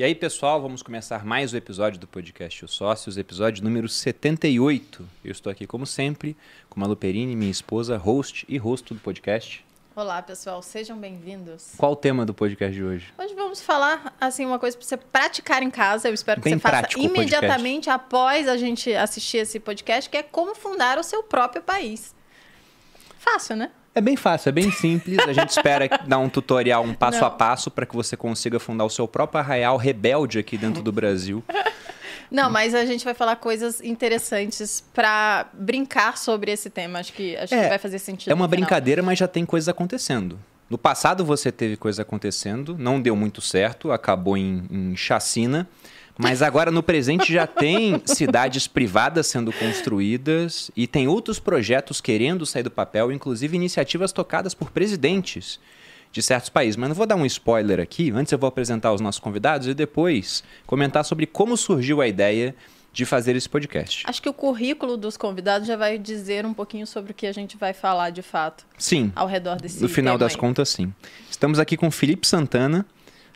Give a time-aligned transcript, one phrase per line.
[0.00, 5.06] E aí, pessoal, vamos começar mais o episódio do podcast Os Sócios, episódio número 78.
[5.22, 6.34] Eu estou aqui, como sempre,
[6.70, 9.62] com Malu Perini, minha esposa, host e rosto do podcast.
[9.94, 11.74] Olá, pessoal, sejam bem-vindos.
[11.76, 13.12] Qual o tema do podcast de hoje?
[13.18, 16.08] Hoje vamos falar assim uma coisa para você praticar em casa.
[16.08, 20.22] Eu espero que Bem você faça imediatamente após a gente assistir esse podcast, que é
[20.22, 22.14] como fundar o seu próprio país.
[23.18, 23.70] Fácil, né?
[23.94, 25.18] É bem fácil, é bem simples.
[25.20, 27.26] A gente espera dar um tutorial, um passo Não.
[27.26, 30.92] a passo, para que você consiga fundar o seu próprio arraial rebelde aqui dentro do
[30.92, 31.42] Brasil.
[32.30, 37.00] Não, mas a gente vai falar coisas interessantes para brincar sobre esse tema.
[37.00, 38.30] Acho que acho É, que vai fazer sentido.
[38.30, 40.38] É uma brincadeira, mas já tem coisas acontecendo.
[40.68, 45.68] No passado você teve coisa acontecendo, não deu muito certo, acabou em, em chacina.
[46.22, 52.44] Mas agora no presente já tem cidades privadas sendo construídas e tem outros projetos querendo
[52.44, 55.58] sair do papel, inclusive iniciativas tocadas por presidentes
[56.12, 56.76] de certos países.
[56.76, 59.74] Mas não vou dar um spoiler aqui, antes eu vou apresentar os nossos convidados e
[59.74, 62.54] depois comentar sobre como surgiu a ideia
[62.92, 64.02] de fazer esse podcast.
[64.06, 67.32] Acho que o currículo dos convidados já vai dizer um pouquinho sobre o que a
[67.32, 70.38] gente vai falar de fato Sim, ao redor desse No final das aí.
[70.38, 70.92] contas, sim.
[71.30, 72.84] Estamos aqui com o Felipe Santana.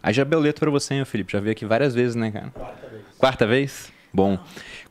[0.04, 1.32] Aí já leto para você, hein, Felipe?
[1.32, 2.50] Já veio aqui várias vezes, né, cara?
[2.50, 3.02] Quarta vez.
[3.16, 3.92] Quarta vez?
[4.12, 4.38] Bom.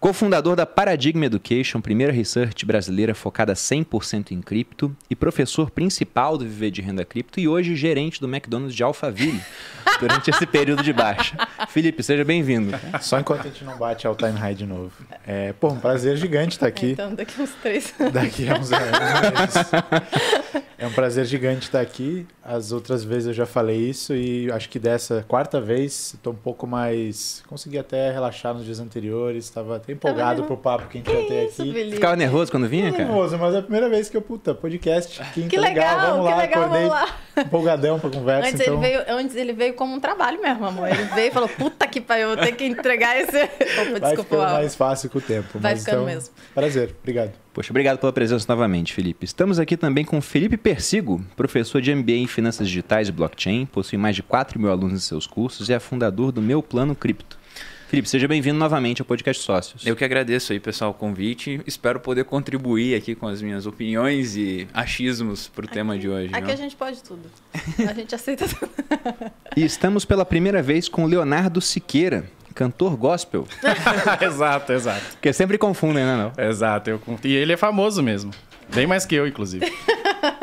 [0.04, 6.44] Cofundador da Paradigma Education, primeira research brasileira focada 100% em cripto e professor principal do
[6.44, 9.40] Viver de Renda Cripto e hoje gerente do McDonald's de Alphaville
[10.02, 11.38] durante esse período de baixa.
[11.70, 12.78] Felipe, seja bem-vindo.
[13.00, 14.92] Só enquanto a gente não bate all time high de novo.
[15.26, 16.92] É, pô, um prazer gigante estar aqui.
[16.92, 17.94] Então, daqui uns três.
[18.12, 19.54] Daqui a uns anos.
[20.84, 22.28] É um prazer gigante estar aqui.
[22.44, 26.36] As outras vezes eu já falei isso e acho que dessa quarta vez estou um
[26.36, 27.42] pouco mais.
[27.48, 29.46] Consegui até relaxar nos dias anteriores.
[29.46, 31.74] Estava até empolgado Tá pro papo que a gente vai ter Isso, aqui.
[31.74, 31.96] Felipe.
[31.96, 33.06] Ficava nervoso quando vinha, cara?
[33.06, 35.22] Nervoso, mas é a primeira vez que eu, puta, podcast.
[35.34, 37.18] Quinta, Que legal, vamos lá, que legal, acordei vamos lá.
[37.38, 38.50] empolgadão pra conversa.
[38.50, 38.74] Antes, então...
[38.74, 40.88] ele veio, antes ele veio como um trabalho mesmo, amor.
[40.90, 43.38] Ele veio e falou, puta que pariu, eu vou ter que entregar esse...
[43.44, 43.50] Opa,
[43.92, 44.24] Vai desculpa.
[44.24, 44.54] ficando Al.
[44.54, 45.48] mais fácil com o tempo.
[45.60, 46.30] Vai mas ficando então, mesmo.
[46.54, 47.32] Prazer, obrigado.
[47.54, 49.26] Poxa, obrigado pela presença novamente, Felipe.
[49.26, 53.98] Estamos aqui também com Felipe Persigo, professor de MBA em Finanças Digitais e Blockchain, possui
[53.98, 57.38] mais de 4 mil alunos em seus cursos e é fundador do Meu Plano Cripto.
[57.94, 59.86] Felipe, seja bem-vindo novamente ao Podcast Sócios.
[59.86, 61.62] Eu que agradeço aí, pessoal, o convite.
[61.68, 66.32] Espero poder contribuir aqui com as minhas opiniões e achismos para o tema de hoje.
[66.34, 67.30] Aqui a gente pode tudo.
[67.88, 68.72] A gente aceita tudo.
[69.56, 73.48] E estamos pela primeira vez com Leonardo Siqueira, cantor gospel.
[74.26, 75.06] exato, exato.
[75.12, 76.44] Porque sempre confundem, né, não?
[76.44, 76.90] Exato.
[76.90, 78.32] Eu, e ele é famoso mesmo.
[78.74, 79.72] Bem mais que eu, inclusive.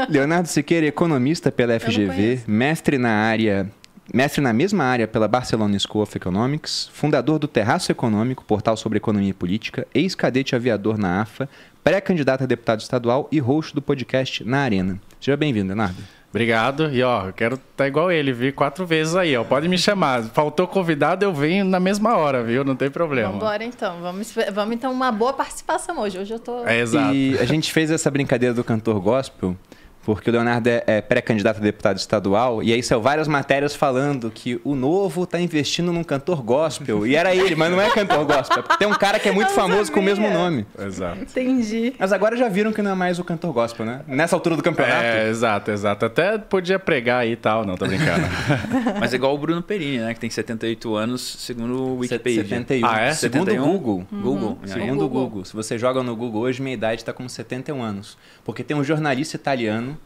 [0.09, 3.69] Leonardo Siqueira, economista pela FGV, mestre na área,
[4.13, 8.99] mestre na mesma área pela Barcelona School of Economics, fundador do Terraço Econômico, portal sobre
[8.99, 11.49] economia e política, ex-cadete aviador na AFA,
[11.83, 15.01] pré-candidato a deputado estadual e host do podcast Na Arena.
[15.21, 16.03] Seja bem-vindo, Leonardo.
[16.31, 16.91] Obrigado.
[16.93, 19.43] E ó, eu quero estar igual ele, vir quatro vezes aí, ó.
[19.43, 20.23] Pode me chamar.
[20.23, 22.63] Faltou convidado, eu venho na mesma hora, viu?
[22.63, 23.29] Não tem problema.
[23.29, 24.01] Vamos embora então.
[24.01, 26.19] Vamos, vamos então uma boa participação hoje.
[26.19, 26.65] Hoje eu tô...
[26.65, 27.15] É exato.
[27.15, 29.57] E a gente fez essa brincadeira do cantor gospel
[30.03, 34.31] porque o Leonardo é, é pré-candidato a deputado estadual e aí saiu várias matérias falando
[34.31, 37.07] que o Novo tá investindo num cantor gospel.
[37.07, 38.59] E era ele, mas não é cantor gospel.
[38.59, 40.67] é porque Tem um cara que é muito famoso com o mesmo nome.
[40.79, 41.21] Exato.
[41.21, 41.95] Entendi.
[41.99, 44.01] Mas agora já viram que não é mais o cantor gospel, né?
[44.07, 45.03] Nessa altura do campeonato.
[45.03, 46.07] É, exato, exato.
[46.07, 48.27] Até podia pregar aí e tal, não, tô brincando.
[48.99, 50.15] Mas é igual o Bruno Perini, né?
[50.15, 52.43] Que tem 78 anos, segundo o Wikipedia.
[52.43, 52.87] 71.
[52.89, 53.13] Ah, é?
[53.13, 53.63] Segundo 71?
[53.63, 54.07] o Google.
[54.11, 54.49] Google.
[54.49, 54.59] Uhum.
[54.65, 54.67] é.
[54.67, 55.29] Segundo o Google.
[55.29, 55.45] Google.
[55.45, 58.17] Se você joga no Google hoje, minha idade está como 71 anos.
[58.45, 59.99] Porque tem um jornalista italiano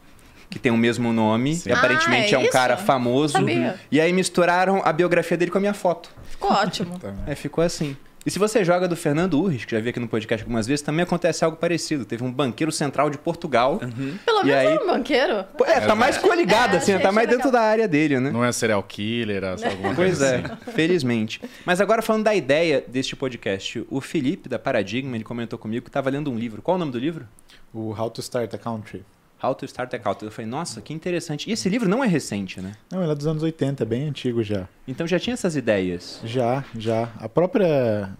[0.49, 1.69] que tem o mesmo nome Sim.
[1.69, 2.51] e aparentemente Ah, é, é um isso?
[2.51, 3.33] cara famoso.
[3.33, 3.75] Sabia.
[3.91, 6.09] E aí misturaram a biografia dele com a minha foto.
[6.29, 6.99] Ficou ótimo.
[7.27, 7.95] É, ficou assim.
[8.25, 10.81] E se você joga do Fernando Urris, que já vi aqui no podcast algumas vezes,
[10.81, 12.05] também acontece algo parecido.
[12.05, 13.77] Teve um banqueiro central de Portugal.
[13.77, 15.43] Pelo E menos aí- é um banqueiro.
[15.55, 18.31] Pô, É, tá mais coligado, É, assim, tá mais dentro da área dele, né?
[18.31, 20.55] Não é serial killer, é só alguma Pois coisa é, assim.
[20.73, 21.39] felizmente.
[21.63, 25.89] Mas agora falando da ideia deste podcast, o Felipe, da Paradigma, ele comentou comigo que
[25.89, 26.63] estava lendo um livro.
[26.63, 27.27] Qual o nome do livro?
[27.71, 29.03] O How to Start a Country.
[29.41, 30.23] How to Start a Account.
[30.23, 31.49] Eu falei, nossa, que interessante.
[31.49, 32.73] E esse livro não é recente, né?
[32.91, 34.67] Não, ele é dos anos 80, é bem antigo já.
[34.87, 36.19] Então já tinha essas ideias.
[36.23, 37.11] Já, já.
[37.19, 38.15] A própria.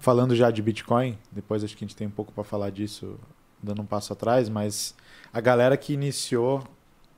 [0.00, 3.18] Falando já de Bitcoin, depois acho que a gente tem um pouco para falar disso,
[3.60, 4.94] dando um passo atrás, mas
[5.32, 6.62] a galera que iniciou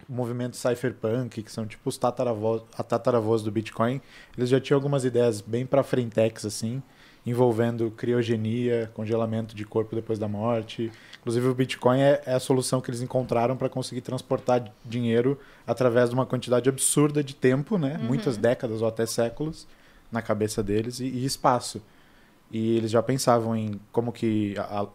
[0.08, 4.00] o movimento cypherpunk, que são tipo os tataravós, a tataravós do Bitcoin,
[4.36, 6.82] eles já tinham algumas ideias bem para frentex, assim,
[7.30, 10.90] envolvendo criogenia, congelamento de corpo depois da morte.
[11.20, 16.10] Inclusive o Bitcoin é, é a solução que eles encontraram para conseguir transportar dinheiro através
[16.10, 17.98] de uma quantidade absurda de tempo, né?
[17.98, 19.66] Muitas décadas ou até séculos
[20.10, 21.80] na cabeça deles e, e espaço.
[22.50, 24.86] E eles já pensavam em como que a- a-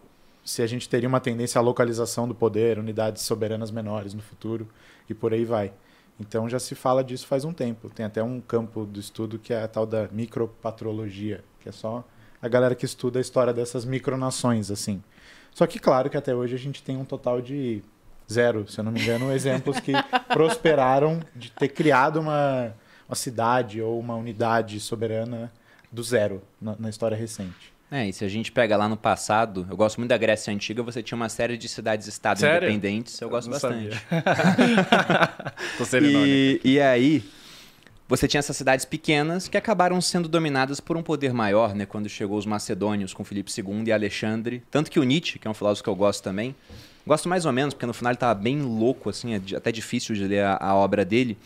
[0.44, 4.68] se a gente teria uma tendência à localização do poder, unidades soberanas menores no futuro
[5.10, 5.72] e por aí vai.
[6.20, 7.90] Então já se fala disso faz um tempo.
[7.90, 12.04] Tem até um campo do estudo que é a tal da micropatrologia, que é só
[12.46, 15.02] a galera que estuda a história dessas micronações, assim.
[15.52, 17.82] Só que, claro, que até hoje a gente tem um total de
[18.32, 19.94] zero, se eu não me engano, exemplos que
[20.30, 22.72] prosperaram de ter criado uma,
[23.10, 25.52] uma cidade ou uma unidade soberana
[25.92, 27.74] do zero na, na história recente.
[27.90, 30.84] É, e se a gente pega lá no passado, eu gosto muito da Grécia Antiga,
[30.84, 33.90] você tinha uma série de cidades-estado independentes, eu gosto Não bastante.
[35.80, 36.28] Tô sendo irônico.
[36.28, 37.24] E, e aí,
[38.08, 41.86] você tinha essas cidades pequenas que acabaram sendo dominadas por um poder maior, né?
[41.86, 44.62] Quando chegou os macedônios com Filipe II e Alexandre.
[44.70, 46.56] Tanto que o Nietzsche, que é um filósofo que eu gosto também,
[47.06, 50.14] gosto mais ou menos, porque no final ele tava bem louco, assim, é até difícil
[50.14, 51.38] de ler a, a obra dele.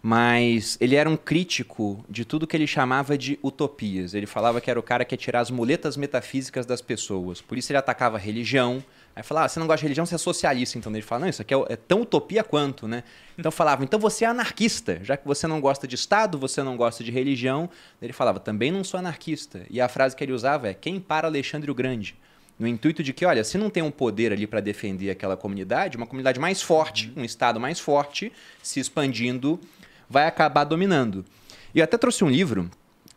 [0.00, 4.12] Mas ele era um crítico de tudo que ele chamava de utopias.
[4.12, 7.40] Ele falava que era o cara que ia tirar as muletas metafísicas das pessoas.
[7.40, 8.84] Por isso ele atacava a religião.
[9.16, 10.76] Aí falava, ah, você não gosta de religião, você é socialista.
[10.76, 13.04] Então ele fala, não, isso aqui é, é tão utopia quanto, né?
[13.38, 14.98] Então falava, então você é anarquista.
[15.02, 17.70] Já que você não gosta de Estado, você não gosta de religião.
[18.02, 19.64] Ele falava, também não sou anarquista.
[19.70, 22.16] E a frase que ele usava é, quem para Alexandre o Grande?
[22.58, 25.96] No intuito de que, olha, se não tem um poder ali para defender aquela comunidade,
[25.96, 28.32] uma comunidade mais forte, um Estado mais forte,
[28.62, 29.60] se expandindo,
[30.08, 31.24] vai acabar dominando.
[31.72, 32.70] E eu até trouxe um livro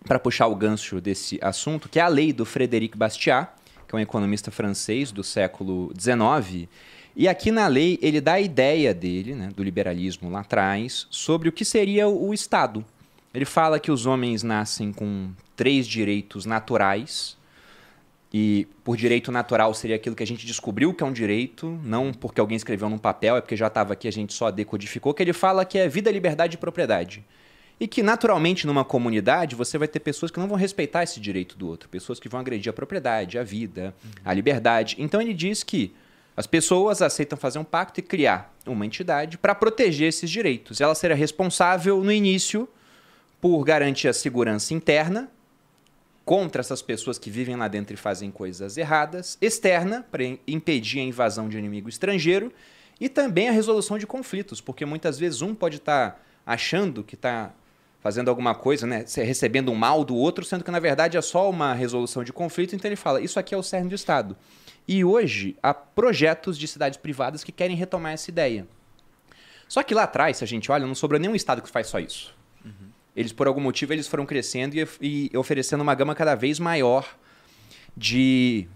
[0.08, 3.50] para puxar o gancho desse assunto, que é a lei do Frédéric Bastiat,
[3.88, 6.68] que é um economista francês do século XIX.
[7.16, 11.50] E aqui na lei ele dá a ideia dele, né, do liberalismo lá atrás, sobre
[11.50, 12.86] o que seria o Estado.
[13.34, 17.38] Ele fala que os homens nascem com três direitos naturais,
[18.34, 22.12] e por direito natural seria aquilo que a gente descobriu que é um direito, não
[22.12, 25.24] porque alguém escreveu num papel, é porque já estava aqui, a gente só decodificou, que
[25.24, 27.24] ele fala que é vida, liberdade e propriedade.
[27.80, 31.58] E que naturalmente numa comunidade você vai ter pessoas que não vão respeitar esse direito
[31.58, 33.94] do outro, pessoas que vão agredir a propriedade, a vida,
[34.26, 34.96] a liberdade.
[34.98, 35.94] Então ele diz que
[36.36, 40.82] as pessoas aceitam fazer um pacto e criar uma entidade para proteger esses direitos.
[40.82, 42.68] Ela será responsável no início
[43.40, 45.30] por garantir a segurança interna
[46.28, 51.04] contra essas pessoas que vivem lá dentro e fazem coisas erradas, externa, para impedir a
[51.04, 52.52] invasão de inimigo estrangeiro,
[53.00, 57.54] e também a resolução de conflitos, porque muitas vezes um pode estar achando que está
[58.00, 61.50] fazendo alguma coisa, né, recebendo um mal do outro, sendo que na verdade é só
[61.50, 64.38] uma resolução de conflito, então ele fala, isso aqui é o cerne do Estado.
[64.88, 68.68] E hoje há projetos de cidades privadas que querem retomar essa ideia.
[69.68, 72.00] Só que lá atrás, se a gente olha, não sobrou nenhum Estado que faz só
[72.00, 72.34] isso.
[73.18, 77.18] Eles, por algum motivo, eles foram crescendo e, e oferecendo uma gama cada vez maior
[77.98, 78.68] de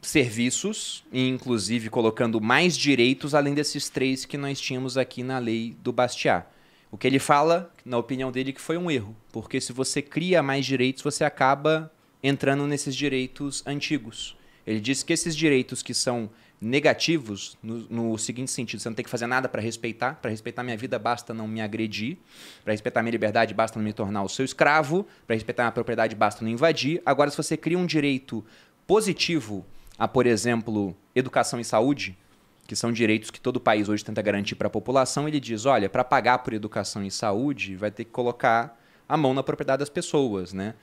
[0.00, 5.92] serviços, inclusive colocando mais direitos além desses três que nós tínhamos aqui na lei do
[5.92, 6.46] Bastiat.
[6.90, 10.42] O que ele fala, na opinião dele, que foi um erro, porque se você cria
[10.42, 11.90] mais direitos, você acaba
[12.22, 14.36] entrando nesses direitos antigos.
[14.66, 16.28] Ele disse que esses direitos que são
[16.60, 20.62] negativos, no, no seguinte sentido, você não tem que fazer nada para respeitar, para respeitar
[20.62, 22.18] minha vida basta não me agredir,
[22.62, 26.14] para respeitar minha liberdade basta não me tornar o seu escravo, para respeitar minha propriedade
[26.14, 27.00] basta não invadir.
[27.06, 28.44] Agora, se você cria um direito
[28.86, 29.64] positivo
[29.98, 32.18] a, por exemplo, educação e saúde,
[32.70, 35.90] que são direitos que todo país hoje tenta garantir para a população, ele diz, olha,
[35.90, 39.88] para pagar por educação e saúde, vai ter que colocar a mão na propriedade das
[39.88, 40.74] pessoas, né?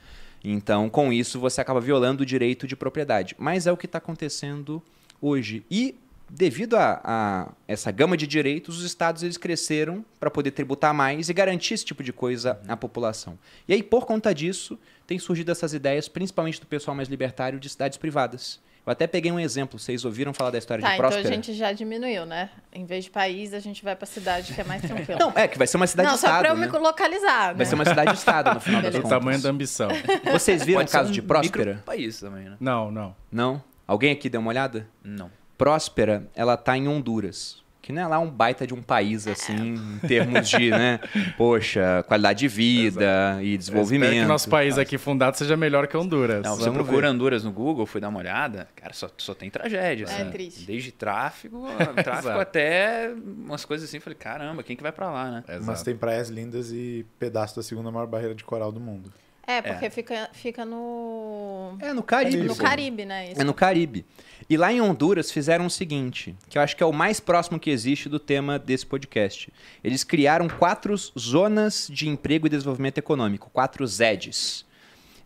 [0.43, 3.35] Então, com isso, você acaba violando o direito de propriedade.
[3.39, 4.83] Mas é o que está acontecendo
[5.21, 5.65] hoje.
[5.71, 5.95] E,
[6.29, 11.29] devido a, a essa gama de direitos, os estados eles cresceram para poder tributar mais
[11.29, 13.39] e garantir esse tipo de coisa à população.
[13.65, 14.77] E aí, por conta disso,
[15.07, 18.59] tem surgido essas ideias, principalmente do pessoal mais libertário, de cidades privadas.
[18.87, 19.77] Eu até peguei um exemplo.
[19.77, 21.27] Vocês ouviram falar da história Tá, de então Próspera?
[21.29, 22.49] a gente já diminuiu, né?
[22.73, 25.19] Em vez de país, a gente vai pra cidade que é mais tranquila.
[25.19, 26.67] Não, é que vai ser uma Não, só pra cidade-estado, eu né?
[26.67, 27.53] me localizar, né?
[27.55, 28.99] Vai ser uma cidade-estado, no final das Beleza.
[28.99, 29.19] O contas.
[29.19, 29.89] tamanho da ambição.
[30.31, 31.71] Vocês viram o Pode caso um de Próspera?
[31.73, 32.55] micropaís também, né?
[32.61, 33.15] Não, não.
[33.29, 33.61] Não?
[33.85, 34.87] Alguém aqui deu uma olhada?
[35.03, 35.29] Não.
[35.57, 37.61] Próspera, ela tá em Honduras.
[37.87, 40.99] Que não é lá um baita de um país, assim, em termos de, né?
[41.37, 44.09] Poxa, qualidade de vida e Eu desenvolvimento.
[44.09, 46.43] Espero que nosso país aqui fundado seja melhor que Honduras.
[46.43, 47.13] Não, você procura ver.
[47.13, 50.03] Honduras no Google, fui dar uma olhada, cara, só, só tem tragédia.
[50.03, 50.31] É assim.
[50.31, 50.65] triste.
[50.65, 51.65] Desde tráfico,
[52.03, 52.41] tráfico Exato.
[52.41, 54.01] até umas coisas assim.
[54.01, 55.43] Falei, caramba, quem que vai pra lá, né?
[55.47, 55.85] Mas Exato.
[55.85, 59.13] tem praias lindas e pedaço da segunda maior barreira de coral do mundo.
[59.47, 61.77] É, porque Fica, fica no...
[61.79, 62.43] É no Caribe.
[62.49, 62.61] no pô.
[62.61, 63.31] Caribe, né?
[63.31, 63.39] Isso.
[63.41, 64.05] É no Caribe.
[64.49, 67.59] E lá em Honduras fizeram o seguinte, que eu acho que é o mais próximo
[67.59, 69.51] que existe do tema desse podcast.
[69.83, 74.65] Eles criaram quatro zonas de emprego e desenvolvimento econômico, quatro ZEDs.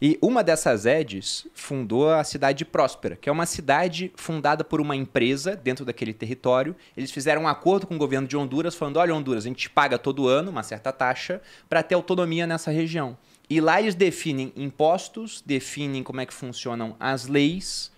[0.02, 4.82] E uma dessas ZEDs fundou a cidade de Próspera, que é uma cidade fundada por
[4.82, 6.76] uma empresa dentro daquele território.
[6.98, 9.70] Eles fizeram um acordo com o governo de Honduras, falando: olha, Honduras, a gente te
[9.70, 13.16] paga todo ano uma certa taxa para ter autonomia nessa região.
[13.48, 17.91] E lá eles definem impostos, definem como é que funcionam as leis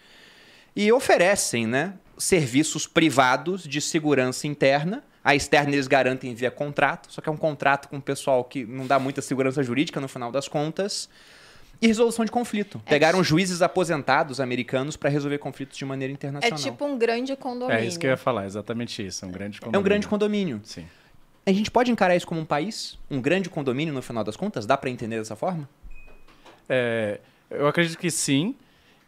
[0.76, 7.22] e oferecem né, serviços privados de segurança interna A externa eles garantem via contrato, só
[7.22, 10.32] que é um contrato com o pessoal que não dá muita segurança jurídica no final
[10.32, 11.08] das contas.
[11.82, 12.82] E resolução de conflito.
[12.86, 16.58] É Pegaram ti- juízes aposentados americanos para resolver conflitos de maneira É internacional.
[16.60, 17.82] tipo um grande condomínio.
[17.82, 19.24] É isso que eu ia falar, exatamente isso.
[19.26, 19.80] É um grande É condomínio.
[19.80, 20.62] um grande condomínio.
[20.64, 20.86] Sim.
[21.46, 22.98] A gente pode encarar isso como um país?
[23.12, 24.66] Um grande condomínio no final das contas?
[24.66, 25.68] Dá para entender dessa forma?
[26.70, 28.56] É, eu acredito que sim.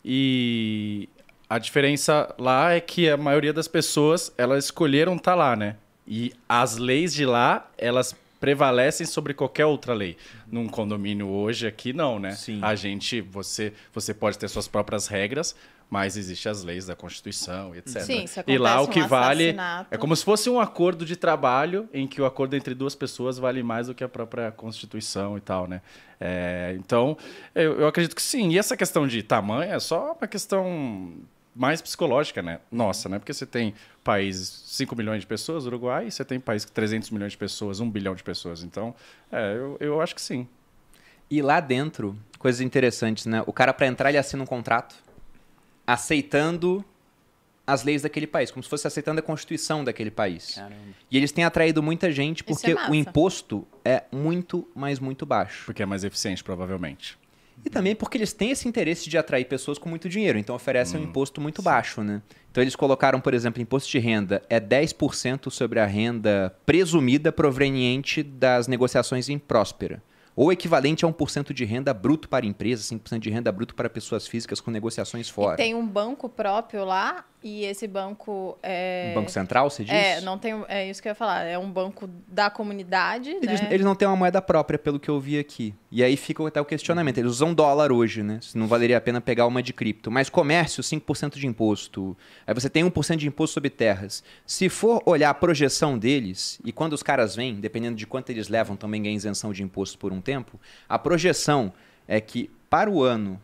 [0.03, 1.07] E
[1.49, 5.75] a diferença lá é que a maioria das pessoas, elas escolheram estar lá, né?
[6.07, 10.17] E as leis de lá, elas prevalecem sobre qualquer outra lei.
[10.51, 12.31] Num condomínio hoje aqui não, né?
[12.31, 12.59] Sim.
[12.61, 15.55] A gente, você, você pode ter suas próprias regras,
[15.89, 18.01] mas existem as leis da Constituição, e etc.
[18.01, 19.55] Sim, se e lá o que um vale
[19.89, 23.37] é como se fosse um acordo de trabalho em que o acordo entre duas pessoas
[23.37, 25.81] vale mais do que a própria Constituição e tal, né?
[26.19, 27.17] É, então,
[27.53, 28.49] eu, eu acredito que sim.
[28.49, 31.13] E essa questão de tamanho é só uma questão
[31.55, 32.59] mais psicológica, né?
[32.69, 33.17] Nossa, né?
[33.17, 37.09] Porque você tem países 5 milhões de pessoas, Uruguai, e você tem países com 300
[37.12, 38.62] milhões de pessoas, 1 bilhão de pessoas.
[38.62, 38.93] Então,
[39.31, 40.47] é, eu, eu acho que sim.
[41.31, 43.41] E lá dentro, coisas interessantes, né?
[43.47, 44.95] O cara, para entrar, ele assina um contrato
[45.88, 46.83] aceitando
[47.65, 50.55] as leis daquele país, como se fosse aceitando a constituição daquele país.
[50.55, 50.75] Caramba.
[51.09, 55.25] E eles têm atraído muita gente Isso porque é o imposto é muito, mas muito
[55.25, 55.65] baixo.
[55.65, 57.17] Porque é mais eficiente, provavelmente.
[57.65, 61.00] E também porque eles têm esse interesse de atrair pessoas com muito dinheiro, então oferecem
[61.00, 62.22] um imposto muito baixo, né?
[62.51, 68.22] Então eles colocaram, por exemplo, imposto de renda é 10% sobre a renda presumida proveniente
[68.22, 70.01] das negociações em próspera.
[70.36, 74.27] Ou equivalente a 1% de renda bruto para empresas, 5% de renda bruto para pessoas
[74.27, 75.55] físicas com negociações fora.
[75.55, 79.13] E tem um banco próprio lá, e esse banco é.
[79.13, 79.93] Banco Central, você diz?
[79.93, 81.43] É, não tem, é isso que eu ia falar.
[81.43, 83.67] É um banco da comunidade, Eles, né?
[83.69, 85.71] eles não têm uma moeda própria, pelo que eu vi aqui.
[85.91, 87.19] E aí fica até o questionamento.
[87.19, 88.39] Eles usam dólar hoje, né?
[88.41, 90.09] Se não valeria a pena pegar uma de cripto.
[90.09, 92.17] Mas comércio, 5% de imposto.
[92.47, 94.23] Aí você tem 1% de imposto sobre terras.
[94.43, 98.49] Se for olhar a projeção deles, e quando os caras vêm, dependendo de quanto eles
[98.49, 100.59] levam, também ganha isenção de imposto por um tempo,
[100.89, 101.71] a projeção
[102.07, 103.39] é que para o ano.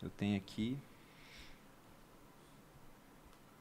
[0.00, 0.76] Eu tenho aqui.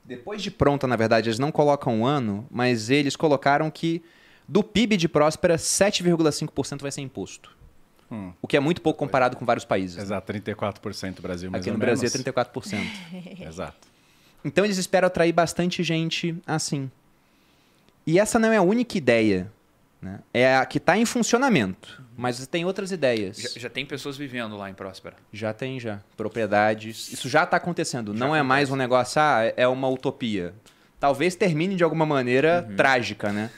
[0.07, 4.01] Depois de pronta, na verdade, eles não colocam o ano, mas eles colocaram que
[4.47, 7.55] do PIB de Próspera, 7,5% vai ser imposto.
[8.09, 8.31] Hum.
[8.41, 9.97] O que é muito pouco comparado com vários países.
[9.97, 12.25] Exato, 34% do Brasil, mais Aqui no Brasil menos.
[12.25, 12.87] é 34%.
[13.45, 13.87] Exato.
[14.45, 16.89] Então eles esperam atrair bastante gente assim.
[18.05, 19.51] E essa não é a única ideia.
[20.01, 20.19] Né?
[20.33, 22.01] É a que está em funcionamento.
[22.17, 23.37] Mas tem outras ideias.
[23.37, 25.15] Já, já tem pessoas vivendo lá em Próspera.
[25.31, 25.99] Já tem, já.
[26.17, 27.13] Propriedades.
[27.13, 28.11] Isso já está acontecendo.
[28.13, 28.73] Já não é mais acontece.
[28.73, 30.53] um negócio, ah, é uma utopia.
[30.99, 32.75] Talvez termine de alguma maneira Uhum.
[32.75, 33.51] trágica, né?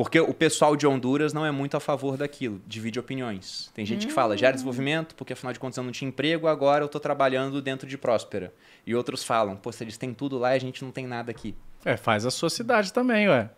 [0.00, 3.70] Porque o pessoal de Honduras não é muito a favor daquilo, divide opiniões.
[3.74, 6.82] Tem gente que fala, gera desenvolvimento, porque afinal de contas eu não tinha emprego, agora
[6.82, 8.50] eu estou trabalhando dentro de Próspera.
[8.86, 11.30] E outros falam, pô, se eles têm tudo lá e a gente não tem nada
[11.30, 11.54] aqui.
[11.84, 13.50] É, faz a sua cidade também, ué.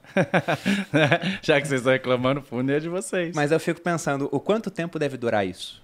[1.43, 3.37] Já que vocês estão reclamando, o fundo é de vocês.
[3.37, 5.81] Mas eu fico pensando, o quanto tempo deve durar isso?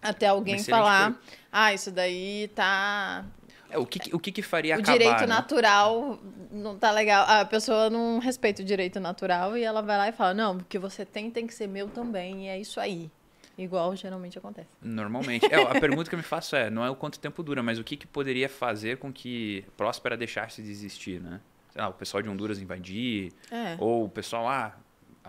[0.00, 3.24] Até alguém Excelente falar, ah, isso daí tá...
[3.70, 5.26] É, o que, o que, que faria o acabar, direito né?
[5.26, 6.18] natural
[6.50, 7.24] não tá legal.
[7.28, 10.64] A pessoa não respeita o direito natural e ela vai lá e fala, não, o
[10.64, 13.10] que você tem tem que ser meu também, e é isso aí.
[13.58, 14.68] Igual geralmente acontece.
[14.82, 15.46] Normalmente.
[15.50, 17.78] É, a pergunta que eu me faço é, não é o quanto tempo dura, mas
[17.78, 21.40] o que, que poderia fazer com que Próspera deixasse de existir, né?
[21.70, 23.76] Sei lá, o pessoal de Honduras invadir, É.
[23.78, 24.76] ou o pessoal, ah,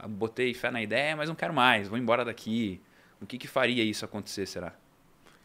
[0.08, 2.82] botei fé na ideia, mas não quero mais, vou embora daqui.
[3.22, 4.74] O que, que faria isso acontecer, será?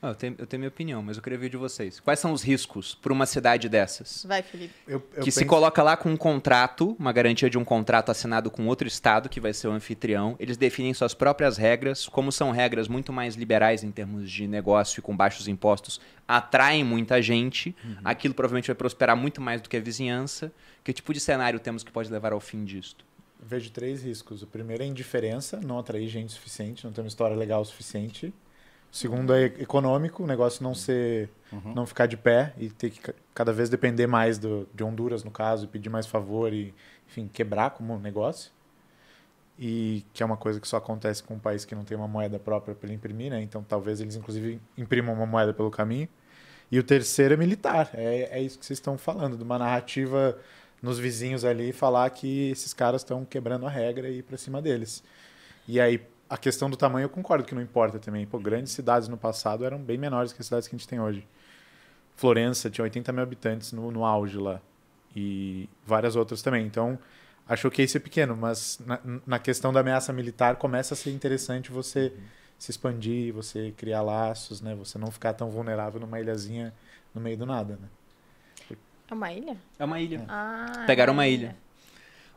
[0.04, 2.00] Ah, eu, tenho, eu tenho minha opinião, mas eu queria ver de vocês.
[2.00, 4.24] Quais são os riscos para uma cidade dessas?
[4.26, 4.74] Vai, Felipe.
[4.84, 8.10] Eu, eu que se penso- coloca lá com um contrato, uma garantia de um contrato
[8.10, 10.34] assinado com outro estado, que vai ser o anfitrião.
[10.40, 14.98] Eles definem suas próprias regras, como são regras muito mais liberais em termos de negócio
[14.98, 17.72] e com baixos impostos, atraem muita gente.
[18.04, 20.50] Aquilo provavelmente vai prosperar muito mais do que a vizinhança.
[20.82, 23.04] Que tipo de cenário temos que pode levar ao fim disto?
[23.40, 24.42] Vejo três riscos.
[24.42, 27.64] O primeiro é indiferença, não atrair gente o suficiente, não ter uma história legal o
[27.64, 28.34] suficiente.
[28.92, 31.30] O segundo é econômico, o negócio não ser,
[31.74, 35.24] não ficar de pé e ter que ca- cada vez depender mais do, de Honduras,
[35.24, 36.74] no caso, e pedir mais favor e,
[37.08, 38.52] enfim, quebrar como negócio.
[39.58, 42.08] E que é uma coisa que só acontece com um país que não tem uma
[42.08, 43.40] moeda própria para imprimir, né?
[43.42, 46.08] Então talvez eles, inclusive, imprimam uma moeda pelo caminho.
[46.70, 47.90] E o terceiro é militar.
[47.94, 50.38] É, é isso que vocês estão falando, de uma narrativa
[50.82, 54.36] nos vizinhos ali e falar que esses caras estão quebrando a regra e ir para
[54.38, 55.02] cima deles.
[55.68, 56.00] E aí,
[56.32, 58.26] a questão do tamanho eu concordo que não importa também.
[58.26, 60.98] Pô, grandes cidades no passado eram bem menores que as cidades que a gente tem
[60.98, 61.28] hoje.
[62.16, 64.58] Florença tinha 80 mil habitantes no, no auge lá.
[65.14, 66.64] E várias outras também.
[66.66, 66.98] Então,
[67.46, 71.10] achou que esse é pequeno, mas na, na questão da ameaça militar começa a ser
[71.10, 72.14] interessante você
[72.58, 74.74] se expandir, você criar laços, né?
[74.76, 76.72] Você não ficar tão vulnerável numa ilhazinha
[77.14, 77.88] no meio do nada, né?
[79.10, 79.56] É uma ilha?
[79.78, 80.24] É uma ilha.
[80.28, 81.54] Ah, é Pegaram uma ilha.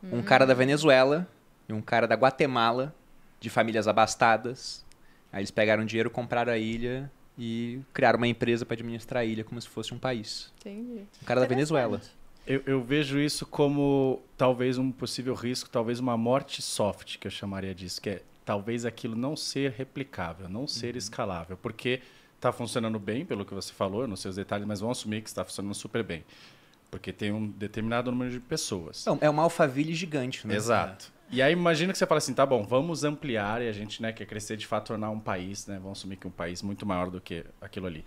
[0.02, 1.26] um cara da Venezuela
[1.66, 2.94] e um cara da Guatemala,
[3.40, 4.84] de famílias abastadas.
[5.32, 9.44] Aí eles pegaram dinheiro, compraram a ilha e criaram uma empresa para administrar a ilha
[9.44, 10.52] como se fosse um país.
[10.60, 11.02] Entendi.
[11.22, 12.00] Um cara da Venezuela.
[12.46, 17.30] Eu, eu vejo isso como talvez um possível risco, talvez uma morte soft, que eu
[17.30, 22.00] chamaria disso, que é talvez aquilo não ser replicável, não ser escalável, porque
[22.36, 25.20] está funcionando bem, pelo que você falou, eu não sei os detalhes, mas vamos assumir
[25.22, 26.24] que está funcionando super bem.
[26.88, 29.04] Porque tem um determinado número de pessoas.
[29.04, 30.54] Não, é uma alfaville gigante, né?
[30.54, 31.12] Exato.
[31.30, 34.12] E aí imagina que você fala assim, tá bom, vamos ampliar e a gente né,
[34.12, 35.78] quer crescer de fato, tornar um país, né?
[35.82, 38.04] Vamos assumir que um país muito maior do que aquilo ali.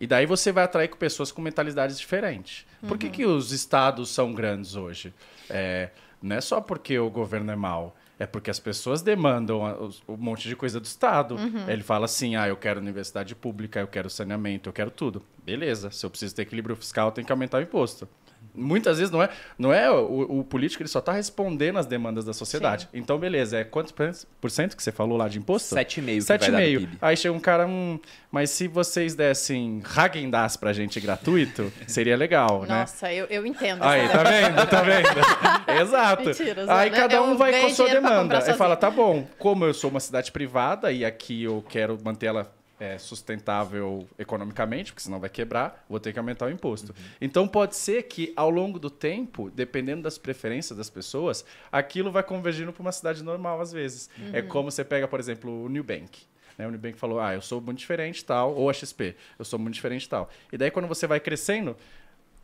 [0.00, 2.66] E daí você vai atrair com pessoas com mentalidades diferentes.
[2.86, 5.12] Por que, que os estados são grandes hoje?
[5.48, 7.96] É, não é só porque o governo é mau.
[8.18, 11.36] É porque as pessoas demandam um monte de coisa do Estado.
[11.68, 15.22] Ele fala assim: ah, eu quero universidade pública, eu quero saneamento, eu quero tudo.
[15.44, 18.08] Beleza, se eu preciso ter equilíbrio fiscal, eu tenho que aumentar o imposto.
[18.54, 22.24] Muitas vezes não é, não é o, o político, ele só está respondendo às demandas
[22.24, 22.88] da sociedade.
[22.92, 23.92] Então, beleza, é quantos
[24.40, 25.74] por cento que você falou lá de imposto?
[25.74, 26.78] 7,5 que vai dar no 7,5.
[26.78, 26.98] PIB.
[27.00, 27.98] Aí chega um cara, hum,
[28.30, 32.80] mas se vocês dessem Hagen-Dazs pra gente gratuito, seria legal, né?
[32.80, 33.82] Nossa, eu, eu entendo.
[33.82, 34.66] Aí, tá vendo?
[34.66, 35.78] Tá vendo?
[35.80, 36.24] Exato.
[36.24, 36.96] Mentiras, Aí né?
[36.96, 38.38] cada um Eu vai com a sua demanda.
[38.38, 42.26] Aí fala, tá bom, como eu sou uma cidade privada e aqui eu quero manter
[42.26, 46.92] ela é, sustentável economicamente, porque senão vai quebrar, vou ter que aumentar o imposto.
[46.92, 47.04] Uhum.
[47.20, 52.22] Então pode ser que ao longo do tempo, dependendo das preferências das pessoas, aquilo vai
[52.22, 54.10] convergindo para uma cidade normal às vezes.
[54.32, 54.48] É Uhum.
[54.48, 56.22] como você pega, por exemplo, o Nubank.
[56.58, 56.66] Né?
[56.66, 59.58] O Nubank falou, ah, eu sou muito diferente e tal, ou a XP, eu sou
[59.58, 60.28] muito diferente e tal.
[60.52, 61.76] E daí quando você vai crescendo,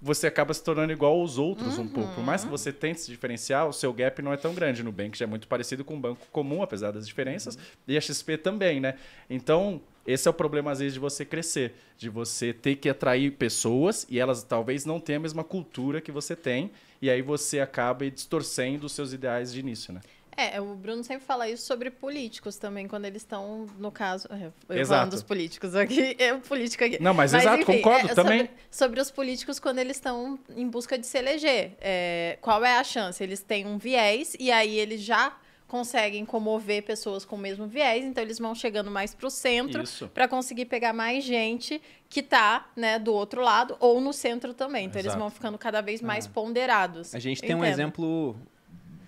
[0.02, 2.14] você acaba se tornando igual aos outros um pouco.
[2.14, 4.82] Por mais que você tente se diferenciar, o seu gap não é tão grande.
[4.82, 8.00] No Nubank já é muito parecido com um banco comum, apesar das diferenças, e a
[8.00, 8.94] XP também, né?
[9.28, 13.32] Então, esse é o problema, às vezes, de você crescer, de você ter que atrair
[13.32, 17.60] pessoas e elas talvez não tenham a mesma cultura que você tem, e aí você
[17.60, 20.00] acaba distorcendo os seus ideais de início, né?
[20.36, 24.26] É, o Bruno sempre fala isso sobre políticos também, quando eles estão, no caso.
[24.30, 24.98] é, Eu Exato.
[25.00, 27.02] falando dos políticos aqui, eu político aqui.
[27.02, 28.38] Não, mas exato, concordo é também.
[28.40, 31.72] Sobre, sobre os políticos quando eles estão em busca de se eleger.
[31.80, 33.22] É, qual é a chance?
[33.22, 35.36] Eles têm um viés e aí eles já
[35.70, 40.08] conseguem comover pessoas com o mesmo viés, então eles vão chegando mais pro centro Isso.
[40.08, 44.86] para conseguir pegar mais gente que tá, né, do outro lado ou no centro também.
[44.86, 45.20] Então eles Exato.
[45.20, 47.14] vão ficando cada vez mais ponderados.
[47.14, 47.72] A gente tem um entendo.
[47.72, 48.36] exemplo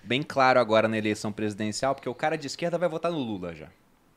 [0.03, 3.53] bem claro agora na eleição presidencial, porque o cara de esquerda vai votar no Lula
[3.53, 3.67] já.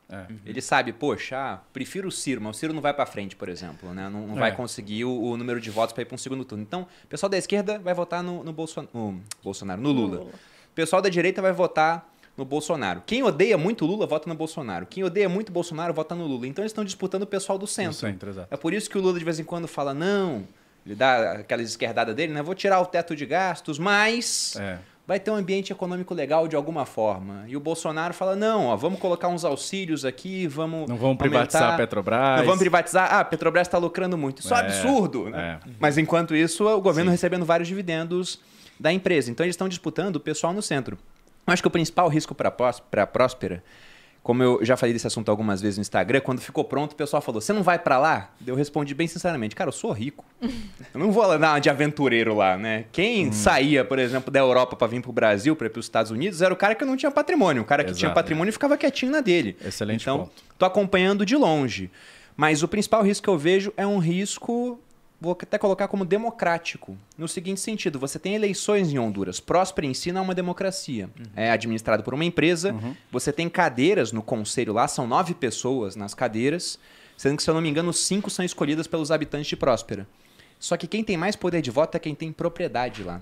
[0.09, 0.25] É.
[0.45, 3.49] Ele sabe, poxa, ah, prefiro o Ciro, mas o Ciro não vai pra frente, por
[3.49, 4.07] exemplo, né?
[4.07, 4.53] Não, não vai É.
[4.53, 6.63] conseguir o, o número de votos para ir para um segundo turno.
[6.63, 10.19] Então, o pessoal da esquerda vai votar no, no, Bolson- no Bolsonaro, no Lula.
[10.19, 10.31] Lula.
[10.31, 13.01] O pessoal da direita vai votar no Bolsonaro.
[13.05, 14.85] Quem odeia muito Lula, vota no Bolsonaro.
[14.85, 16.47] Quem odeia muito Bolsonaro, vota no Lula.
[16.47, 17.93] Então, eles estão disputando o pessoal do centro.
[17.93, 18.47] centro, exato.
[18.51, 20.43] É por isso que o Lula de vez em quando fala, não,
[20.85, 22.41] ele dá aquelas esquerdadas dele, né?
[22.43, 24.77] Vou tirar o teto de gastos, mas É.
[25.07, 27.43] vai ter um ambiente econômico legal de alguma forma.
[27.47, 31.63] E o Bolsonaro fala, não, ó, vamos colocar uns auxílios aqui, vamos Não vamos privatizar
[31.63, 32.37] aumentar- a Petrobras.
[32.37, 33.13] Não vamos privatizar.
[33.15, 34.41] Ah, a Petrobras está lucrando muito.
[34.41, 35.59] Isso é, É, absurdo, né?
[35.65, 35.69] é.
[35.79, 37.13] Mas enquanto isso, o governo Sim.
[37.15, 38.39] recebendo vários dividendos
[38.79, 39.31] da empresa.
[39.31, 40.99] Então eles estão disputando o pessoal no centro.
[41.47, 43.63] Eu acho que o principal risco para a Próspera,
[44.21, 47.21] como eu já falei desse assunto algumas vezes no Instagram, quando ficou pronto, o pessoal
[47.21, 48.33] falou: Você não vai para lá?
[48.45, 50.25] Eu respondi bem sinceramente: Cara, eu sou rico.
[50.93, 52.85] Eu não vou lá dar uma de aventureiro lá, né?
[52.91, 55.85] Quem saía, por exemplo, da Europa para vir para o Brasil, para ir para os
[55.85, 57.61] Estados Unidos, era o cara que não tinha patrimônio.
[57.63, 58.15] O cara que tinha Exato.
[58.15, 59.55] patrimônio ficava quietinho na dele.
[59.63, 60.31] Excelente então, ponto.
[60.57, 61.89] tô acompanhando de longe.
[62.35, 64.79] Mas o principal risco que eu vejo é um risco,
[65.19, 66.97] vou até colocar como democrático.
[67.17, 69.39] No seguinte sentido, você tem eleições em Honduras.
[69.39, 71.09] Próspera em si não é uma democracia.
[71.35, 72.75] É administrado por uma empresa.
[73.11, 76.79] Você tem cadeiras no conselho lá, são nove pessoas nas cadeiras,
[77.15, 80.07] sendo que, se eu não me engano, cinco são escolhidas pelos habitantes de Próspera.
[80.59, 83.21] Só que quem tem mais poder de voto é quem tem propriedade lá.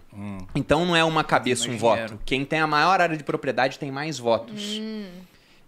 [0.53, 2.19] Então não é uma cabeça, um voto.
[2.25, 4.81] Quem tem a maior área de propriedade tem mais votos.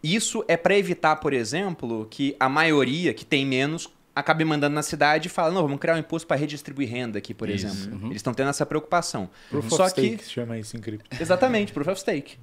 [0.01, 4.83] Isso é para evitar, por exemplo, que a maioria que tem menos acabe mandando na
[4.83, 7.97] cidade e fala, não, vamos criar um imposto para redistribuir renda aqui, por Isso, exemplo.
[7.99, 8.05] uhum.
[8.07, 9.29] Eles estão tendo essa preocupação.
[9.49, 11.09] Proof Só of que stake se chama isso em cripto.
[11.21, 12.37] exatamente, proof of stake.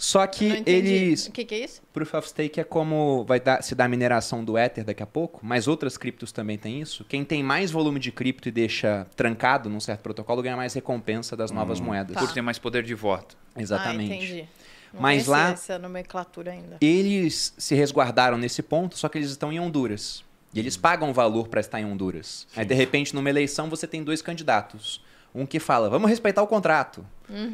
[0.00, 1.82] Só que eles O que, que é isso?
[1.92, 5.06] Proof of Stake é como vai dar, se dar a mineração do Ether daqui a
[5.06, 7.04] pouco, mas outras criptos também tem isso.
[7.08, 11.36] Quem tem mais volume de cripto e deixa trancado num certo protocolo ganha mais recompensa
[11.36, 12.14] das novas moedas.
[12.14, 12.20] Tá.
[12.20, 13.36] Por ter mais poder de voto.
[13.56, 14.12] Exatamente.
[14.12, 14.48] Ah, entendi.
[14.94, 16.76] Não Mas lá- essa nomenclatura ainda.
[16.80, 20.22] Eles se resguardaram nesse ponto, só que eles estão em Honduras.
[20.54, 22.46] E eles pagam valor para estar em Honduras.
[22.56, 25.02] Aí, de repente, numa eleição, você tem dois candidatos.
[25.34, 27.04] Um que fala, vamos respeitar o contrato.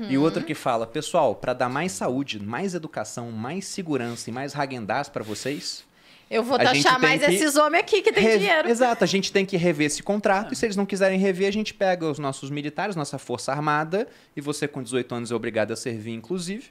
[0.09, 4.33] E o outro que fala, pessoal, para dar mais saúde, mais educação, mais segurança e
[4.33, 5.85] mais Häagen-Dazs para vocês,
[6.31, 8.69] Eu vou taxar mais que esses homens aqui que tem Re- dinheiro.
[8.69, 11.53] Exato, a gente tem que rever esse contrato e se eles não quiserem rever, a
[11.53, 15.73] gente pega os nossos militares, nossa força armada, e você com 18 anos é obrigado
[15.73, 16.71] a servir, inclusive,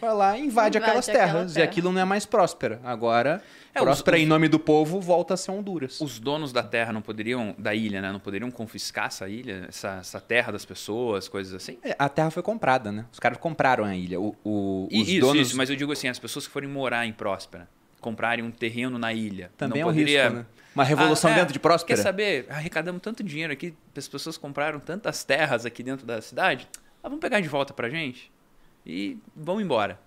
[0.00, 1.50] vai lá e invade, Invade aquelas aquela terras.
[1.52, 1.64] E terra.
[1.66, 2.80] aquilo não é mais próspera.
[2.84, 3.42] Agora,
[3.74, 6.00] É, os- próspera os- em nome do povo volta a ser Honduras.
[6.00, 8.10] Os donos da terra não poderiam, da ilha, né?
[8.12, 11.78] Não poderiam confiscar essa ilha, essa, essa terra das pessoas, coisas assim?
[11.82, 13.04] É, A terra foi comprada, né?
[13.12, 14.20] Os caras compraram a ilha.
[14.20, 16.68] O, o- E- os isso, donos isso, mas eu digo assim, as pessoas que forem
[16.68, 17.68] morar em Próspera,
[18.00, 20.22] comprarem um terreno na ilha, também não é um poderia...
[20.24, 20.46] risco, né?
[20.74, 21.96] Uma revolução Ah, é, dentro de Próspera.
[21.96, 22.46] Quer saber?
[22.48, 26.68] Arrecadamos tanto dinheiro aqui, as pessoas compraram tantas terras aqui dentro da cidade,
[27.02, 28.30] ah, vamos pegar de volta pra gente
[28.84, 29.98] e vamos embora.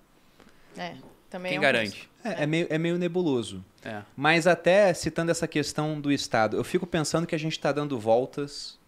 [0.78, 0.96] É,
[1.30, 2.10] também Quem é um garante?
[2.24, 3.64] É, é meio, é meio nebuloso.
[3.84, 4.02] É.
[4.16, 8.00] Mas até citando essa questão do Estado, eu fico pensando que a gente está dando
[8.00, 8.80] voltas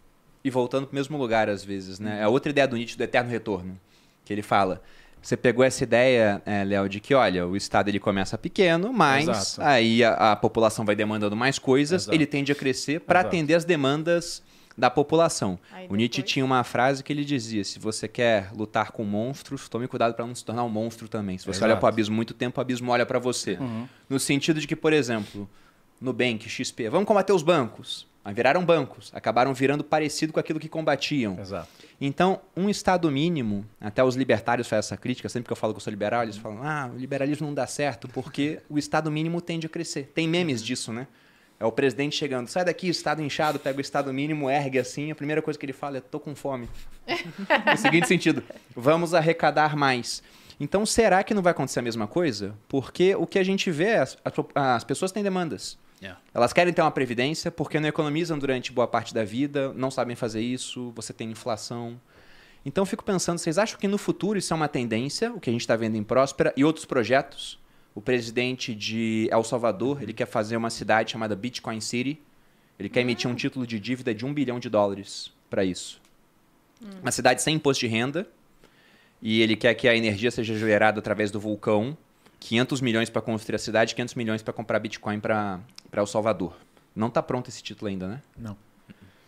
[0.43, 2.21] e voltando para o mesmo lugar às vezes, né?
[2.21, 3.79] É outra ideia do Nietzsche do eterno retorno,
[4.23, 4.81] que ele fala.
[5.21, 9.27] Você pegou essa ideia, é, Léo, de que, olha, o Estado ele começa pequeno, mas
[9.27, 9.67] Exato.
[9.67, 12.15] aí a, a população vai demandando mais coisas, Exato.
[12.15, 14.43] ele tende a crescer para atender as demandas
[14.77, 15.57] da população.
[15.71, 19.69] Aí O Nietzsche tinha uma frase que ele dizia: se você quer lutar com monstros,
[19.69, 21.37] tome cuidado para não se tornar um monstro também.
[21.37, 21.79] Se você olha Exato.
[21.79, 23.53] para o abismo muito tempo, o abismo olha para você.
[23.53, 23.87] Uhum.
[24.09, 25.49] No sentido de que, por exemplo,
[25.99, 28.07] Nubank, XP, vamos combater os bancos.
[28.25, 31.37] Mas viraram bancos, acabaram virando parecido com aquilo que combatiam.
[31.39, 31.69] Exato.
[32.01, 35.77] Então, um Estado mínimo, até os libertários fazem essa crítica, sempre que eu falo que
[35.77, 39.39] eu sou liberal, eles falam, ah, o liberalismo não dá certo porque o Estado mínimo
[39.41, 40.11] tende a crescer.
[40.15, 41.05] Tem memes disso, né?
[41.59, 45.15] É o presidente chegando, sai daqui, Estado inchado, pega o Estado mínimo, ergue assim, a
[45.15, 46.67] primeira coisa que ele fala é, tô com fome.
[47.07, 48.43] no seguinte sentido,
[48.75, 50.21] vamos arrecadar mais.
[50.59, 52.55] Então, será que não vai acontecer a mesma coisa?
[52.67, 55.77] Porque o que a gente vê, é as, as, as pessoas têm demandas.
[56.01, 56.19] Yeah.
[56.33, 60.15] Elas querem ter uma previdência porque não economizam durante boa parte da vida, não sabem
[60.15, 61.99] fazer isso, você tem inflação.
[62.65, 65.49] Então eu fico pensando, vocês acham que no futuro isso é uma tendência, o que
[65.49, 67.59] a gente está vendo em Próspera e outros projetos?
[67.95, 72.19] O presidente de El Salvador, ele quer fazer uma cidade chamada Bitcoin City.
[72.77, 76.01] Ele quer emitir um título de dívida de um bilhão de dólares para isso.
[77.01, 78.27] Uma cidade sem imposto de renda.
[79.21, 81.97] E ele quer que a energia seja gerada através do vulcão.
[82.41, 85.61] 500 milhões para construir a cidade, 500 milhões para comprar Bitcoin para
[85.93, 86.55] El Salvador.
[86.93, 88.21] Não está pronto esse título ainda, né?
[88.37, 88.57] Não.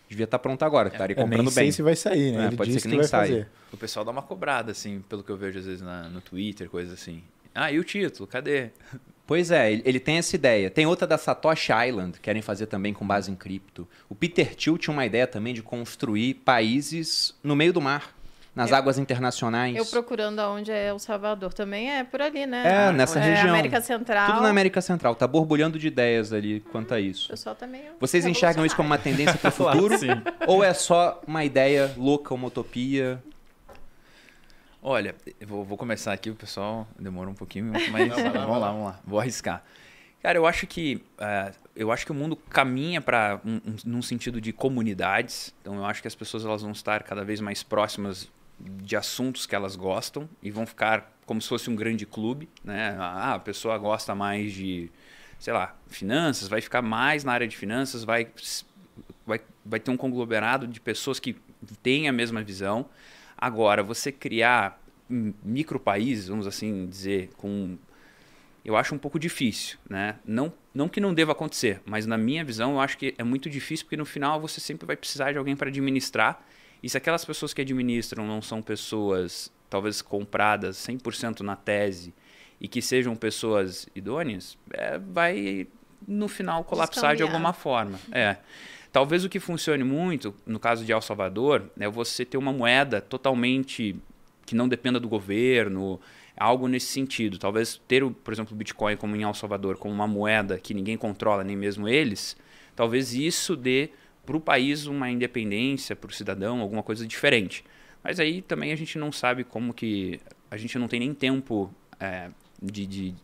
[0.10, 1.71] Devia estar pronto agora, estaria Eu nem comprando sei bem.
[1.71, 2.47] se vai sair, né?
[2.47, 3.49] É, pode ser que que, nem saia.
[3.73, 6.69] O pessoal dá uma cobrada, assim, pelo que eu vejo às vezes na- no Twitter,
[6.69, 7.23] coisas assim.
[7.60, 8.28] Ah, e o título?
[8.28, 8.70] Cadê?
[9.26, 10.70] Pois é, ele, tem essa ideia.
[10.70, 13.88] Tem outra da Satoshi Island, querem fazer também com base em cripto.
[14.08, 18.15] O Peter Thiel tinha uma ideia também de construir países no meio do mar,
[18.56, 19.76] nas Eu- águas internacionais.
[19.76, 21.54] Eu procurando aonde é El Salvador.
[21.54, 22.88] Também é por ali, né?
[22.88, 23.50] É, nessa é região.
[23.50, 24.28] América Central.
[24.28, 27.28] Tudo na América Central, tá borbulhando de ideias ali quanto a O isso.
[27.28, 29.98] pessoal tá meio Vocês enxergam isso como uma tendência para o Claro, futuro?
[30.00, 30.08] sim.
[30.48, 33.22] ou é só uma ideia louca, uma utopia?
[34.81, 38.85] Olha, eu vou, vou começar aqui, o pessoal demora um pouquinho, mas vamos lá, vamos
[38.85, 39.63] lá, vou arriscar.
[40.21, 44.01] Cara, eu acho que eh, eu acho que o mundo caminha para um, um- num
[44.01, 45.53] sentido de comunidades.
[45.61, 49.45] Então eu acho que as pessoas elas vão estar cada vez mais próximas de assuntos
[49.45, 52.95] que elas gostam e vão ficar como se fosse um grande clube, né?
[52.99, 54.89] Ah, a pessoa gosta mais de,
[55.37, 58.27] sei lá, finanças, vai ficar mais na área de finanças, vai
[59.25, 61.35] vai, vai ter um conglomerado de pessoas que
[61.83, 62.87] têm a mesma visão.
[63.38, 67.78] Agora, você criar hum, micropaíses, vamos assim dizer, com
[68.65, 70.17] eu acho um pouco difícil, né?
[70.26, 73.50] Não, não que não deva acontecer, mas na minha visão eu acho que é muito
[73.50, 76.45] difícil porque no final você sempre vai precisar de alguém para administrar.
[76.84, 82.13] E se aquelas pessoas que administram não são pessoas talvez compradas 100% na tese
[82.60, 85.67] e que sejam pessoas idôneas, é, vai
[86.06, 87.97] no final colapsar de alguma forma.
[88.12, 88.38] É.
[88.97, 92.99] Talvez o que funcione muito, no caso de El Salvador, é você ter uma moeda
[92.99, 93.95] totalmente
[94.43, 96.01] que não dependa do governo,
[96.36, 97.38] algo nesse sentido.
[97.38, 100.97] Talvez ter, por exemplo, o Bitcoin como em El Salvador, como uma moeda que ninguém
[100.97, 102.36] controla, nem mesmo eles,
[102.75, 103.91] talvez isso dê
[104.25, 107.63] para o país uma independência, para o cidadão, alguma coisa diferente.
[108.03, 110.19] Mas aí também a gente não sabe como que...
[110.49, 113.15] A gente não tem nem tempo é, de, de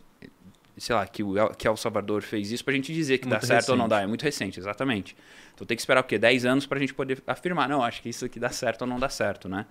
[0.76, 3.40] sei lá, que o El, que El Salvador fez isso pra gente dizer que Muito
[3.40, 3.98] dá certo ou não recente.
[3.98, 4.02] dá.
[4.02, 5.16] É muito recente, exatamente.
[5.54, 6.18] Então tem que esperar o quê?
[6.18, 8.98] 10 anos pra gente poder afirmar, não, acho que isso aqui dá certo ou não
[8.98, 9.66] dá certo, né?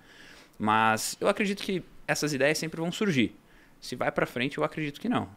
[0.58, 3.36] Mas eu acredito que essas ideias sempre vão surgir.
[3.80, 5.24] Se vai pra frente, eu acredito que não.
[5.24, 5.28] O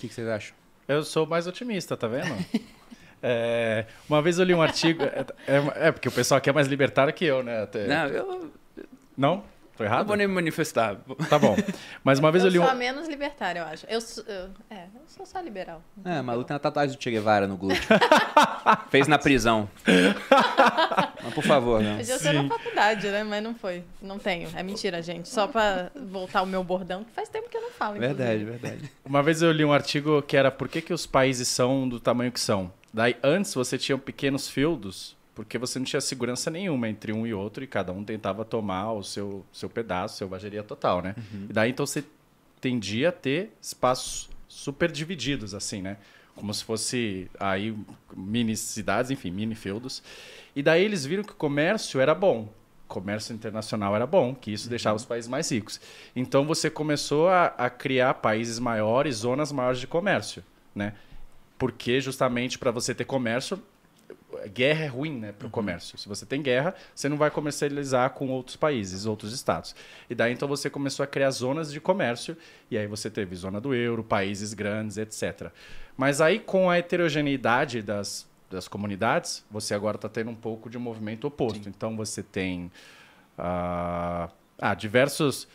[0.00, 0.56] que, que vocês acham?
[0.88, 2.26] Eu sou mais otimista, tá vendo?
[3.20, 5.02] É, uma vez eu li um artigo.
[5.02, 7.62] É, é- é porque o pessoal aqui é mais libertário que eu, né?
[7.64, 8.52] Até- Não, eu,
[9.16, 9.44] Não?
[9.78, 10.06] Tô Não errado?
[10.08, 10.96] vou nem me manifestar.
[11.30, 11.56] Tá bom.
[12.04, 12.70] Mas uma vez eu, Eu li sou um...
[12.70, 13.86] a menos libertária, eu acho.
[13.88, 15.80] Eu, sou- eu- é, eu sou só liberal.
[16.04, 17.80] É, Malu tem uma tatuagem do Che Guevara no glúteo.
[18.90, 19.68] Fez na prisão.
[21.22, 21.96] Mas por favor, não.
[21.98, 23.24] Podia ser na faculdade, né?
[23.24, 23.84] Mas não foi.
[24.00, 24.48] Não tenho.
[24.54, 25.28] É mentira, gente.
[25.28, 27.98] Só pra voltar o meu bordão, que faz tempo que eu não falo.
[27.98, 28.58] Verdade, inclusive.
[28.68, 28.92] verdade.
[29.04, 32.00] Uma vez eu li um artigo que era por que, que os países são do
[32.00, 32.72] tamanho que são.
[32.92, 37.32] Daí antes você tinha pequenos feudos, porque você não tinha segurança nenhuma entre um e
[37.32, 41.14] outro, e cada um tentava tomar o seu, seu pedaço, seu vageria total, né?
[41.48, 42.02] E daí então você
[42.60, 45.96] tendia a ter espaços super divididos, assim, né?
[46.34, 47.72] Como se fosse aí
[48.16, 50.02] mini cidades, enfim, mini feudos.
[50.56, 52.52] E daí eles viram que o comércio era bom.
[52.88, 55.80] Comércio internacional era bom, que isso deixava os países mais ricos.
[56.16, 60.42] Então você começou a, a criar países maiores, zonas maiores de comércio,
[60.74, 60.94] né?
[61.56, 63.62] Porque justamente para você ter comércio,
[64.52, 65.96] guerra é ruim, né, para o comércio.
[65.98, 69.74] Se você tem guerra, você não vai comercializar com outros países, outros estados.
[70.08, 72.36] E daí então você começou a criar zonas de comércio
[72.70, 75.50] e aí você teve zona do euro, países grandes, etc.
[75.96, 80.78] Mas aí com a heterogeneidade das das comunidades, você agora está tendo um pouco de
[80.78, 81.68] movimento oposto.
[81.68, 82.70] Então você tem
[83.36, 85.46] ah, ah, diversos.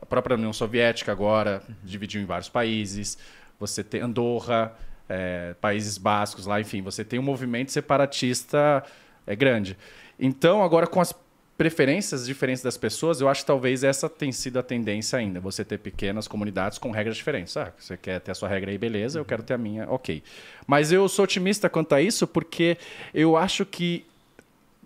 [0.00, 3.16] A própria União Soviética agora dividiu em vários países.
[3.58, 4.76] Você tem Andorra,
[5.08, 8.82] eh, Países Bascos lá, enfim, você tem um movimento separatista
[9.26, 9.76] é grande.
[10.18, 11.14] Então, agora com as
[11.56, 15.38] preferências diferentes das pessoas, eu acho que talvez essa tenha sido a tendência ainda.
[15.40, 17.56] Você ter pequenas comunidades com regras diferentes.
[17.56, 20.22] Ah, você quer ter a sua regra aí, beleza, eu quero ter a minha, ok.
[20.66, 22.76] Mas eu sou otimista quanto a isso porque
[23.12, 24.04] eu acho que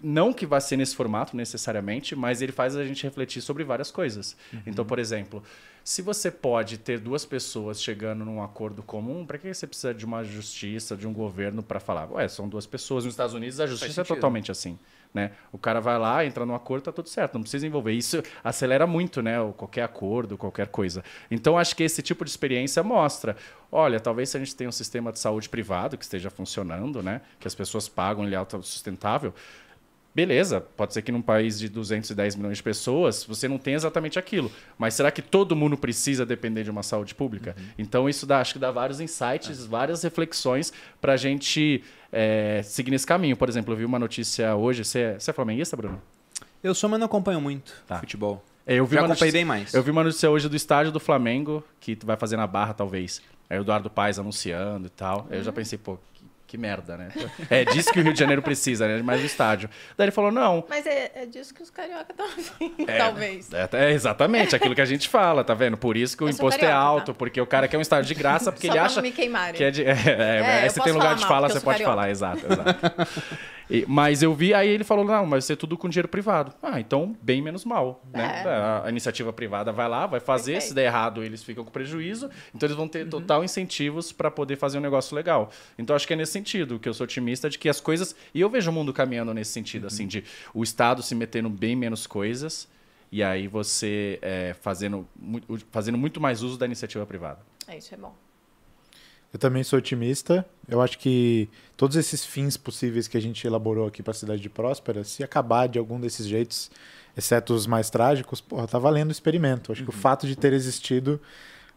[0.02, 3.90] não que vá ser nesse formato necessariamente, mas ele faz a gente refletir sobre várias
[3.90, 4.37] coisas.
[4.66, 5.42] Então, por exemplo,
[5.88, 10.05] se você pode ter duas pessoas chegando num acordo comum, para que você precisa de
[10.05, 12.12] uma justiça, de um governo para falar?
[12.12, 13.07] Ué, são duas pessoas.
[13.07, 14.79] Nos Estados Unidos a justiça é totalmente assim.
[15.14, 15.31] Né?
[15.51, 17.92] O cara vai lá, entra num acordo, tá tudo certo, não precisa envolver.
[17.92, 19.37] Isso acelera muito, né?
[19.57, 21.03] Qualquer acordo, qualquer coisa.
[21.31, 23.35] Então, acho que esse tipo de experiência mostra:
[23.72, 27.22] olha, talvez se a gente tenha um sistema de saúde privado que esteja funcionando, né?
[27.40, 29.33] Que as pessoas pagam, ele é autossustentável.
[30.18, 34.18] Beleza, pode ser que num país de 210 milhões de pessoas você não tenha exatamente
[34.18, 34.50] aquilo.
[34.76, 37.54] Mas será que todo mundo precisa depender de uma saúde pública?
[37.78, 42.90] Então isso dá, acho que dá vários insights, várias reflexões para a gente é, seguir
[42.90, 43.37] nesse caminho.
[43.37, 44.85] Por exemplo, eu vi uma notícia hoje.
[44.85, 46.02] Você é, você é flamenguista, Bruno?
[46.64, 48.00] Eu sou, mas não acompanho muito Tá.
[48.00, 48.44] futebol.
[48.66, 49.72] É, Eu vi Já uma acompanhei notícia- bem mais.
[49.72, 53.22] Eu vi uma notícia hoje do estádio do Flamengo, que vai fazer na Barra, talvez.
[53.48, 55.28] Aí o Eduardo Paes anunciando e tal.
[55.31, 55.96] Aí eu já pensei, pô,
[56.48, 57.08] que, merda, né?
[57.48, 59.00] É disso que o Rio de Janeiro precisa, né?
[59.02, 59.68] Mais do estádio.
[59.96, 63.52] Daí ele falou, não, Mas é, é disso que os carioca estão afim, É, talvez.
[63.52, 65.76] É, é exatamente aquilo que a gente fala, tá vendo?
[65.76, 67.18] Por isso que o imposto é carioca, alto, tá?
[67.18, 69.12] porque o cara quer um estádio de graça, porque Só ele pra acha não me
[69.12, 69.54] queimarem.
[69.54, 69.84] que é de.
[69.88, 71.90] É, é, É, aí você tem lugar de fala, você pode carioca.
[71.90, 73.38] falar, exato, exato.
[73.70, 76.52] E- mas eu vi, aí ele falou: não, mas vai ser tudo com dinheiro privado.
[76.62, 78.02] Ah, então bem menos mal.
[78.12, 78.42] Né?
[78.44, 78.48] É.
[78.48, 80.68] A, a iniciativa privada vai lá, vai fazer, Perfeito.
[80.68, 84.57] se der errado, eles ficam com prejuízo, então eles vão ter total incentivos para poder
[84.57, 85.50] fazer um negócio legal.
[85.78, 88.14] Então acho que é nesse sentido que eu sou otimista de que as coisas.
[88.35, 91.76] E eu vejo o mundo caminhando nesse sentido, assim, de o Estado se metendo bem
[91.76, 92.68] menos coisas.
[93.11, 95.09] E aí você é, fazendo,
[95.70, 97.38] fazendo muito mais uso da iniciativa privada.
[97.66, 98.14] É, isso é bom.
[99.33, 100.45] Eu também sou otimista.
[100.67, 104.41] Eu acho que todos esses fins possíveis que a gente elaborou aqui para a cidade
[104.41, 106.71] de Próspera, se acabar de algum desses jeitos,
[107.17, 109.73] exceto os mais trágicos, porra, tá valendo o experimento.
[109.73, 111.21] Acho que o fato de ter existido,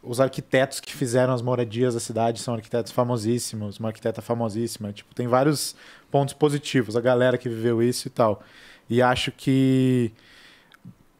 [0.01, 4.93] os arquitetos que fizeram as moradias da cidade são arquitetos famosíssimos, uma arquiteta famosíssima.
[4.93, 5.75] Tipo, tem vários
[6.09, 8.43] pontos positivos, a galera que viveu isso e tal.
[8.89, 10.11] E acho que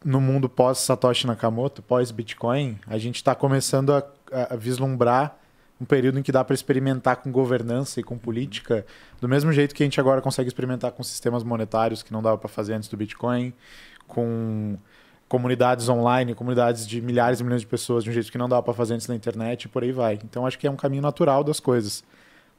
[0.03, 4.03] no mundo pós Satoshi Nakamoto, pós Bitcoin, a gente está começando a-
[4.49, 5.37] a vislumbrar
[5.81, 8.85] um período em que dá para experimentar com governança e com política,
[9.19, 12.37] do mesmo jeito que a gente agora consegue experimentar com sistemas monetários que não dava
[12.37, 13.51] para fazer antes do Bitcoin,
[14.07, 14.77] com
[15.27, 18.61] comunidades online, comunidades de milhares e milhões de pessoas de um jeito que não dava
[18.61, 20.19] para fazer antes na internet e por aí vai.
[20.23, 22.03] Então acho que é um caminho natural das coisas.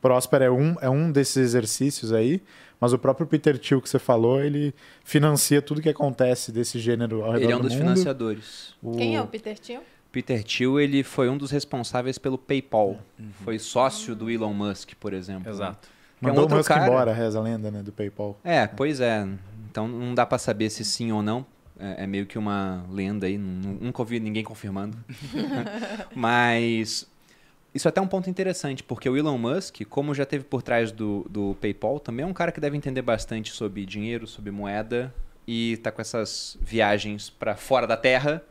[0.01, 2.43] Próspera é um, é um desses exercícios aí,
[2.81, 7.23] mas o próprio Peter Thiel que você falou, ele financia tudo que acontece desse gênero
[7.23, 7.83] ao redor Ele é um do dos mundo.
[7.85, 8.75] financiadores.
[8.83, 9.83] O- Quem é o Peter Thiel?
[10.13, 12.99] Peter Thiel, ele foi um dos responsáveis pelo PayPal.
[13.43, 15.51] Foi sócio do Elon Musk, por exemplo.
[15.51, 15.89] Exato.
[16.21, 18.39] Que é um Mandou o Musk cara- embora, reza a lenda, né, do PayPal.
[18.45, 19.27] É, pois é.
[19.71, 21.45] Então não dá pra saber se sim ou não.
[21.81, 23.37] É, é meio que uma lenda aí.
[23.39, 24.97] nu- Nunca ouvi ninguém confirmando.
[26.15, 27.07] Mas
[27.75, 30.93] isso é até um ponto interessante, porque o Elon Musk, como já teve por trás
[30.93, 35.13] do, do PayPal, também é um cara que deve entender bastante sobre dinheiro, sobre moeda
[35.47, 38.43] e tá com essas viagens para fora da Terra.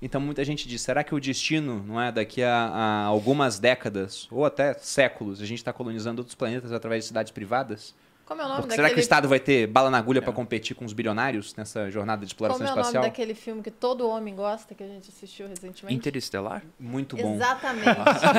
[0.00, 4.28] Então muita gente diz, será que o destino, não é, daqui a, a algumas décadas
[4.30, 7.94] ou até séculos, a gente está colonizando outros planetas através de cidades privadas?
[8.28, 8.88] Como é o nome Porque daquele...
[8.88, 11.90] será que o Estado vai ter bala na agulha para competir com os bilionários nessa
[11.90, 13.02] jornada de exploração Como é o nome espacial?
[13.02, 15.94] daquele filme que todo homem gosta, que a gente assistiu recentemente?
[15.96, 16.62] Interestelar?
[16.78, 17.36] Muito bom.
[17.36, 17.88] Exatamente.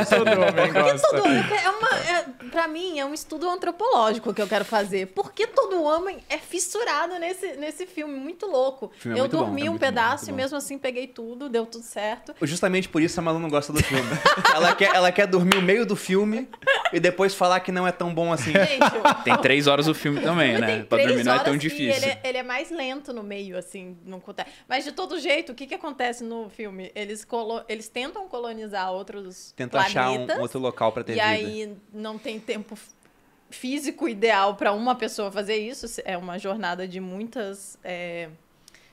[0.10, 1.08] Todo homem Porque gosta.
[1.08, 5.08] todo homem é uma, é, pra mim, é um estudo antropológico que eu quero fazer.
[5.08, 8.92] Porque todo homem é fissurado nesse, nesse filme, muito louco.
[8.96, 10.38] filme é eu muito bom, dormi é um bom, pedaço muito e bom.
[10.38, 12.36] mesmo assim peguei tudo, deu tudo certo.
[12.44, 14.08] Justamente por isso a Malu não gosta do filme.
[14.54, 16.48] ela, quer, ela quer dormir o meio do filme
[16.94, 18.52] e depois falar que não é tão bom assim.
[18.52, 20.68] Gente, Tem três horas o filme também, né?
[20.78, 21.94] tem Pra dormir não é tão horas e difícil.
[21.96, 24.50] Ele, é- ele é mais lento no meio, assim, não acontece.
[24.68, 26.92] Mas de todo jeito, o que, que acontece no filme?
[26.96, 27.62] Eles, colo...
[27.70, 31.26] Eles tentam colonizar outros Tenta achar um outro local para ter e vida.
[31.26, 32.78] aí não tem tempo
[33.50, 35.86] físico ideal para uma pessoa fazer isso.
[36.06, 38.30] É uma jornada de muitas é,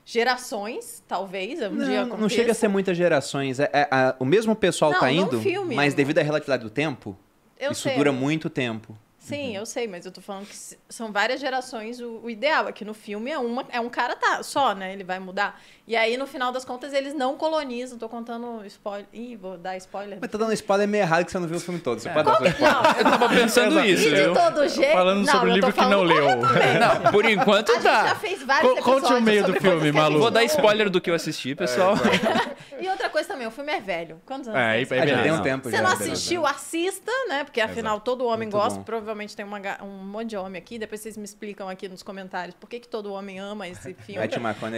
[0.04, 1.60] gerações, talvez.
[1.60, 2.54] Um dia Não, não chega a aconteça.
[2.60, 3.60] ser muitas gerações.
[3.60, 6.62] É, é- a- o mesmo pessoal Não, tá indo, filme, mas é- devido à relatividade
[6.62, 7.16] do tempo,
[7.58, 8.96] Eu isso sei, dura muito tempo.
[9.26, 10.54] Sim, eu sei, mas eu tô falando que
[10.88, 12.00] são várias gerações.
[12.00, 14.92] O, o ideal é que no filme é, uma, é um cara tá, só, né?
[14.92, 15.60] Ele vai mudar.
[15.86, 17.96] E aí, no final das contas, eles não colonizam.
[17.96, 19.06] Tô contando spoiler.
[19.12, 20.18] Ih, vou dar spoiler.
[20.20, 22.00] Mas tá dando spoiler meio errado que você não viu o filme todo.
[22.00, 24.92] Você pode dar que- não, Eu tava pensando isso, E de todo jeito.
[24.92, 26.26] Falando não, sobre o livro que não leu.
[26.38, 28.14] Não, por enquanto A gente já tá.
[28.16, 30.18] fez vários Co- conte o meio do filme, Malu.
[30.18, 31.94] Vou dar spoiler do que eu assisti, pessoal.
[32.78, 34.20] E outra coisa também, o filme é velho.
[34.26, 35.82] Quantos anos É, aí Ah, já tem um tempo Você já.
[35.82, 37.42] não assistiu, assista, né?
[37.42, 38.78] Porque afinal todo homem Muito gosta.
[38.78, 38.84] bom.
[38.84, 40.78] Provavelmente tem uma um monte de homem aqui.
[40.78, 44.28] Depois vocês me explicam aqui nos comentários por que, que todo homem ama esse filme.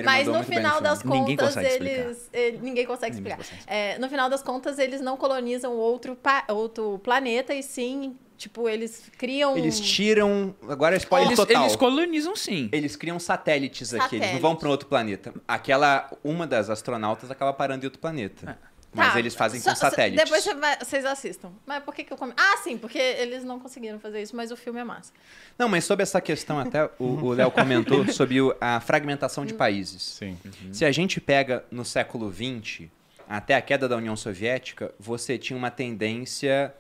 [0.05, 1.19] Mas no final no das.
[1.19, 2.01] Ninguém contas, consegue explicar.
[2.05, 2.31] eles.
[2.33, 3.37] ele- ninguém consegue Ninguém explicar.
[3.59, 8.17] consegue É, no final das contas, eles não colonizam outro, pa- outro planeta e sim,
[8.37, 9.57] tipo, eles criam.
[9.57, 10.55] Eles tiram.
[10.69, 11.63] Agora é spoiler Eles, total.
[11.63, 12.69] eles colonizam sim.
[12.73, 14.41] Eles criam satélites aqui, eles não Satélites.
[14.43, 15.35] vão para outro planeta.
[15.47, 18.57] Aquela, uma das astronautas acaba parando em outro planeta.
[18.77, 20.25] Mas Tá, eles fazem só- com satélites.
[20.25, 21.51] Depois você vai- vocês assistam.
[21.67, 22.33] Mas por que, que eu come...
[22.37, 25.13] Ah, sim, porque eles não conseguiram fazer isso, mas o filme é massa.
[25.59, 30.03] Não, mas sobre essa questão, até o Léo comentou sobre o- a fragmentação de países.
[30.03, 30.37] Sim.
[30.73, 32.89] Se a gente pega no século XX,
[33.29, 36.73] até a queda da União Soviética, você tinha uma tendência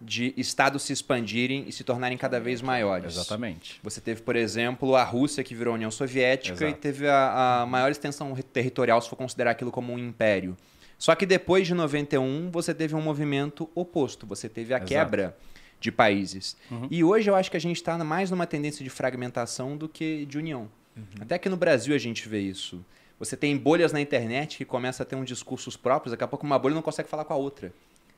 [0.00, 3.14] de estados se expandirem e se tornarem cada vez maiores.
[3.16, 3.80] Exatamente.
[3.82, 6.70] Você teve, por exemplo, a Rússia, que virou a União Soviética, Exato.
[6.70, 10.56] e teve a, a maior extensão territorial, se for considerar aquilo como um império.
[10.98, 14.26] Só que depois de 91, você teve um movimento oposto.
[14.26, 14.88] Você teve a Exato.
[14.88, 15.36] quebra
[15.80, 16.56] de países.
[16.70, 16.88] Uhum.
[16.90, 20.26] E hoje eu acho que a gente está mais numa tendência de fragmentação do que
[20.26, 20.68] de união.
[20.96, 21.04] Uhum.
[21.20, 22.84] Até aqui no Brasil a gente vê isso.
[23.18, 26.44] Você tem bolhas na internet que começam a ter uns discursos próprios, daqui a pouco
[26.44, 27.72] uma bolha não consegue falar com a outra.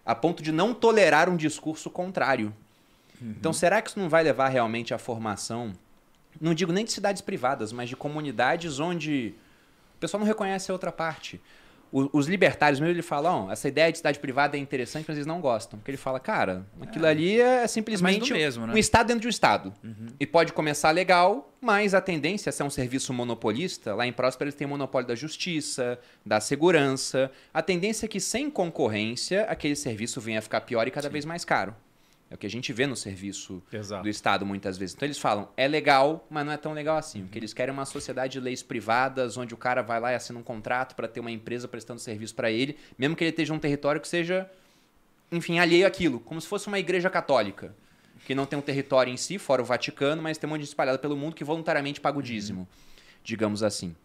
[0.05, 2.55] A ponto de não tolerar um discurso contrário.
[3.23, 5.75] Então, será que isso não vai levar realmente à formação,
[6.41, 9.35] não digo nem de cidades privadas, mas de comunidades onde
[9.97, 11.39] o pessoal não reconhece a outra parte?
[11.93, 15.17] O- os libertários mesmo, ele falam, "Ó, essa ideia de cidade privada é interessante, mas
[15.17, 15.79] eles não gostam.
[15.79, 18.75] Porque ele fala, cara, aquilo ali é simplesmente do mesmo, né?
[18.75, 19.75] um estado dentro de um estado.
[20.21, 23.95] E pode começar legal, mas a tendência é ser um serviço monopolista.
[23.95, 27.31] Lá em Próspera eles têm monopólio da justiça, da segurança.
[27.53, 31.25] A tendência é que sem concorrência, aquele serviço venha a ficar pior e cada vez
[31.25, 31.75] mais caro.
[32.31, 34.05] É o que a gente vê no serviço Exato.
[34.05, 34.95] do Estado muitas vezes.
[34.95, 37.25] Então eles falam, é legal, mas não é tão legal assim.
[37.25, 40.15] O que eles querem uma sociedade de leis privadas, onde o cara vai lá e
[40.15, 43.53] assina um contrato para ter uma empresa prestando serviço para ele, mesmo que ele esteja
[43.53, 44.49] num território que seja,
[45.33, 47.75] enfim, alheio àquilo, como se fosse uma igreja católica,
[48.25, 50.67] que não tem um território em si, fora o Vaticano, mas tem um monte de
[50.67, 52.69] gente espalhada pelo mundo que voluntariamente paga o dízimo,
[53.25, 53.97] digamos assim.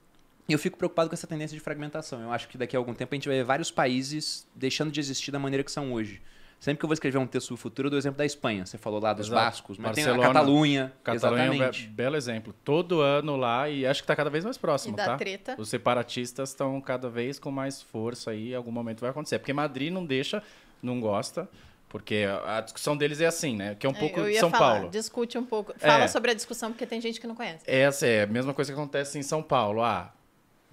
[0.50, 2.22] E eu fico preocupado com essa tendência de fragmentação.
[2.22, 5.00] Eu acho que daqui a algum tempo a gente vai ver vários países deixando de
[5.00, 6.22] existir da maneira que são hoje.
[6.60, 8.66] Sempre que eu vou escrever um texto do futuro, eu dou o exemplo da Espanha.
[8.66, 9.46] Você falou lá dos Exato.
[9.46, 10.94] bascos, mas tem a Barcelona, Catalunha.
[11.04, 11.88] Catalunha é um be- exatamente.
[11.90, 12.56] belo exemplo.
[12.64, 15.18] Todo ano lá, e acho que está cada vez mais próximo, E da tá?
[15.18, 15.56] treta.
[15.60, 19.38] Os separatistas estão cada vez com mais força aí, em algum momento vai acontecer.
[19.38, 20.42] Porque Madrid não deixa,
[20.82, 21.48] não gosta,
[21.88, 23.76] porque a discussão deles é assim, né?
[23.76, 24.90] Que é um pouco eu de ia São falar, Paulo.
[24.90, 25.72] discute um pouco.
[25.78, 26.08] Fala É.
[26.08, 27.64] sobre a discussão, porque tem gente que não conhece.
[27.68, 29.84] Essa é a mesma coisa que acontece em São Paulo.
[29.84, 30.12] Ah,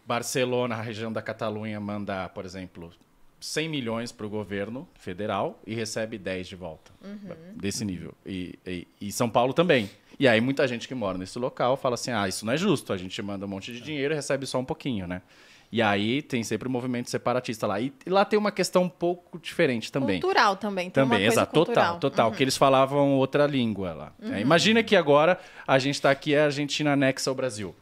[0.07, 2.91] Barcelona, a região da Catalunha, manda, por exemplo,
[3.43, 6.93] 100 milhões para o governo federal e recebe 10 de volta.
[7.55, 8.15] Desse nível.
[8.25, 9.91] E, e- e São Paulo também.
[10.19, 12.93] E aí muita gente que mora nesse local fala assim, ah, isso não é justo.
[12.93, 15.21] A gente manda um monte de dinheiro e recebe só um pouquinho, né?
[15.75, 17.81] E aí tem sempre o movimento separatista lá.
[17.81, 20.21] E, lá tem uma questão um pouco diferente também.
[20.21, 20.91] Cultural também.
[20.91, 21.95] Tem Também, exato, cultural.
[21.95, 21.99] Uhum.
[21.99, 22.33] total, total.
[22.37, 24.13] Que eles falavam outra língua lá.
[24.21, 27.75] É, imagina que agora a gente está aqui, a Argentina anexa ao Brasil.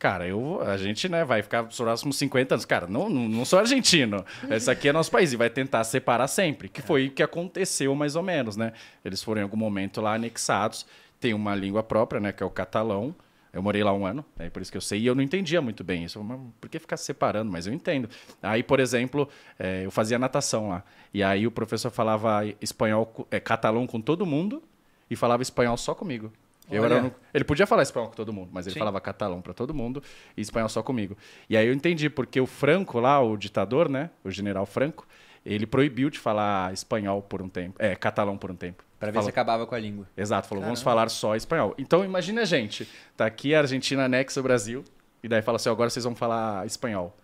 [0.00, 2.64] Cara, eu, a gente né, vai ficar os próximos 50 anos.
[2.64, 4.24] Cara, não, não, não sou argentino.
[4.50, 6.70] Esse aqui é nosso país e vai tentar separar sempre.
[6.70, 8.72] Que foi o que aconteceu mais ou menos, né?
[9.04, 10.86] Eles foram em algum momento lá anexados.
[11.20, 12.32] Tem uma língua própria, né?
[12.32, 13.14] Que é o catalão.
[13.52, 15.00] Eu morei lá um ano, é por isso que eu sei.
[15.00, 16.22] E eu não entendia muito bem isso.
[16.24, 17.52] Mas por que ficar separando?
[17.52, 18.08] Mas eu entendo.
[18.42, 19.28] Aí, por exemplo,
[19.58, 20.82] eh, eu fazia natação lá.
[21.12, 24.62] E aí o professor falava espanhol, eh, catalão com todo mundo
[25.10, 26.32] e falava espanhol só comigo.
[26.70, 28.78] Eu era o único- Ele podia falar espanhol com todo mundo, mas ele Sim.
[28.78, 30.02] falava catalão pra todo mundo
[30.36, 31.16] e espanhol só comigo.
[31.48, 34.10] E aí eu entendi, porque o Franco lá, o ditador, né?
[34.24, 35.06] O general Franco,
[35.44, 37.76] ele proibiu de falar espanhol por um tempo.
[37.78, 38.84] É, catalão por um tempo.
[38.98, 40.06] Pra ver Falou- se acabava com a língua.
[40.16, 41.74] Exato, falou, vamos falar só espanhol.
[41.78, 44.84] Então imagina a gente, tá aqui a Argentina anexa o Brasil,
[45.22, 47.16] e daí fala assim, agora vocês vão falar espanhol.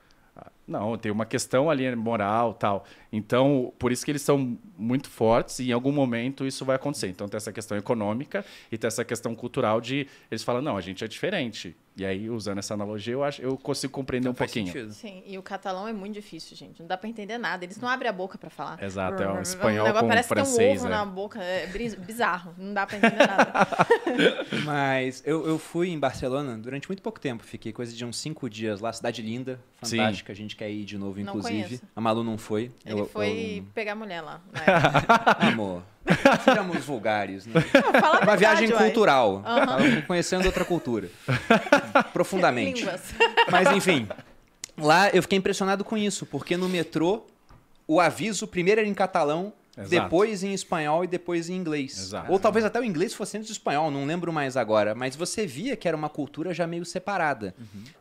[0.66, 2.84] Não, tem uma questão ali moral tal.
[3.12, 7.08] Então, por isso que eles são muito fortes e em algum momento isso vai acontecer.
[7.08, 10.80] Então tem essa questão econômica e tem essa questão cultural de eles falam, não, a
[10.80, 11.76] gente é diferente.
[11.98, 14.70] E aí, usando essa analogia, eu acho eu consigo compreender um faz pouquinho.
[14.70, 14.92] sentido.
[14.92, 16.78] Sim, e o catalão é muito difícil, gente.
[16.78, 17.64] Não dá pra entender nada.
[17.64, 18.82] Eles não abrem a boca pra falar.
[18.82, 20.90] Exato, é um espanhol com parece francês, tem um ovo né?
[20.90, 21.42] na boca.
[21.42, 21.66] É
[21.98, 22.54] bizarro.
[22.58, 23.66] Não dá pra entender nada.
[24.66, 27.42] Mas eu, eu fui em Barcelona durante muito pouco tempo.
[27.42, 28.92] Fiquei coisa de uns cinco dias lá.
[28.92, 29.96] Cidade linda, Sim.
[29.96, 30.32] fantástica.
[30.34, 31.62] A gente quer ir de novo, Não inclusive.
[31.64, 31.82] conheço.
[31.94, 32.70] A Malu não foi.
[32.84, 34.40] Ele Eu- foi eu- pegar mulher lá.
[34.54, 35.46] época.
[35.46, 35.82] Amor,
[36.44, 37.54] sejamos vulgares, né?
[38.02, 38.78] Não, Uma viagem uai.
[38.84, 39.42] cultural.
[40.06, 41.08] Conhecendo outra cultura.
[42.12, 42.80] Profundamente.
[42.82, 43.02] Línguas.
[43.50, 44.08] Mas enfim,
[44.76, 47.24] lá eu fiquei impressionado com isso, porque no metrô
[47.86, 49.90] o aviso primeiro era em catalão, Exato.
[49.90, 51.98] depois em espanhol e depois em inglês.
[51.98, 52.32] Exato.
[52.32, 54.94] Ou talvez até o inglês fosse antes do espanhol, não lembro mais agora.
[54.94, 57.54] Mas você via que era uma cultura já meio separada.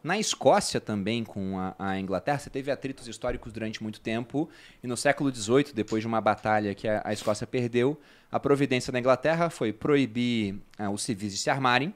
[0.04, 4.50] Na Escócia também, com a, a Inglaterra, você teve atritos históricos durante muito tempo.
[4.82, 8.00] E no século XVIII, depois de uma batalha que a, a Escócia perdeu,
[8.32, 11.94] a providência da Inglaterra foi proibir ah, os civis de se armarem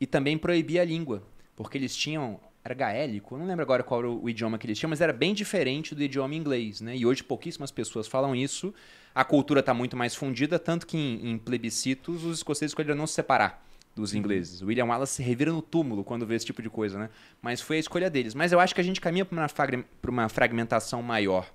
[0.00, 1.22] e também proibir a língua.
[1.54, 2.38] Porque eles tinham.
[2.66, 5.32] Era gaélico, não lembro agora qual era o, idioma que eles tinham, mas era bem
[5.32, 6.96] diferente do idioma inglês, né?
[6.96, 8.74] E hoje pouquíssimas pessoas falam isso.
[9.14, 13.06] A cultura está muito mais fundida, tanto que em, em plebiscitos os escoceses escolheram não
[13.06, 13.64] se separar
[13.94, 14.62] dos ingleses.
[14.62, 17.10] O William Wallace se revira no túmulo quando vê esse tipo de coisa, né?
[17.40, 18.34] Mas foi a escolha deles.
[18.34, 21.48] Mas eu acho que a gente caminha para uma, uma fragmentação maior.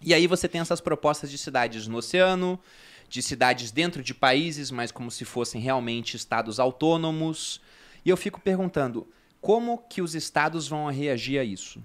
[0.00, 2.58] E aí você tem essas propostas de cidades no oceano,
[3.10, 7.60] de cidades dentro de países, mas como se fossem realmente estados autônomos.
[8.02, 9.06] E eu fico perguntando,
[9.46, 11.80] como que os estados vão reagir a isso?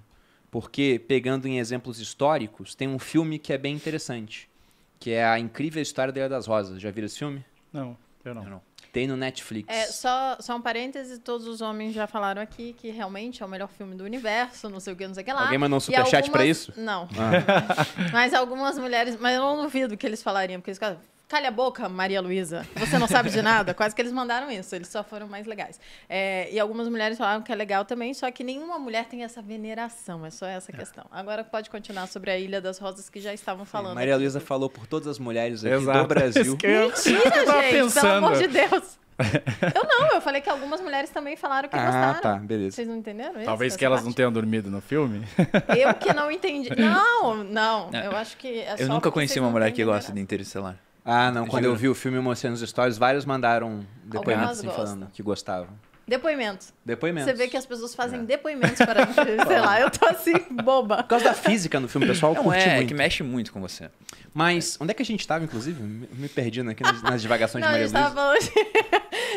[0.50, 4.50] Porque, pegando em exemplos históricos, tem um filme que é bem interessante,
[4.98, 6.82] que é a incrível história da Ilha das Rosas.
[6.82, 7.44] Já viram esse filme?
[7.72, 8.42] Não, eu não.
[8.42, 8.62] Eu não.
[8.92, 9.72] Tem no Netflix.
[9.72, 13.48] É, só, só um parêntese, todos os homens já falaram aqui que realmente é o
[13.48, 15.44] melhor filme do universo, não sei o que, não sei o que lá.
[15.44, 16.72] Alguém mandou um superchat pra algumas- isso?
[16.76, 17.08] Não.
[17.16, 17.86] Ah.
[18.12, 20.98] Mas algumas mulheres, mas eu não duvido que eles falariam, porque eles ficaram,
[21.28, 23.72] calha a boca, Maria Luísa, você não sabe de nada.
[23.72, 25.80] Quase que eles mandaram isso, eles só foram mais legais.
[26.08, 29.40] É, e algumas mulheres falaram que é legal também, só que nenhuma mulher tem essa
[29.40, 31.04] veneração, é só essa questão.
[31.10, 33.94] Agora pode continuar sobre a Ilha das Rosas que já estavam falando.
[33.94, 34.22] Maria aqui.
[34.22, 35.98] Luísa falou por todas as mulheres aqui Exato.
[36.00, 36.56] do Brasil.
[36.62, 38.02] Que eu, isso que eu Mentira, gente, pensando.
[38.02, 38.98] pelo amor de Deus.
[39.74, 42.20] Eu não, eu falei que algumas mulheres também falaram que Ah, gostaram.
[42.20, 42.74] tá, beleza.
[42.76, 43.44] Vocês não entenderam isso?
[43.44, 44.06] Talvez que elas parte?
[44.06, 45.24] não tenham dormido no filme.
[45.78, 46.70] Eu que não entendi.
[46.76, 47.90] Não, não.
[47.92, 48.06] É.
[48.06, 50.76] Eu acho que é Eu só nunca conheci uma mulher que gosta de Interestelar.
[51.04, 51.46] Ah, não.
[51.46, 55.68] Quando eu vi o filme mostrando os stories, vários mandaram depoimentos assim, falando que gostavam.
[56.06, 56.72] Depoimentos.
[56.84, 57.30] Depoimentos.
[57.30, 59.06] Você vê que as pessoas fazem depoimentos para.
[59.46, 60.32] sei lá, eu tô assim,
[60.62, 60.98] boba.
[60.98, 62.88] Por causa da física no filme, o pessoal Não, curte é, muito.
[62.88, 63.88] que mexe muito com você.
[64.34, 65.80] Mas onde é que a gente tava, inclusive?
[65.80, 68.14] Me perdi aqui nas, nas divagações Não, a de gente Maria Luísa.
[68.14, 68.38] falando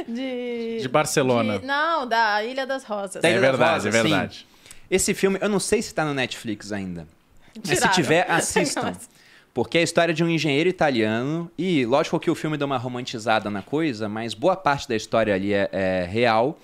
[0.07, 0.13] de.
[0.13, 1.59] De, De Barcelona.
[1.59, 3.21] de- não, da Ilha das Rosas.
[3.21, 4.47] Da É das verdade, Rosas, é verdade.
[4.89, 7.07] Esse filme, eu não sei se tá no Netflix ainda.
[7.55, 7.93] Mas se Tiraram.
[7.93, 8.93] tiver, assistam.
[9.55, 11.49] Porque é a história de um engenheiro italiano.
[11.57, 15.33] E lógico que o filme deu uma romantizada na coisa, mas boa parte da história
[15.33, 16.59] ali é, é real.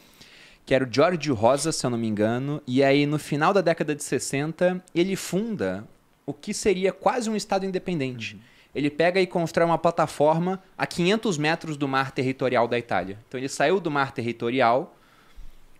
[0.65, 2.61] Que era o Giorgio Rosa, se eu não me engano.
[2.67, 5.87] E aí, no final da década de 60, ele funda
[6.25, 8.37] o que seria quase um estado independente.
[8.75, 13.17] Ele pega e constrói uma plataforma a 500 metros do mar territorial da Itália.
[13.25, 14.93] Então ele saiu do mar territorial,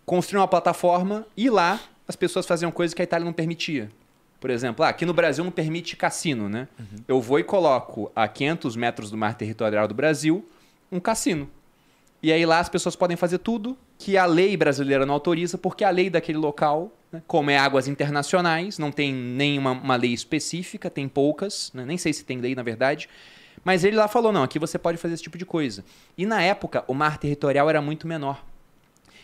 [0.06, 3.90] construiu uma plataforma e lá as pessoas faziam coisas que a Itália não permitia.
[4.42, 6.66] Por exemplo, ah, aqui no Brasil não permite cassino, né?
[7.06, 10.44] Eu vou e coloco a 500 metros do mar territorial do Brasil
[10.90, 11.48] um cassino.
[12.20, 15.84] E aí lá as pessoas podem fazer tudo que a lei brasileira não autoriza, porque
[15.84, 20.90] a lei daquele local, né, como é águas internacionais, não tem nenhuma uma lei específica,
[20.90, 23.08] tem poucas, né, nem sei se tem lei na verdade.
[23.62, 25.84] Mas ele lá falou: não, aqui você pode fazer esse tipo de coisa.
[26.18, 28.44] E na época, o mar territorial era muito menor.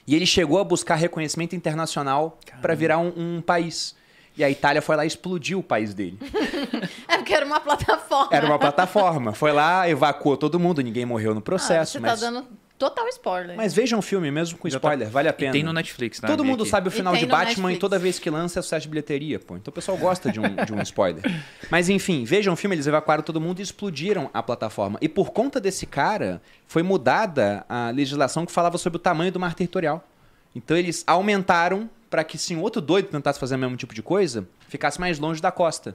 [0.07, 3.98] E ele chegou a buscar reconhecimento internacional para virar um, um país.
[4.39, 6.19] E a Itália foi lá e explodiu o país dele.
[7.09, 8.29] É porque era uma plataforma.
[8.31, 9.33] Era uma plataforma.
[9.33, 11.93] Foi lá, evacuou todo mundo, ninguém morreu no Ah, processo.
[11.93, 12.47] você mas, tá dando
[12.79, 13.57] total spoiler.
[13.57, 15.53] mas vejam o filme mesmo com tá- spoiler, vale a E pena.
[15.53, 16.27] tem no Netflix, tá?
[16.29, 16.71] Todo mundo aqui.
[16.71, 17.79] sabe o final E de Batman e Netflix.
[17.81, 19.57] toda vez que lança é sucesso de bilheteria, pô.
[19.57, 21.23] Então o pessoal gosta de um, de um spoiler.
[21.71, 24.99] Mas enfim, vejam o filme, eles evacuaram todo mundo e explodiram a plataforma.
[25.03, 29.41] E por conta desse cara, foi mudada a legislação que falava sobre o tamanho do
[29.41, 30.05] mar territorial.
[30.55, 34.03] Então eles aumentaram para que se um outro doido tentasse fazer o mesmo tipo de
[34.03, 35.95] coisa, ficasse mais longe da costa.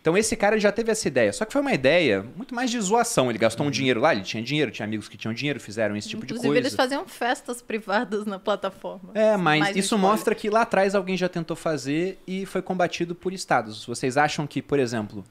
[0.00, 1.32] Então esse cara já teve essa ideia.
[1.32, 3.28] Só que foi uma ideia muito mais de zoação.
[3.28, 6.08] Ele gastou um dinheiro lá, ele tinha dinheiro, tinha amigos que tinham dinheiro, fizeram esse
[6.08, 6.60] tipo Inclusive, de coisa.
[6.60, 9.10] eles faziam festas privadas na plataforma.
[9.12, 13.14] É, mas Mais isso mostra que lá atrás alguém já tentou fazer e foi combatido
[13.14, 13.84] por estados.
[13.84, 15.24] Vocês acham que, por exemplo,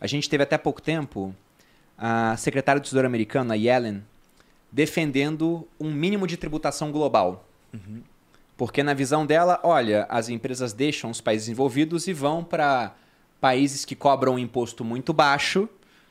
[0.00, 1.34] a gente teve até pouco tempo
[1.98, 4.02] a secretária do Tesouro americano, a Yellen,
[4.70, 7.46] defendendo um mínimo de tributação global.
[8.56, 12.94] Porque na visão dela, olha, as empresas deixam os países envolvidos e vão para
[13.40, 15.68] países que cobram um imposto muito baixo.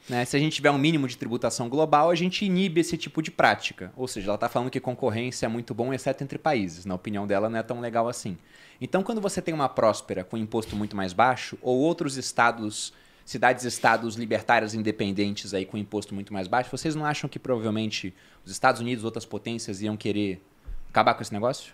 [0.10, 0.26] Né?
[0.26, 3.32] Se a gente tiver um mínimo de tributação global, a gente inibe esse tipo de
[3.32, 3.94] prática.
[3.96, 6.86] Ou seja, ela está falando que concorrência é muito bom, exceto entre países.
[6.86, 8.38] Na opinião dela, não é tão legal assim.
[8.82, 12.92] Então, quando você tem uma próspera com imposto muito mais baixo, ou outros estados,
[13.24, 18.14] cidades-estados libertárias independentes aí com imposto muito mais baixo, vocês não acham que provavelmente
[18.44, 20.44] os Estados Unidos, outras potências, iam querer
[20.89, 21.74] acabar com esse negócio?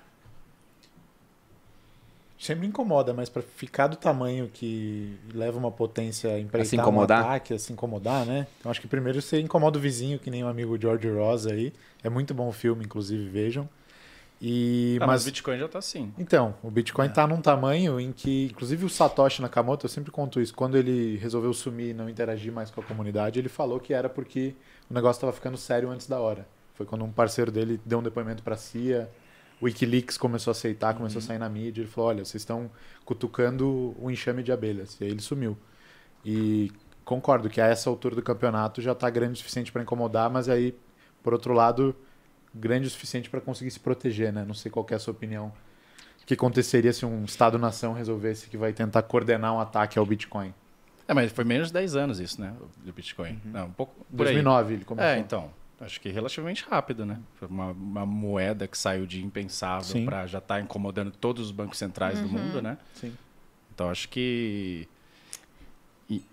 [2.39, 6.75] Sempre incomoda, mas para ficar do tamanho que leva uma potência a empreitar A se
[6.75, 7.23] incomodar?
[7.23, 8.45] um ataque, a se incomodar, né?
[8.59, 11.73] Então acho que primeiro você incomoda o vizinho, que nem o amigo George Rosa aí.
[12.03, 13.67] É muito bom o filme, inclusive, vejam.
[14.39, 16.13] E, Ah, mas mas o Bitcoin já tá assim.
[16.15, 20.39] Então, o Bitcoin está num tamanho em que, inclusive o Satoshi Nakamoto, eu sempre conto
[20.39, 23.95] isso, quando ele resolveu sumir e não interagir mais com a comunidade, ele falou que
[23.95, 24.53] era porque
[24.89, 26.47] o negócio estava ficando sério antes da hora.
[26.75, 29.09] Foi quando um parceiro dele deu um depoimento para a CIA,
[29.61, 32.69] Wikileaks começou a aceitar, começou a sair na mídia, ele falou, olha, vocês estão
[33.03, 34.99] cutucando um enxame de abelhas.
[35.01, 35.57] E aí ele sumiu.
[36.23, 36.71] E
[37.03, 40.47] concordo que a essa altura do campeonato já está grande o suficiente para incomodar, mas
[40.49, 40.75] aí,
[41.23, 41.95] por outro lado,
[42.53, 44.43] grande o suficiente para conseguir se proteger, né?
[44.45, 45.51] Não sei qual é a sua opinião.
[46.21, 50.53] O que aconteceria se um Estado-nação resolvesse que vai tentar coordenar um ataque ao Bitcoin?
[51.07, 52.53] É, mas foi menos de 10 anos isso, né?
[52.83, 53.39] Do Bitcoin.
[53.45, 53.93] Não, um pouco.
[54.13, 54.33] Em Por aí.
[54.33, 55.09] 2009 ele começou.
[55.09, 55.49] É, então.
[55.79, 57.19] Acho que relativamente rápido, né?
[57.35, 61.77] Foi uma, uma moeda que saiu de impensável para já estar incomodando todos os bancos
[61.77, 62.77] centrais do mundo, né?
[62.95, 63.13] Sim.
[63.73, 64.87] Então acho que
[66.09, 66.23] e-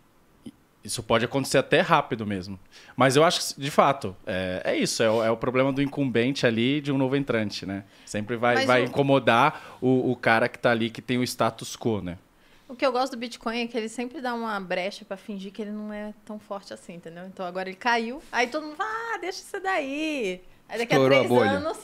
[0.47, 2.59] e- isso pode acontecer até rápido mesmo.
[2.97, 5.03] Mas eu acho que, de fato, é, é isso.
[5.03, 7.85] É o, é o problema do incumbente ali de um novo entrante, né?
[8.07, 11.23] Sempre vai, Mas vai o- incomodar o, o cara que tá ali, que tem o
[11.23, 12.17] status quo, né?
[12.75, 15.53] O que eu gosto do Bitcoin é que ele sempre dá uma brecha pra fingir
[15.53, 17.25] que ele não é tão forte assim, entendeu?
[17.25, 20.43] Então agora ele caiu, aí todo mundo fala, ah, deixa isso daí.
[20.69, 21.51] Aí daqui Estourou a a três bolha.
[21.53, 21.79] anos.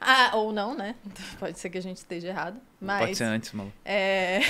[0.00, 0.96] Ah, ou não, né?
[1.38, 2.60] Pode ser que a gente esteja errado.
[2.80, 2.98] Mas.
[2.98, 3.76] Pode ser antes, maluco.
[3.84, 4.40] É...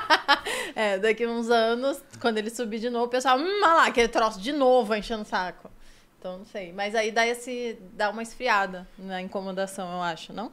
[0.74, 4.08] é, daqui uns anos, quando ele subir de novo, o pessoal, hum, olha lá, aquele
[4.08, 5.70] troço de novo enchendo o saco.
[6.18, 6.72] Então, não sei.
[6.72, 10.50] Mas aí dá, esse, dá uma esfriada na incomodação, eu acho, não?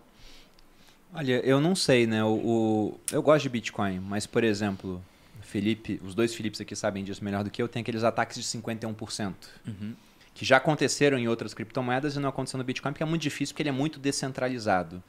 [1.13, 2.23] Olha, eu não sei, né?
[2.23, 5.03] O, o- eu gosto de Bitcoin, mas, por exemplo,
[5.41, 8.43] Felipe, os dois Filipes aqui sabem disso melhor do que eu, tem aqueles ataques de
[8.43, 9.33] 51%.
[10.35, 13.53] Que já aconteceram em outras criptomoedas e não aconteceu no Bitcoin, porque é muito difícil,
[13.53, 15.03] porque ele é muito descentralizado.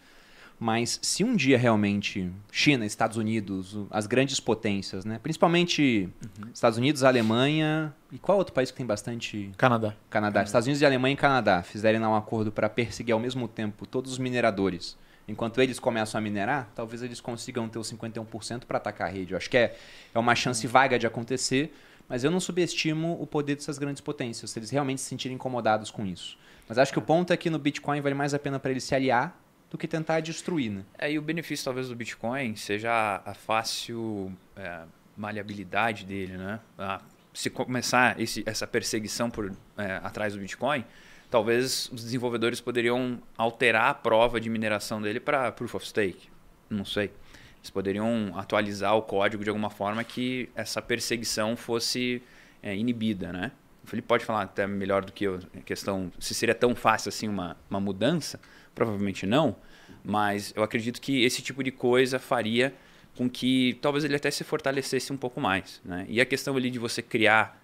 [0.59, 5.18] Mas se um dia realmente China, Estados Unidos, as grandes potências, né?
[5.22, 6.09] Principalmente
[6.53, 9.94] Estados Unidos, Alemanha e qual outro país que tem bastante Canadá.
[10.11, 13.46] Canadá, Estados Unidos e Alemanha e Canadá fizerem lá um acordo para perseguir ao mesmo
[13.48, 14.98] tempo todos os mineradores.
[15.31, 19.33] Enquanto eles começam a minerar, talvez eles consigam ter os 51% para atacar a rede.
[19.33, 19.76] Eu acho que é,
[20.14, 21.72] é uma chance vaga de acontecer,
[22.09, 25.91] mas eu não subestimo o poder dessas grandes potências, se eles realmente se sentirem incomodados
[25.91, 26.37] com isso.
[26.68, 28.81] Mas acho que o ponto é que no Bitcoin vale mais a pena para ele
[28.81, 29.39] se aliar
[29.70, 30.83] do que tentar destruir, né?
[30.99, 34.81] É, e o benefício talvez do Bitcoin seja a- a fácil é,
[35.16, 36.59] maleabilidade dele, né?
[36.78, 37.01] A-
[37.33, 40.85] se começar esse- essa perseguição por é, atrás do Bitcoin,
[41.31, 46.28] talvez os desenvolvedores poderiam alterar a prova de mineração dele para Proof of Stake.
[46.68, 47.11] Não sei.
[47.59, 52.22] Eles poderiam atualizar o código de alguma forma que essa perseguição fosse
[52.62, 53.53] é, inibida, né?
[53.85, 57.09] O Felipe pode falar até melhor do que eu, a questão se seria tão fácil
[57.09, 58.41] assim uma, uma mudança.
[58.74, 59.57] Provavelmente não,
[60.05, 62.74] mas eu acredito que esse tipo de coisa faria
[63.16, 65.81] com que talvez ele até se fortalecesse um pouco mais.
[65.85, 66.07] Né?
[66.09, 67.60] E a questão ali de você criar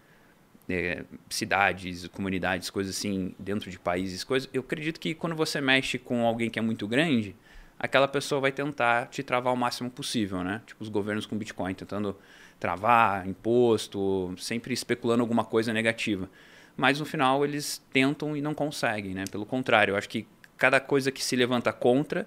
[0.69, 5.99] é, cidades, comunidades, coisas assim, dentro de países, coisas, eu acredito que quando você mexe
[5.99, 7.37] com alguém que é muito grande,
[7.79, 10.63] aquela pessoa vai tentar te travar o máximo possível, né?
[10.67, 12.17] Tipo os governos com Bitcoin, tentando
[12.59, 16.29] travar imposto, sempre especulando alguma coisa negativa.
[16.77, 19.25] Mas no final eles tentam e não conseguem, né?
[19.31, 22.27] Pelo contrário, eu acho que cada coisa que se levanta contra,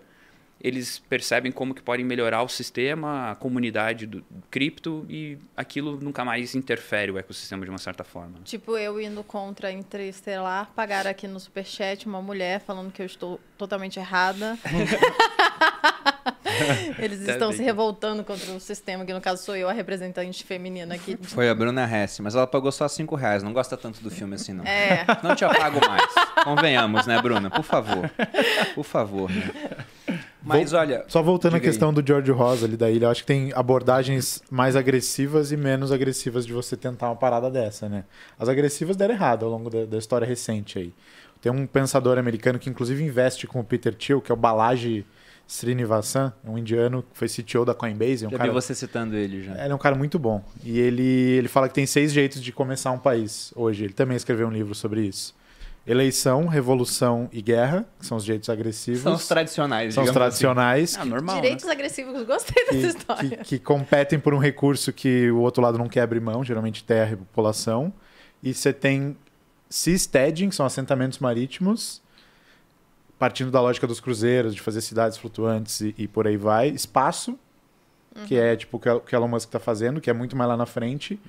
[0.61, 6.25] eles percebem como que podem melhorar o sistema, a comunidade do cripto e aquilo nunca
[6.25, 8.31] mais interfere o ecossistema de uma certa forma.
[8.39, 8.41] né?
[8.43, 13.39] Tipo, eu indo contra Interestelar, pagaram aqui no Superchat uma mulher falando que eu estou
[13.57, 14.57] totalmente errada.
[16.97, 17.57] Eles Tá estão bem.
[17.57, 21.17] se revoltando contra o sistema, que no caso sou eu a representante feminina aqui.
[21.21, 23.43] Foi a Bruna Hess, mas ela pagou só 5 reais.
[23.43, 24.65] Não gosta tanto do filme assim, não.
[24.65, 26.11] É, Não te apago mais.
[26.43, 27.49] Convenhamos, né, Bruna?
[27.49, 28.09] Por favor.
[28.75, 29.29] Por favor.
[29.31, 30.19] Né?
[30.41, 31.03] Mas olha.
[31.07, 31.71] Só voltando à diga aí.
[31.71, 35.57] questão do George Rosa ali da ilha, eu acho que tem abordagens mais agressivas e
[35.57, 38.05] menos agressivas de você tentar uma parada dessa, né?
[38.37, 40.93] As agressivas deram errado ao longo da, da história recente aí.
[41.41, 45.05] Tem um pensador americano que inclusive investe com o Peter Thiel, que é o Balaji
[45.47, 48.25] Srinivasan, um indiano que foi CTO da Coinbase.
[48.25, 49.63] É um Já cara vi você citando ele já.
[49.63, 50.43] Ele é um cara muito bom.
[50.63, 53.85] E ele, ele fala que tem seis jeitos de começar um país hoje.
[53.85, 55.33] Ele também escreveu um livro sobre isso.
[55.91, 59.01] Eleição, revolução e guerra, que são os jeitos agressivos.
[59.01, 60.19] São os tradicionais, São os assim.
[60.19, 61.71] tradicionais Ah, normal, Direitos né?
[61.71, 63.29] agressivos, gostei dessa que, história.
[63.37, 66.83] que- que competem por um recurso que o outro lado não quer abrir mão, geralmente
[66.83, 67.91] terra e população.
[68.43, 69.17] E você tem
[69.69, 72.01] seasteading, que são assentamentos marítimos,
[73.17, 76.69] partindo da lógica dos cruzeiros, de fazer cidades flutuantes e, e por aí vai.
[76.69, 77.37] Espaço,
[78.25, 80.49] que é tipo o que o que Elon Musk está fazendo, que é muito mais
[80.49, 81.19] lá na frente.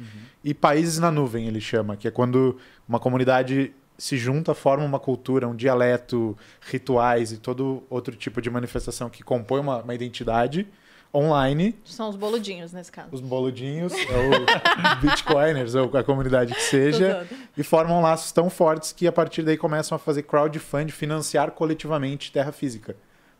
[0.45, 2.59] E países na nuvem, ele chama, que é quando
[2.89, 8.49] uma comunidade se junta, forma uma cultura, um dialeto, rituais e todo outro tipo de
[8.49, 10.67] manifestação que compõe uma, uma identidade
[11.15, 11.79] online.
[11.85, 13.09] São os boludinhos nesse caso.
[13.13, 14.47] Os boludinhos, ou
[15.03, 19.59] bitcoiners, ou a comunidade que seja, e formam laços tão fortes que a partir daí
[19.59, 22.97] começam a fazer crowdfunding, financiar coletivamente terra física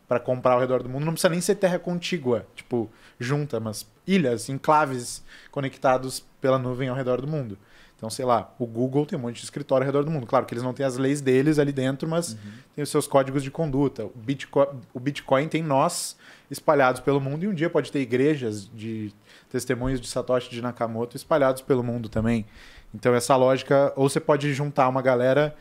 [0.07, 1.05] para comprar ao redor do mundo.
[1.05, 2.87] Não precisa nem ser terra contígua, tipo,
[3.19, 7.57] junta, mas ilhas, enclaves conectados pela nuvem ao redor do mundo.
[8.01, 10.25] Então, sei lá, o Google tem um monte de escritório ao redor do mundo.
[10.25, 12.35] Claro que eles não têm as leis deles ali dentro, mas
[12.73, 14.05] tem os seus códigos de conduta.
[14.05, 16.17] O Bitcoin, o Bitcoin tem nós
[16.49, 19.13] espalhados pelo mundo e um dia pode ter igrejas de
[19.51, 22.43] testemunhos de Satoshi de Nakamoto espalhados pelo mundo também.
[22.91, 25.55] Então, essa lógica, ou você pode juntar uma galera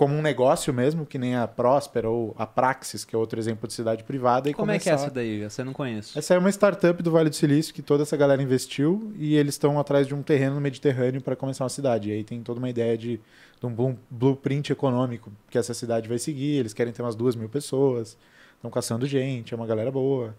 [0.00, 3.68] como um negócio mesmo, que nem a Próspera ou a Praxis, que é outro exemplo
[3.68, 4.48] de cidade privada.
[4.48, 5.42] E Como é que é começar- essa daí?
[5.42, 6.18] Essa eu não conheço.
[6.18, 9.56] essa é uma startup do Vale do Silício que toda essa galera investiu e eles
[9.56, 12.08] estão atrás de um terreno no Mediterrâneo para começar uma cidade.
[12.08, 13.20] E aí tem toda uma ideia de,
[13.60, 16.56] de um blue- blueprint econômico que essa cidade vai seguir.
[16.60, 18.16] Eles querem ter umas duas mil pessoas,
[18.56, 20.34] estão caçando gente, é uma galera boa.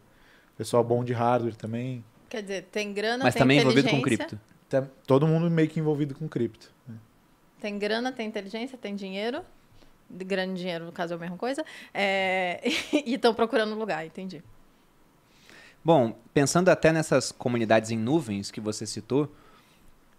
[0.58, 2.04] Pessoal bom de hardware também.
[2.28, 4.40] Quer dizer, tem grana, Mas tem também envolvido com cripto.
[4.68, 6.72] Tá todo mundo meio que envolvido com cripto.
[7.62, 9.44] Tem grana, tem inteligência, tem dinheiro.
[10.10, 11.64] De grande dinheiro, no caso, é a mesma coisa.
[11.94, 12.60] É,
[13.06, 14.44] E estão procurando lugar, entendi.
[15.84, 19.32] Bom, pensando até nessas comunidades em nuvens que você citou,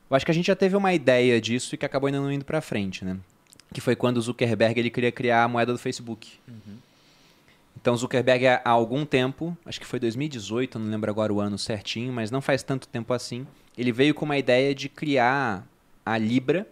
[0.09, 2.33] eu acho que a gente já teve uma ideia disso e que acabou ainda não
[2.33, 3.19] indo para frente, né?
[3.73, 6.39] Que foi quando o Zuckerberg ele queria criar a moeda do Facebook.
[7.77, 11.59] Então, o Zuckerberg, há algum tempo, acho que foi 2018, não lembro agora o ano
[11.59, 15.67] certinho, mas não faz tanto tempo assim, ele veio com uma ideia de criar
[16.05, 16.67] a Libra,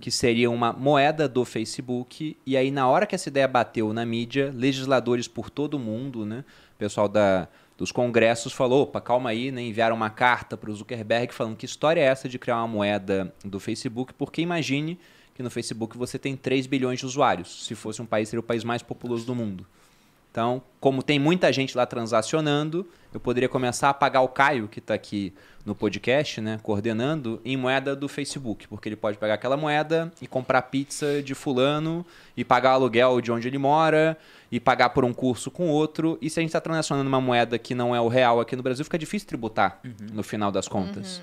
[0.00, 2.36] que seria uma moeda do Facebook.
[2.46, 6.24] E aí, na hora que essa ideia bateu na mídia, legisladores por todo o mundo,
[6.24, 6.44] né?
[6.74, 9.62] O pessoal da, dos congressos falou: opa, calma aí, né?
[9.62, 13.32] enviaram uma carta para o Zuckerberg falando que história é essa de criar uma moeda
[13.44, 14.98] do Facebook, porque imagine
[15.34, 17.66] que no Facebook você tem 3 bilhões de usuários.
[17.66, 19.66] Se fosse um país, seria o país mais populoso do mundo.
[20.32, 24.78] Então, como tem muita gente lá transacionando, eu poderia começar a pagar o Caio, que
[24.78, 29.58] está aqui no podcast, né, coordenando, em moeda do Facebook, porque ele pode pegar aquela
[29.58, 32.04] moeda e comprar pizza de fulano,
[32.34, 34.16] e pagar o aluguel de onde ele mora,
[34.50, 36.16] e pagar por um curso com outro.
[36.22, 38.62] E se a gente está transacionando uma moeda que não é o real aqui no
[38.62, 39.80] Brasil, fica difícil tributar
[40.12, 41.20] no final das contas.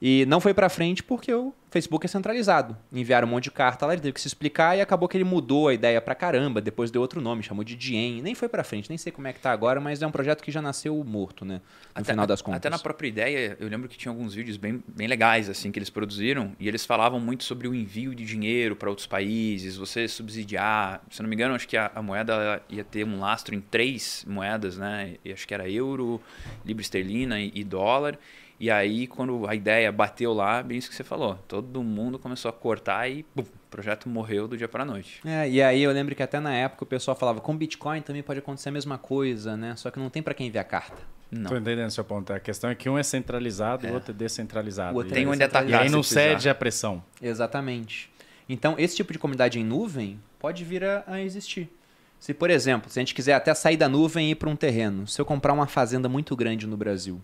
[0.00, 2.76] E não foi pra frente porque o Facebook é centralizado.
[2.92, 5.24] Enviaram um monte de carta lá, ele teve que se explicar e acabou que ele
[5.24, 8.22] mudou a ideia pra caramba, depois deu outro nome, chamou de Dien.
[8.22, 10.42] Nem foi pra frente, nem sei como é que tá agora, mas é um projeto
[10.42, 11.60] que já nasceu morto, né?
[11.96, 12.58] No final das contas.
[12.58, 15.78] Até na própria ideia, eu lembro que tinha alguns vídeos bem, bem legais assim que
[15.78, 20.06] eles produziram e eles falavam muito sobre o envio de dinheiro para outros países, você
[20.06, 21.02] subsidiar.
[21.10, 23.60] Se eu não me engano, acho que a, a moeda ia ter um lastro em
[23.60, 25.16] três moedas, né?
[25.24, 26.20] E acho que era euro,
[26.64, 28.16] libra esterlina e, e dólar.
[28.60, 32.48] E aí, quando a ideia bateu lá, bem isso que você falou, todo mundo começou
[32.48, 35.20] a cortar e bum, o projeto morreu do dia para noite.
[35.24, 38.22] É, e aí eu lembro que até na época o pessoal falava, com Bitcoin também
[38.22, 39.76] pode acontecer a mesma coisa, né?
[39.76, 40.96] Só que não tem pra quem enviar carta.
[41.30, 41.50] Não.
[41.50, 42.32] Tô entendendo o seu ponto.
[42.32, 44.94] A questão é que um é centralizado e o outro é descentralizado.
[44.94, 45.68] O outro E- Tem onde atacar.
[45.70, 47.02] E aí não cede a pressão.
[47.22, 48.10] Exatamente.
[48.48, 51.70] Então, esse tipo de comunidade em nuvem pode vir a, a existir.
[52.18, 54.56] Se, por exemplo, se a gente quiser até sair da nuvem e ir para um
[54.56, 57.20] terreno, se eu comprar uma fazenda muito grande no Brasil,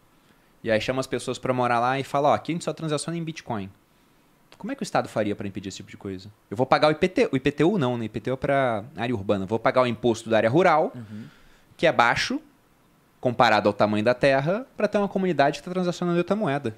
[0.64, 2.72] e aí chama as pessoas para morar lá e fala, ó, aqui a gente só
[2.72, 3.70] transaciona em Bitcoin.
[4.56, 6.30] Como é que o Estado faria para impedir esse tipo de coisa?
[6.50, 8.06] Eu vou pagar o IPTU, o IPTU não, né?
[8.06, 9.44] IPTU é para área urbana.
[9.44, 10.90] Vou pagar o imposto da área rural,
[11.76, 12.40] que é baixo,
[13.20, 16.74] comparado ao tamanho da terra, para ter uma comunidade que está transacionando em outra moeda.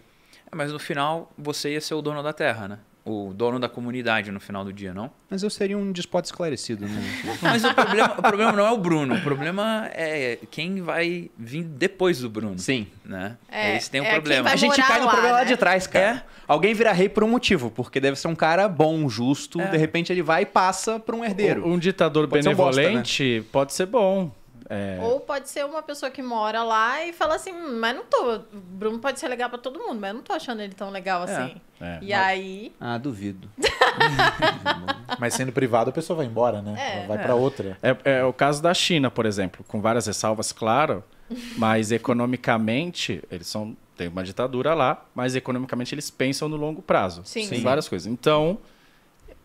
[0.51, 2.79] É, mas no final, você ia ser o dono da terra, né?
[3.07, 5.09] O dono da comunidade no final do dia, não?
[5.31, 7.03] Mas eu seria um despota esclarecido, né?
[7.41, 11.63] Mas o problema, o problema não é o Bruno, o problema é quem vai vir
[11.63, 12.59] depois do Bruno.
[12.59, 12.89] Sim.
[13.05, 13.37] Né?
[13.49, 14.51] É, Esse tem um é problema.
[14.51, 15.49] A gente cai no lá, problema lá né?
[15.49, 16.25] de trás, cara.
[16.49, 19.69] Alguém vira rei por um motivo, porque deve ser um cara bom, justo, É.
[19.71, 21.67] de repente ele vai e passa para um herdeiro.
[21.67, 24.33] Um ditador Pode ser um bosta, benevolente pode ser bom.
[24.69, 28.05] É, Ou pode ser uma pessoa que mora lá e fala assim, "Hum, mas não
[28.05, 28.35] tô.
[28.37, 30.91] O Bruno pode ser legal pra todo mundo, mas eu não tô achando ele tão
[30.91, 31.57] legal assim.
[31.81, 32.73] é, E mas- aí.
[32.81, 33.49] Ah, duvido.
[35.19, 37.03] Mas sendo privado, a pessoa vai embora, né?
[37.05, 37.07] É.
[37.07, 37.79] Vai pra outra.
[37.83, 41.03] É, é o caso da China, por exemplo, com várias ressalvas, claro,
[41.57, 47.23] mas economicamente eles são tem uma ditadura lá, mas economicamente eles pensam no longo prazo.
[47.25, 47.49] Sim.
[47.49, 47.65] Tem Sim.
[47.65, 48.07] várias coisas.
[48.07, 48.59] Então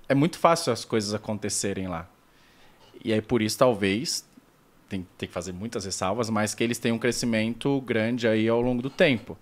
[0.09, 2.05] é muito fácil as coisas acontecerem lá.
[3.03, 4.27] E aí por isso talvez
[4.91, 8.61] tem, tem que fazer muitas ressalvas, mas que eles têm um crescimento grande aí ao
[8.61, 9.37] longo do tempo.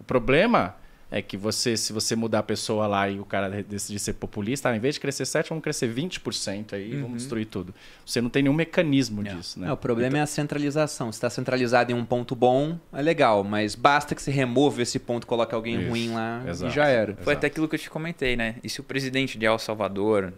[0.00, 0.76] O problema
[1.10, 4.14] é que você, se você mudar a pessoa lá e o cara de- decidir ser
[4.14, 7.72] populista, ao invés de crescer 7, vamos crescer 20% aí e vamos destruir tudo.
[8.04, 9.68] Você não tem nenhum mecanismo disso, né?
[9.68, 11.12] É, o problema é a centralização.
[11.12, 14.98] Se está centralizado em um ponto bom, é legal, mas basta que se remova esse
[14.98, 16.72] ponto, coloque alguém Isso, ruim lá exato.
[16.72, 17.14] e já era.
[17.22, 18.56] Foi até aquilo que eu te comentei, né?
[18.64, 20.32] E se o presidente de El Salvador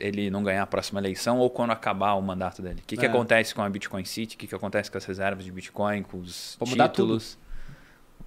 [0.00, 2.80] ele não ganhar a próxima eleição ou quando acabar o mandato dele?
[2.82, 3.08] O que, que É.
[3.08, 4.34] acontece com a Bitcoin City?
[4.34, 7.38] O que, que acontece com as reservas de Bitcoin, com os mudar títulos?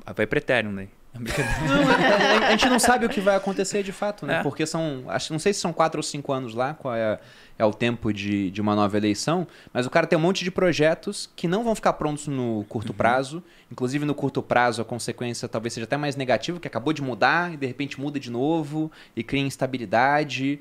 [0.05, 0.89] Ah, Vai pro Ethereum daí.
[1.13, 4.39] Não, a, a gente não sabe o que vai acontecer de fato, né?
[4.39, 4.41] É.
[4.43, 5.03] Porque são.
[5.07, 7.19] Acho, não sei se são quatro ou cinco anos lá, qual é,
[7.55, 10.49] é o tempo de, de uma nova eleição, mas o cara tem um monte de
[10.49, 13.43] projetos que não vão ficar prontos no curto prazo.
[13.71, 17.53] Inclusive, no curto prazo, a consequência talvez seja até mais negativa, que acabou de mudar
[17.53, 20.59] e de repente muda de novo e cria instabilidade.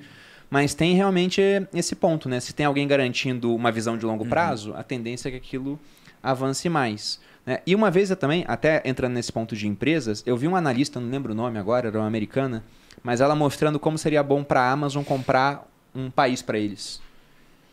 [0.53, 1.41] Mas tem realmente
[1.73, 2.39] esse ponto, né?
[2.39, 5.81] Se tem alguém garantindo uma visão de longo prazo, a tendência é que aquilo
[6.23, 7.19] avance mais.
[7.47, 7.61] né?
[7.67, 11.01] E uma vez eu também, até entrando nesse ponto de empresas, eu vi um analista,
[11.01, 12.63] não lembro o nome agora, era uma americana,
[13.03, 17.01] mas ela mostrando como seria bom para a Amazon comprar um país para eles.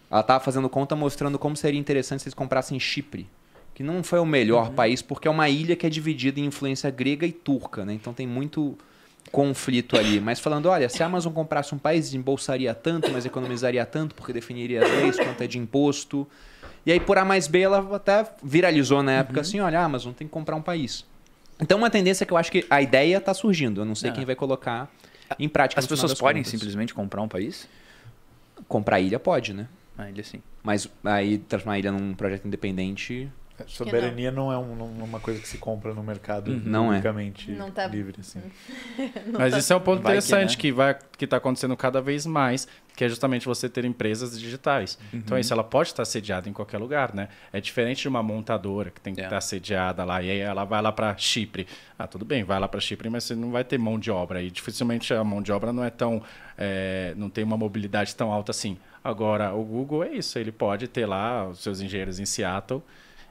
[0.10, 3.28] Ela estava fazendo conta mostrando como seria interessante se eles comprassem Chipre,
[3.76, 6.90] que não foi o melhor país, porque é uma ilha que é dividida em influência
[6.90, 7.92] grega e turca, né?
[7.92, 8.78] Então tem muito
[9.32, 10.20] conflito ali.
[10.20, 14.34] Mas falando, olha, se a Amazon comprasse um país, desembolsaria tanto, mas economizaria tanto, porque
[14.34, 16.28] definiria as leis, quanto é de imposto.
[16.86, 20.14] E aí, por A mais B, ela até viralizou na época assim, olha, a Amazon
[20.14, 21.06] tem que comprar um país.
[21.60, 23.82] Então, uma tendência que eu acho que a ideia está surgindo.
[23.82, 24.14] Eu não sei É.
[24.14, 24.90] quem vai colocar
[25.38, 26.52] em prática As pessoas podem contas.
[26.52, 27.68] simplesmente comprar um país?
[28.68, 29.68] Comprar ilha pode, né?
[29.98, 30.42] Ah, ele sim.
[30.64, 33.30] Mas aí transformar a ilha num projeto independente.
[33.68, 36.62] Soberania não é um- não é uma coisa que se compra no mercado Uhum.
[36.66, 37.02] Não é.
[37.58, 38.16] Não tá- livre.
[38.20, 38.42] Assim.
[39.38, 40.62] Mas isso é um ponto Vai que, interessante né?
[40.62, 44.98] que vai que está acontecendo cada vez mais, que é justamente você ter empresas digitais.
[45.14, 45.42] Então Uhum.
[45.42, 47.28] isso ela pode estar sediada em qualquer lugar, né?
[47.52, 49.26] É diferente de uma montadora que tem que É.
[49.26, 51.68] estar sediada lá e aí ela vai lá para Chipre.
[51.98, 54.42] Ah, tudo bem, vai lá para Chipre, mas você não vai ter mão de obra
[54.42, 56.22] e dificilmente a mão de obra não é tão
[56.62, 58.78] é, não tem uma mobilidade tão alta assim.
[59.02, 62.84] Agora o Google é isso, ele pode ter lá os seus engenheiros em Seattle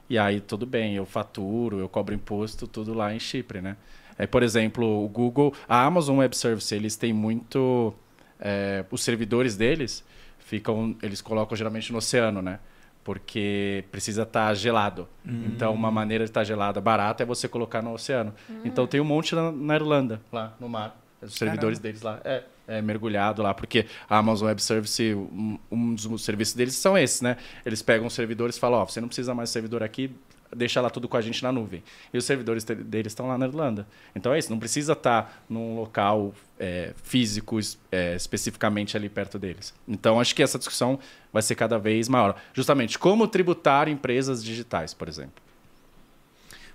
[0.09, 3.77] e aí tudo bem, eu faturo, eu cobro imposto, tudo lá em Chipre, né?
[4.17, 7.93] É, por exemplo, o Google, a Amazon Web Service, eles têm muito.
[8.39, 10.03] é, os servidores deles
[10.39, 10.95] ficam.
[11.01, 12.59] Eles colocam geralmente no oceano, né?
[13.03, 15.07] Porque precisa estar gelado.
[15.25, 18.33] Então, uma maneira de estar gelada barata é você colocar no oceano.
[18.65, 20.99] Então, tem um monte na, na Irlanda, lá no mar.
[21.21, 22.19] Os servidores deles lá.
[22.23, 26.97] É, é mergulhado lá, porque a Amazon Web Service, um, um dos serviços deles são
[26.97, 27.35] esses, né?
[27.65, 30.11] Eles pegam os servidores e falam: Ó, você não precisa mais de servidor aqui,
[30.55, 31.83] deixa lá tudo com a gente na nuvem.
[32.13, 33.87] E os servidores deles estão lá na Irlanda.
[34.15, 37.59] Então é isso, não precisa estar num local é, físico
[37.91, 39.73] é, especificamente ali perto deles.
[39.87, 40.99] Então acho que essa discussão
[41.31, 42.35] vai ser cada vez maior.
[42.53, 45.48] Justamente como tributar empresas digitais, por exemplo.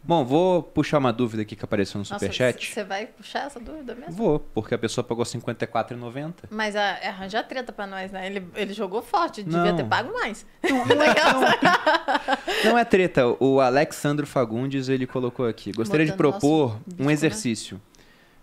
[0.07, 2.75] Bom, vou puxar uma dúvida aqui que apareceu no Superchat.
[2.75, 4.13] Você vai puxar essa dúvida mesmo?
[4.13, 6.35] Vou, porque a pessoa pagou R$ 54,90.
[6.51, 8.27] Mas a, arranja treta pra nós, né?
[8.27, 9.77] Ele, ele jogou forte, devia Não.
[9.77, 10.45] ter pago mais.
[12.65, 15.73] Não é treta, o Alexandro Fagundes ele colocou aqui.
[15.73, 17.13] Gostaria de Botando propor nosso bico, um né?
[17.13, 17.81] exercício.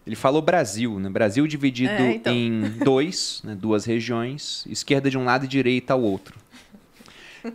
[0.05, 1.09] Ele falou Brasil, né?
[1.09, 2.34] Brasil dividido É, então.
[2.34, 3.53] em dois, né?
[3.53, 6.41] duas regiões, esquerda de um lado e direita ao outro.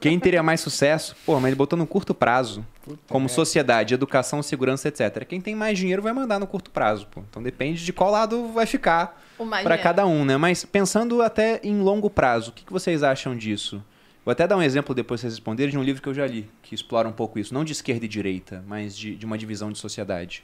[0.00, 1.16] Quem teria mais sucesso?
[1.24, 2.64] Pô, mas ele botou no curto prazo,
[3.08, 5.24] como sociedade, educação, segurança, etc.
[5.24, 7.22] Quem tem mais dinheiro vai mandar no curto prazo, pô.
[7.28, 9.22] Então depende de qual lado vai ficar
[9.62, 10.36] para cada um, né?
[10.36, 13.82] Mas pensando até em longo prazo, o que que vocês acham disso?
[14.24, 16.50] Vou até dar um exemplo depois vocês responderem de um livro que eu já li,
[16.60, 17.54] que explora um pouco isso.
[17.54, 20.42] Não de esquerda e direita, mas de, de uma divisão de sociedade.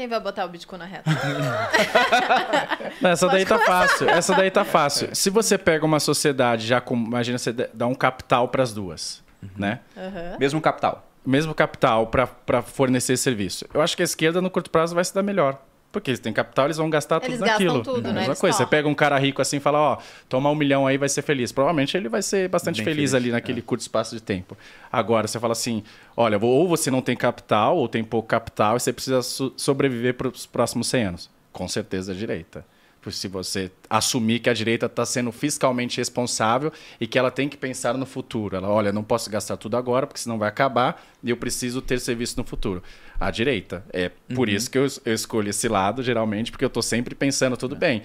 [0.00, 1.10] Quem vai botar o Bitcoin na reta?
[3.02, 4.08] Não, essa daí tá fácil.
[4.08, 5.14] Essa daí tá fácil.
[5.14, 6.94] Se você pega uma sociedade já com.
[6.94, 9.22] Imagina você dá um capital para as duas,
[9.58, 9.80] né?
[9.94, 10.38] Aham.
[10.40, 11.06] Mesmo capital.
[11.26, 13.66] mesmo capital para fornecer serviço.
[13.74, 15.60] Eu acho que a esquerda no curto prazo vai se dar melhor.
[15.92, 17.82] Porque eles têm capital, eles vão gastar tudo Eles gastam naquilo.
[17.82, 18.20] tudo, é a né?
[18.20, 18.56] mesma Eles coisa.
[18.58, 21.22] Você pega um cara rico assim e fala, ó, toma um milhão aí vai ser
[21.22, 21.50] feliz.
[21.50, 24.56] Provavelmente ele vai ser bastante Bem feliz, feliz, ali naquele curto espaço de tempo.
[24.92, 25.82] Agora, você fala assim,
[26.16, 30.14] olha, ou você não tem capital, ou tem pouco capital, e você precisa so- sobreviver
[30.14, 31.30] para os próximos 100 anos.
[31.52, 32.64] Com certeza a direita.
[33.10, 36.70] Se você assumir que a direita está sendo fiscalmente responsável
[37.00, 38.56] e que ela tem que pensar no futuro.
[38.56, 41.98] Ela, olha, não posso gastar tudo agora, porque senão vai acabar e eu preciso ter
[42.00, 42.82] serviço no futuro.
[43.18, 43.84] A direita.
[43.92, 44.54] É por Uhum.
[44.54, 48.02] isso que eu, eu escolho esse lado, geralmente, porque eu estou sempre pensando, tudo bem,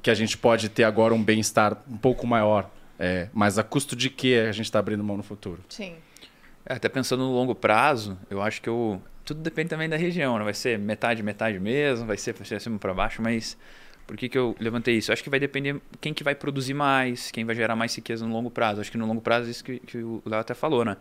[0.00, 3.94] que a gente pode ter agora um bem-estar um pouco maior, é, mas a custo
[3.96, 5.60] de que a gente está abrindo mão no futuro?
[5.68, 5.94] Sim.
[6.64, 9.00] É, até pensando no longo prazo, eu acho que eu.
[9.24, 10.44] Tudo depende também da região, né?
[10.44, 13.56] Vai ser metade, metade mesmo, vai ser para cima para baixo, mas
[14.06, 15.10] por que, que eu levantei isso?
[15.10, 18.26] Eu acho que vai depender quem que vai produzir mais, quem vai gerar mais riqueza
[18.26, 18.80] no longo prazo.
[18.80, 20.96] Acho que no longo prazo, isso que, que o Léo até falou, né?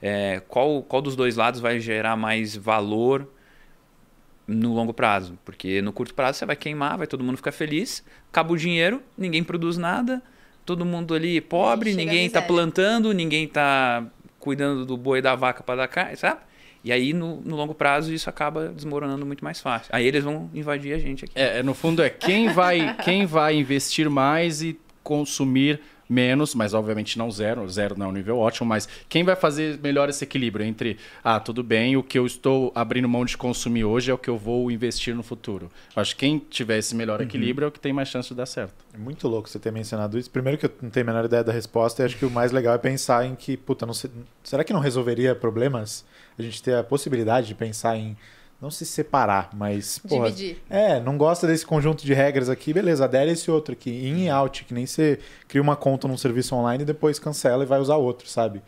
[0.00, 3.30] É, qual, qual dos dois lados vai gerar mais valor
[4.46, 5.38] no longo prazo?
[5.44, 9.02] Porque no curto prazo você vai queimar, vai todo mundo ficar feliz, acaba o dinheiro,
[9.16, 10.22] ninguém produz nada,
[10.64, 14.04] todo mundo ali pobre, ninguém está plantando, ninguém está
[14.38, 16.40] cuidando do boi e da vaca para dar carne, sabe?
[16.86, 19.88] E aí, no, no longo prazo, isso acaba desmoronando muito mais fácil.
[19.92, 21.32] Aí eles vão invadir a gente aqui.
[21.34, 26.72] É, é, no fundo é quem vai, quem vai investir mais e consumir menos, mas
[26.72, 30.22] obviamente não zero, zero não é um nível ótimo, mas quem vai fazer melhor esse
[30.22, 34.14] equilíbrio entre, ah, tudo bem, o que eu estou abrindo mão de consumir hoje é
[34.14, 35.68] o que eu vou investir no futuro.
[35.96, 38.36] Eu acho que quem tiver esse melhor equilíbrio é o que tem mais chance de
[38.36, 38.72] dar certo.
[38.94, 40.30] É muito louco você ter mencionado isso.
[40.30, 42.52] Primeiro que eu não tenho a menor ideia da resposta, e acho que o mais
[42.52, 44.10] legal é pensar em que, puta, não sei-
[44.44, 46.04] será que não resolveria problemas?
[46.38, 48.16] A gente ter a possibilidade de pensar em
[48.60, 50.56] não se separar, mas porra, Dividir.
[50.68, 54.30] É, não gosta desse conjunto de regras aqui, beleza, adere esse outro aqui, in e
[54.30, 57.78] out, que nem você cria uma conta num serviço online e depois cancela e vai
[57.78, 58.62] usar outro, sabe?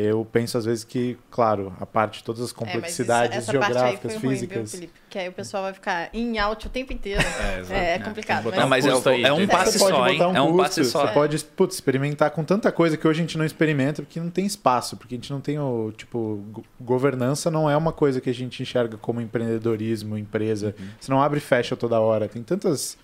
[0.00, 3.58] Eu penso às vezes que, claro, a parte de todas as É, complexidades isso- essa
[3.58, 4.70] parte aí geográficas, ruim, viu, físicas.
[4.70, 4.92] Felipe?
[5.10, 7.20] Que aí o pessoal vai ficar em out o tempo inteiro.
[7.20, 7.72] É, exato.
[7.80, 8.44] É, É, complicado.
[8.44, 10.18] que mas- Não, mas é, aí, é um passe só, hein?
[10.18, 11.06] botar um é um passe só.
[11.06, 14.30] Você pode putz, experimentar com tanta coisa que hoje a gente não experimenta porque não
[14.30, 18.20] tem espaço, porque a gente não tem o tipo go- governança não é uma coisa
[18.20, 20.74] que a gente enxerga como empreendedorismo, empresa.
[20.78, 20.86] Uhum.
[21.00, 22.28] Você não abre e fecha toda hora.
[22.28, 22.96] Tem tantas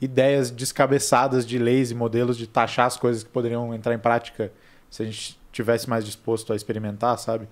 [0.00, 4.50] ideias descabeçadas de leis e modelos de taxar as coisas que poderiam entrar em prática
[4.88, 7.48] se a gente tivesse mais disposto a experimentar, sabe?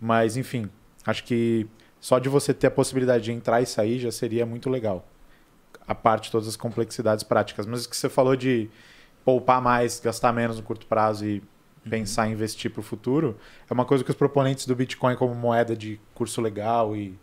[0.00, 0.70] Mas enfim,
[1.06, 1.66] acho que
[2.00, 5.06] só de você ter a possibilidade de entrar e sair já seria muito legal
[5.86, 7.66] a parte de todas as complexidades práticas.
[7.66, 8.70] Mas o que você falou de
[9.24, 11.42] poupar mais, gastar menos no curto prazo e
[11.88, 13.36] pensar em investir para o futuro,
[13.68, 17.18] é uma coisa que os proponentes do Bitcoin como moeda de curso legal e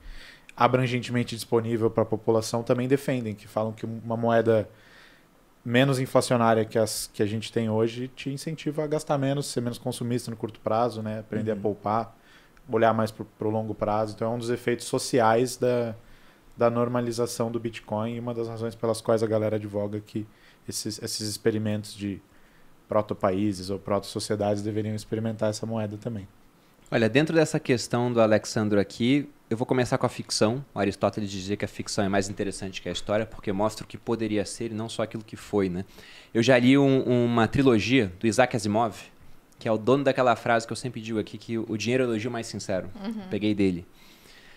[0.56, 4.70] abrangentemente disponível para a população também defendem, que falam que uma moeda
[5.68, 9.60] menos inflacionária que as que a gente tem hoje te incentiva a gastar menos, ser
[9.60, 11.20] menos consumista no curto prazo, né?
[11.20, 12.16] aprender a poupar,
[12.70, 14.14] olhar mais para o longo prazo.
[14.16, 15.94] Então é um dos efeitos sociais da,
[16.56, 20.26] da normalização do Bitcoin e uma das razões pelas quais a galera advoga que
[20.70, 22.22] esses, esses experimentos de
[22.88, 26.30] proto-países ou proto-sociedades deveriam experimentar essa moeda também.
[26.90, 30.64] Olha, dentro dessa questão do Alexandro aqui, eu vou começar com a ficção.
[30.74, 33.88] O Aristóteles dizia que a ficção é mais interessante que a história, porque mostra o
[33.88, 35.84] que poderia ser e não só aquilo que foi, né?
[36.34, 38.96] Eu já li um- uma trilogia do Isaac Asimov,
[39.60, 42.08] que é o dono daquela frase que eu sempre digo aqui, que o dinheiro é
[42.08, 42.90] o elogio mais sincero.
[43.30, 43.86] Peguei dele.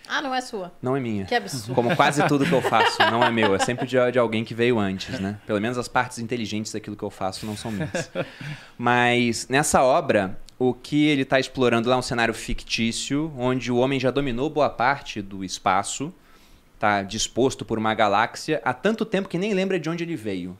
[0.07, 0.73] Ah, não é sua.
[0.81, 1.25] Não é minha.
[1.25, 1.73] Que absurdo.
[1.75, 3.55] Como quase tudo que eu faço, não é meu.
[3.55, 5.37] É sempre de, de alguém que veio antes, né?
[5.45, 8.09] Pelo menos as partes inteligentes daquilo que eu faço não são minhas.
[8.77, 13.77] Mas nessa obra, o que ele está explorando lá é um cenário fictício, onde o
[13.77, 16.13] homem já dominou boa parte do espaço,
[16.75, 20.55] está disposto por uma galáxia há tanto tempo que nem lembra de onde ele veio.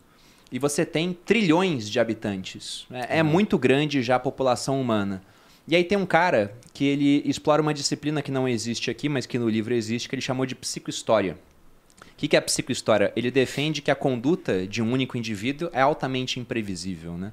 [0.52, 2.88] E você tem trilhões de habitantes.
[2.90, 5.22] É, é muito grande já a população humana.
[5.68, 9.28] E aí tem um cara que ele explora uma disciplina que não existe aqui, mas
[9.28, 11.38] que no livro existe, que ele chamou de psicohistória.
[12.02, 13.14] O que que é a psicohistória?
[13.16, 17.32] Ele defende que a conduta de um único indivíduo é altamente imprevisível, né?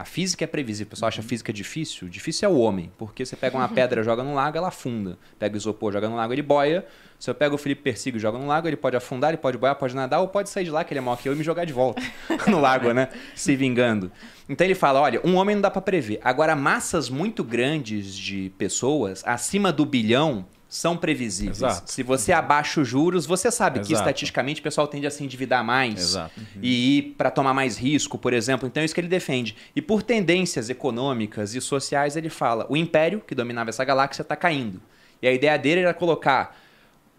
[0.00, 0.86] A física é previsível.
[0.86, 2.08] O pessoal acha a física difícil?
[2.08, 5.18] Difícil é o homem, porque você pega uma pedra, joga no lago, ela afunda.
[5.38, 6.86] Pega o isopor, joga no lago, ele boia.
[7.18, 9.58] Se eu pego o Felipe Persigo e joga no lago, ele pode afundar, ele pode
[9.58, 11.36] boiar, pode nadar, ou pode sair de lá, que ele é maior que eu, e
[11.36, 12.00] me jogar de volta
[12.48, 13.10] no lago, né?
[13.34, 14.10] Se vingando.
[14.48, 16.18] Então ele fala, olha, um homem não dá para prever.
[16.24, 21.58] Agora, massas muito grandes de pessoas, acima do bilhão, são previsíveis.
[21.58, 21.90] Exato.
[21.90, 24.08] Se você abaixa os juros, você sabe que Exato.
[24.08, 26.40] estatisticamente o pessoal tende a se endividar mais Exato.
[26.62, 28.68] e ir para tomar mais risco, por exemplo.
[28.68, 29.56] Então é isso que ele defende.
[29.74, 34.36] E por tendências econômicas e sociais, ele fala: o império que dominava essa galáxia está
[34.36, 34.80] caindo.
[35.20, 36.56] E a ideia dele era colocar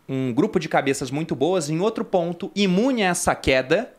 [0.08, 3.94] um grupo de cabeças muito boas em outro ponto, imune a essa queda,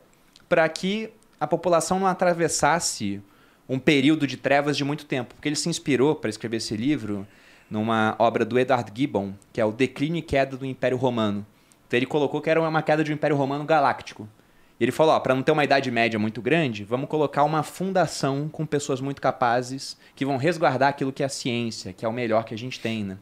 [0.49, 3.21] para que a população não atravessasse
[3.69, 5.35] um período de trevas de muito tempo.
[5.35, 7.27] Porque ele se inspirou para escrever esse livro
[7.69, 11.45] numa obra do Edward Gibbon, que é o Declínio e Queda do Império Romano.
[11.87, 14.27] Então ele colocou que era uma queda de um Império Romano galáctico.
[14.79, 17.63] E ele falou, ó, para não ter uma idade média muito grande, vamos colocar uma
[17.63, 22.07] fundação com pessoas muito capazes que vão resguardar aquilo que é a ciência, que é
[22.07, 23.17] o melhor que a gente tem, né?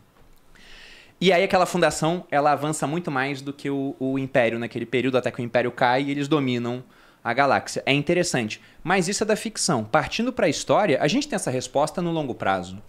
[1.19, 5.17] E aí aquela fundação, ela avança muito mais do que o, o Império naquele período,
[5.17, 6.83] até que o Império cai e eles dominam
[7.23, 7.83] a galáxia.
[7.85, 8.59] É interessante.
[8.83, 9.83] Mas isso é da ficção.
[9.83, 12.81] Partindo para a história, a gente tem essa resposta no longo prazo.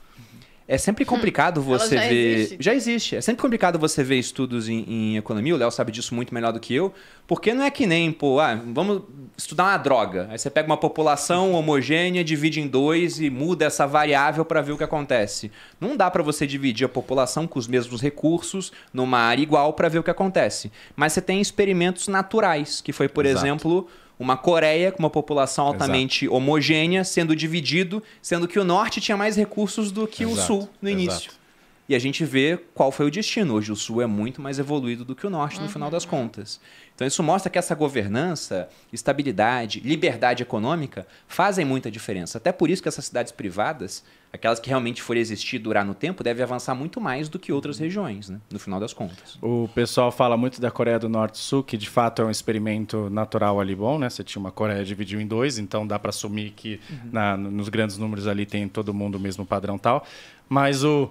[0.72, 2.14] É sempre complicado você já ver.
[2.14, 2.56] existe.
[2.58, 3.16] Já existe.
[3.16, 5.54] É sempre complicado você ver estudos em, em economia.
[5.54, 6.94] O Léo sabe disso muito melhor do que eu.
[7.26, 9.02] Porque não é que nem, pô, ah, vamos
[9.36, 10.28] estudar uma droga.
[10.30, 14.72] Aí você pega uma população homogênea, divide em dois e muda essa variável para ver
[14.72, 15.52] o que acontece.
[15.78, 19.90] Não dá para você dividir a população com os mesmos recursos numa área igual para
[19.90, 20.72] ver o que acontece.
[20.96, 23.44] Mas você tem experimentos naturais, que foi, por Exato.
[23.44, 23.88] exemplo,
[24.18, 29.36] uma Coreia com uma população altamente homogênea sendo dividido, sendo que o norte tinha mais
[29.36, 31.30] recursos do que o Exato, sul no início.
[31.30, 31.42] exato.
[31.88, 33.54] E a gente vê qual foi o destino.
[33.54, 36.60] Hoje o sul é muito mais evoluído do que o norte no final das contas.
[37.02, 42.38] Então isso mostra que essa governança, estabilidade, liberdade econômica fazem muita diferença.
[42.38, 45.94] Até por isso que essas cidades privadas, aquelas que realmente forem existir e durar no
[45.94, 48.38] tempo, devem avançar muito mais do que outras regiões, né?
[48.52, 49.36] no final das contas.
[49.42, 52.30] O pessoal fala muito da Coreia do Norte e Sul, que de fato é um
[52.30, 54.08] experimento natural ali bom, né?
[54.08, 56.80] Você tinha uma Coreia dividiu em dois, então dá para assumir que
[57.10, 60.06] na- nos grandes números ali tem todo mundo o mesmo padrão tal.
[60.48, 61.10] Mas o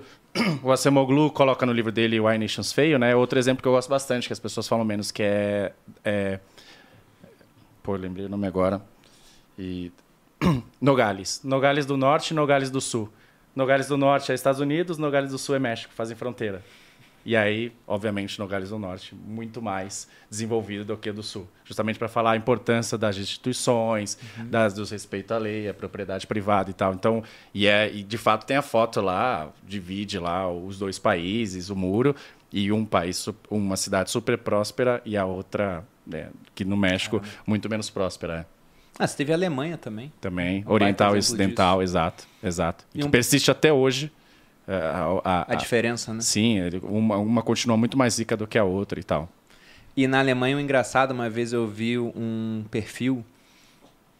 [0.63, 3.15] o Acemoglu coloca no livro dele Why Nations Fail, né?
[3.15, 5.73] Outro exemplo que eu gosto bastante, que as pessoas falam menos, que é,
[6.03, 6.39] é...
[7.83, 8.81] pô, lembrei o nome agora.
[9.57, 9.91] E
[10.79, 11.41] Nogales.
[11.43, 13.09] Nogales do Norte e Nogales do Sul.
[13.55, 16.63] Nogales do Norte é Estados Unidos, Nogales do Sul é México, fazem fronteira.
[17.25, 22.07] E aí, obviamente, Nogales do Norte muito mais desenvolvido do que do Sul, justamente para
[22.07, 24.17] falar a importância das instituições,
[24.49, 26.93] das do respeito à lei, à propriedade privada e tal.
[26.93, 31.69] Então, e é e de fato tem a foto lá, divide lá os dois países,
[31.69, 32.15] o muro
[32.51, 37.69] e um país, uma cidade super próspera e a outra, né, que no México muito
[37.69, 38.39] menos próspera.
[38.57, 38.61] é.
[38.99, 40.11] Ah, você teve a Alemanha também.
[40.19, 42.83] Também, baita oriental e ocidental, exato, exato.
[42.93, 44.11] E E que um- persiste até hoje.
[44.67, 46.21] É, a- a- A diferença, né?
[46.21, 49.27] Sim, uma, uma continua muito mais rica do que a outra e tal.
[49.95, 53.25] E na Alemanha, o engraçado, uma vez eu vi um perfil,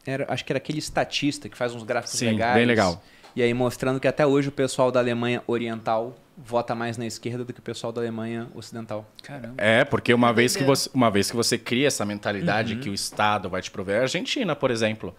[0.06, 2.56] era, acho que era aquele estatista que faz uns gráficos Sim, legais.
[2.56, 3.02] bem legal.
[3.36, 7.46] E aí mostrando que até hoje o pessoal da Alemanha Oriental vota mais na esquerda
[7.46, 9.06] do que o pessoal da Alemanha Ocidental.
[9.22, 9.54] Caramba.
[9.58, 12.94] É, porque uma vez, que você, uma vez que você cria essa mentalidade que o
[12.94, 15.16] Estado vai te prover, a Argentina, por exemplo,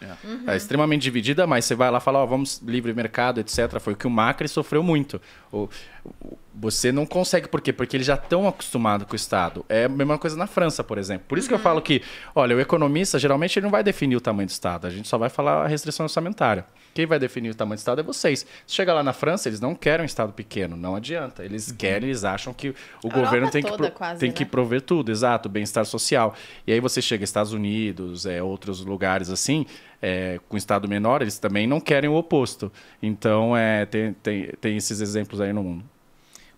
[0.47, 3.79] é, extremamente dividida, mas você vai lá e fala, ó, vamos livre mercado, etc.
[3.81, 5.21] Foi o que o Macri sofreu muito.
[5.53, 5.69] O,
[6.05, 7.73] o- você não consegue, por quê?
[7.73, 9.65] Porque eles já estão acostumados com o Estado.
[9.69, 11.25] É a mesma coisa na França, por exemplo.
[11.29, 12.03] Por isso que eu falo que,
[12.35, 15.17] olha, o economista, geralmente, ele não vai definir o tamanho do Estado, a gente só
[15.17, 16.65] vai falar a restrição orçamentária.
[16.95, 18.47] Quem vai definir o tamanho do Estado é vocês.
[18.67, 21.43] Se chegar lá na França, eles não querem um Estado pequeno, não adianta.
[21.43, 24.35] Eles querem, eles acham que o Europa governo tem que, pro- quase, tem né?
[24.35, 26.35] que prover tudo, exato, bem-estar social.
[26.67, 29.65] E aí você chega Estados Unidos, é, outros lugares assim,
[30.03, 32.71] é, com Estado menor, eles também não querem o oposto.
[33.03, 35.85] Então, é, tem, tem, tem esses exemplos aí no mundo.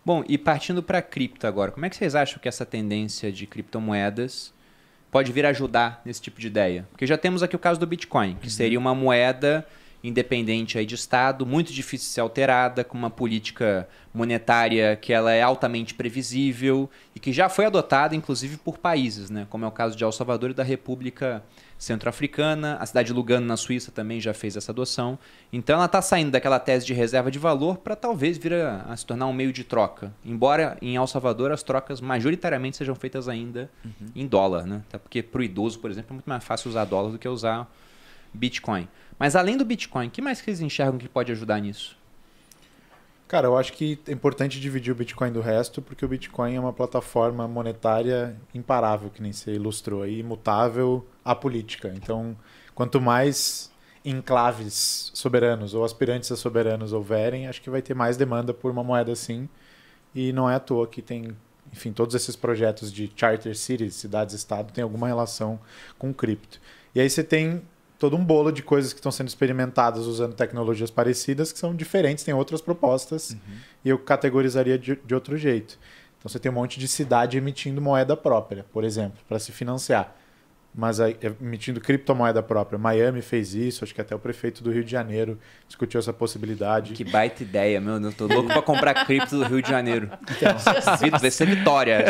[0.05, 3.47] Bom, e partindo para cripto agora, como é que vocês acham que essa tendência de
[3.47, 4.53] criptomoedas
[5.11, 6.87] pode vir ajudar nesse tipo de ideia?
[6.91, 9.67] Porque já temos aqui o caso do Bitcoin, que seria uma moeda
[10.03, 15.33] independente aí de Estado, muito difícil de ser alterada, com uma política monetária que ela
[15.33, 19.47] é altamente previsível e que já foi adotada, inclusive, por países, né?
[19.49, 21.43] como é o caso de El Salvador e da República
[21.85, 22.77] Centro-Africana.
[22.81, 25.19] A cidade de Lugano, na Suíça, também já fez essa adoção.
[25.53, 28.97] Então ela está saindo daquela tese de reserva de valor para talvez vir a, a
[28.97, 30.13] se tornar um meio de troca.
[30.25, 33.71] Embora em El Salvador as trocas majoritariamente sejam feitas ainda
[34.15, 34.83] em dólar, né?
[34.89, 37.29] Até porque para o idoso, por exemplo, é muito mais fácil usar dólar do que
[37.29, 37.71] usar
[38.33, 38.89] Bitcoin.
[39.19, 41.97] Mas além do Bitcoin, o que mais que eles enxergam que pode ajudar nisso?
[43.35, 46.61] Cara, eu acho que é importante dividir o Bitcoin do resto, porque o Bitcoin é
[46.61, 51.93] uma plataforma monetária imparável, que nem você ilustrou aí, imutável à política.
[51.97, 52.37] Então,
[52.77, 53.73] quanto mais
[54.05, 58.85] enclaves soberanos ou aspirantes a soberanos houverem, acho que vai ter mais demanda por uma
[58.85, 59.49] moeda assim.
[60.15, 61.37] E não é à toa que tem,
[61.73, 65.59] enfim, todos esses projetos de charter cities, cidades-estado, tem alguma relação
[65.99, 66.61] com cripto.
[66.95, 67.63] E aí você tem
[68.05, 72.23] todo um bolo de coisas que estão sendo experimentadas usando tecnologias parecidas que são diferentes,
[72.23, 73.35] tem outras propostas
[73.83, 75.79] e eu categorizaria de, de outro jeito.
[76.19, 80.15] Então você tem um monte de cidade emitindo moeda própria, por exemplo, para se financiar.
[80.77, 82.77] Mas aí, emitindo criptomoeda própria.
[82.77, 86.95] Miami fez isso, acho que até o prefeito do Rio de Janeiro discutiu essa possibilidade.
[86.95, 88.01] Que baita ideia, meu.
[88.01, 90.11] Eu tô louco para comprar cripto do Rio de Janeiro.
[91.01, 92.05] Vit- Vai ser vitória.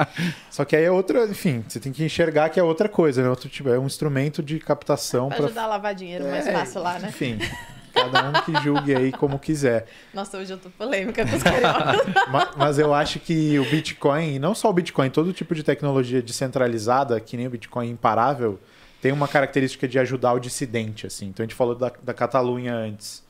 [0.50, 3.28] Só que aí é outra, enfim, você tem que enxergar que é outra coisa, né?
[3.28, 6.98] Outro tipo, é um instrumento de captação para ajudar a lavar dinheiro mais fácil lá,
[6.98, 7.08] né?
[7.10, 7.38] Enfim,
[7.96, 9.86] cada um que julgue aí como quiser.
[10.14, 12.14] Nossa, hoje eu tô polêmica com os cariocas.
[12.30, 15.62] Ma- Mas eu acho que o Bitcoin, e não só o Bitcoin, todo tipo de
[15.62, 18.58] tecnologia descentralizada, que nem o Bitcoin imparável,
[19.02, 21.26] tem uma característica de ajudar o dissidente, assim.
[21.26, 23.24] Então a gente falou da, da Catalunha antes.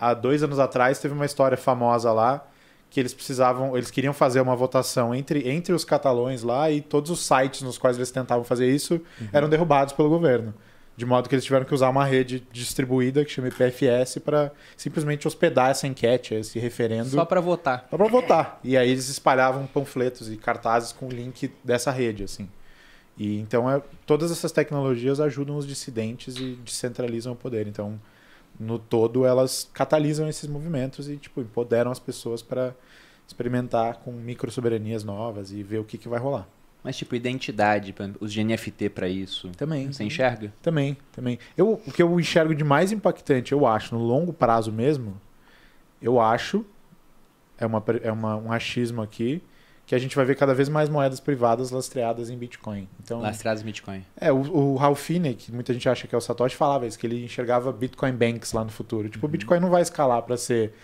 [0.00, 2.46] Há dois anos atrás teve uma história famosa lá
[2.90, 7.10] que eles precisavam, eles queriam fazer uma votação entre, entre os catalões lá e todos
[7.10, 9.28] os sites nos quais eles tentavam fazer isso Uhum.
[9.32, 10.54] eram derrubados pelo governo.
[10.98, 15.28] De modo que eles tiveram que usar uma rede distribuída que chama IPFS para simplesmente
[15.28, 17.10] hospedar essa enquete, esse referendo.
[17.10, 17.86] Só para votar.
[17.88, 18.58] Só pra votar.
[18.64, 22.48] E aí eles espalhavam panfletos e cartazes com o link dessa rede, assim.
[23.16, 27.68] E então é, todas essas tecnologias ajudam os dissidentes e descentralizam o poder.
[27.68, 28.00] Então,
[28.58, 32.74] no todo, elas catalisam esses movimentos e tipo empoderam as pessoas para
[33.24, 36.48] experimentar com micro soberanias novas e ver o que, que vai rolar.
[36.82, 39.50] Mas, tipo, identidade, os de NFT para isso.
[39.56, 39.92] Também.
[39.92, 40.52] Você enxerga?
[40.62, 41.38] Também, também.
[41.56, 45.20] Eu, o que eu enxergo de mais impactante, eu acho, no longo prazo mesmo,
[46.00, 46.64] eu acho,
[47.58, 49.42] é, uma, é uma, um achismo aqui,
[49.88, 52.86] que a gente vai ver cada vez mais moedas privadas lastreadas em Bitcoin.
[53.02, 54.04] Então, Lastreados Bitcoin.
[54.20, 56.98] é, o, o Ralph Finney, que muita gente acha que é o Satoshi, falava isso,
[56.98, 59.08] que ele enxergava Bitcoin Banks lá no futuro.
[59.08, 60.74] Tipo, o Bitcoin não vai escalar para ser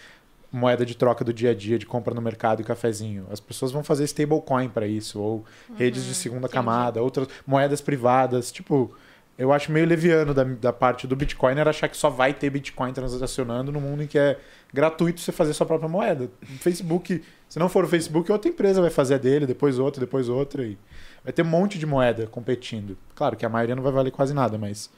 [0.55, 3.27] moeda de troca do dia a dia, de compra no mercado e cafezinho.
[3.29, 5.45] As pessoas vão fazer stablecoin para isso, ou
[5.77, 6.55] redes de segunda entendi.
[6.55, 8.53] camada, outras moedas privadas.
[8.53, 8.95] Tipo,
[9.37, 12.51] eu acho meio leviano da, da parte do Bitcoin era achar que só vai ter
[12.51, 14.39] Bitcoin transacionando no mundo em que é
[14.73, 16.31] gratuito você fazer sua própria moeda.
[16.43, 20.01] O Facebook, se não for o Facebook, outra empresa vai fazer a dele, depois outra,
[20.01, 20.65] depois outra.
[20.65, 20.79] E
[21.25, 22.97] vai ter um monte de moeda competindo.
[23.17, 24.89] Claro que a maioria não vai valer quase nada, mas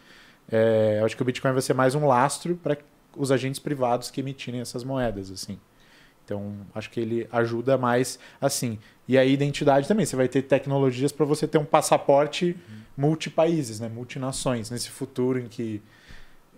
[0.52, 2.76] é, eu acho que o Bitcoin vai ser mais um lastro para
[3.16, 5.58] os agentes privados que emitirem essas moedas, assim.
[6.24, 8.78] Então, acho que ele ajuda mais assim.
[9.06, 12.56] E a identidade também, você vai ter tecnologias para você ter um passaporte
[12.96, 15.82] multipaíses, né, multinações, nesse futuro em que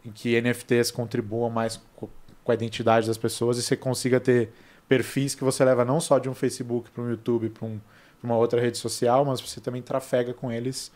[0.04, 2.08] em que NFTs contribuam mais co-
[2.44, 4.50] com a identidade das pessoas e você consiga ter
[4.88, 7.78] perfis que você leva não só de um Facebook para um YouTube, para um,
[8.22, 10.90] uma outra rede social, mas você também trafega com eles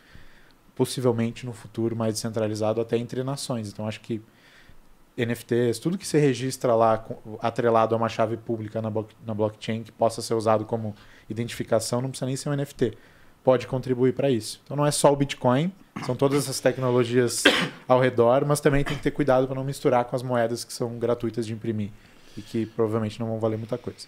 [0.75, 3.69] possivelmente no futuro mais descentralizado até entre nações.
[3.69, 4.23] Então acho que
[5.17, 7.05] NFTs, tudo que você registra lá
[7.41, 10.95] atrelado a uma chave pública na blockchain que possa ser usado como
[11.29, 12.97] identificação, não precisa nem ser um NFT.
[13.45, 14.61] Pode contribuir para isso.
[14.65, 15.73] Então não é só o Bitcoin,
[16.07, 17.43] são todas essas tecnologias
[17.89, 20.73] ao redor, mas também tem que ter cuidado para não misturar com as moedas que
[20.73, 21.91] são gratuitas de imprimir
[22.37, 24.07] e que provavelmente não vão valer muita coisa.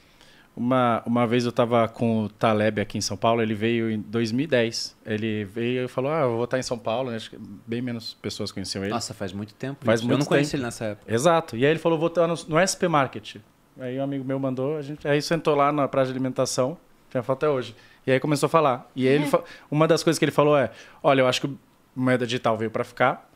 [0.56, 4.00] Uma, uma vez eu estava com o Taleb aqui em São Paulo, ele veio em
[4.00, 4.96] 2010.
[5.04, 7.10] Ele veio e falou: Ah, eu vou estar em São Paulo.
[7.10, 7.16] né?
[7.16, 8.92] Acho que bem menos pessoas conheciam ele.
[8.92, 9.84] Nossa, faz muito tempo.
[9.84, 10.06] Faz isso.
[10.08, 10.58] muito Eu não conheci tempo.
[10.60, 11.12] ele nessa época.
[11.12, 11.56] Exato.
[11.56, 13.36] E aí ele falou: Vou estar no, no SP Market.
[13.80, 16.78] Aí um amigo meu mandou, a gente aí sentou lá na praça de alimentação,
[17.10, 17.74] tinha foto até hoje.
[18.06, 18.88] E aí começou a falar.
[18.94, 20.70] E aí ele fa- uma das coisas que ele falou é:
[21.02, 21.58] Olha, eu acho que o
[21.96, 23.28] moeda digital veio para ficar,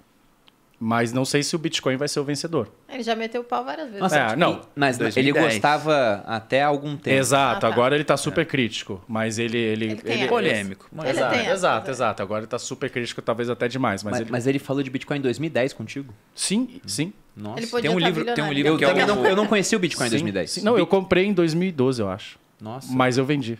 [0.81, 2.69] mas não sei se o Bitcoin vai ser o vencedor.
[2.89, 4.01] Ele já meteu o pau várias vezes.
[4.01, 4.61] Nossa, É, não.
[4.77, 5.17] Mas 2010.
[5.17, 7.17] ele gostava até algum tempo.
[7.17, 7.57] Exato.
[7.57, 7.67] Ah, tá.
[7.69, 10.29] Agora ele tá super crítico, mas ele ele, Ele ele- essa.
[10.29, 10.89] Polêmico.
[11.01, 11.91] Ele exato, tem essa, exato, né?
[11.93, 12.23] exato.
[12.23, 14.91] Agora ele tá super crítico, talvez até demais, mas, Mas, ele mas ele falou de
[14.91, 16.15] Bitcoin em 2010 contigo?
[16.35, 17.13] sim, sim.
[17.37, 17.61] Nossa.
[17.61, 19.25] Ele podia Tem um tá livro- tem um livro Eu, que é também o- não,
[19.27, 20.51] eu não conheci o Bitcoin em Sim, 2010.
[20.51, 20.63] sim.
[20.63, 22.39] Não, eu comprei em 2012, eu acho.
[22.61, 22.93] Nossa.
[22.93, 23.59] Mas eu vendi.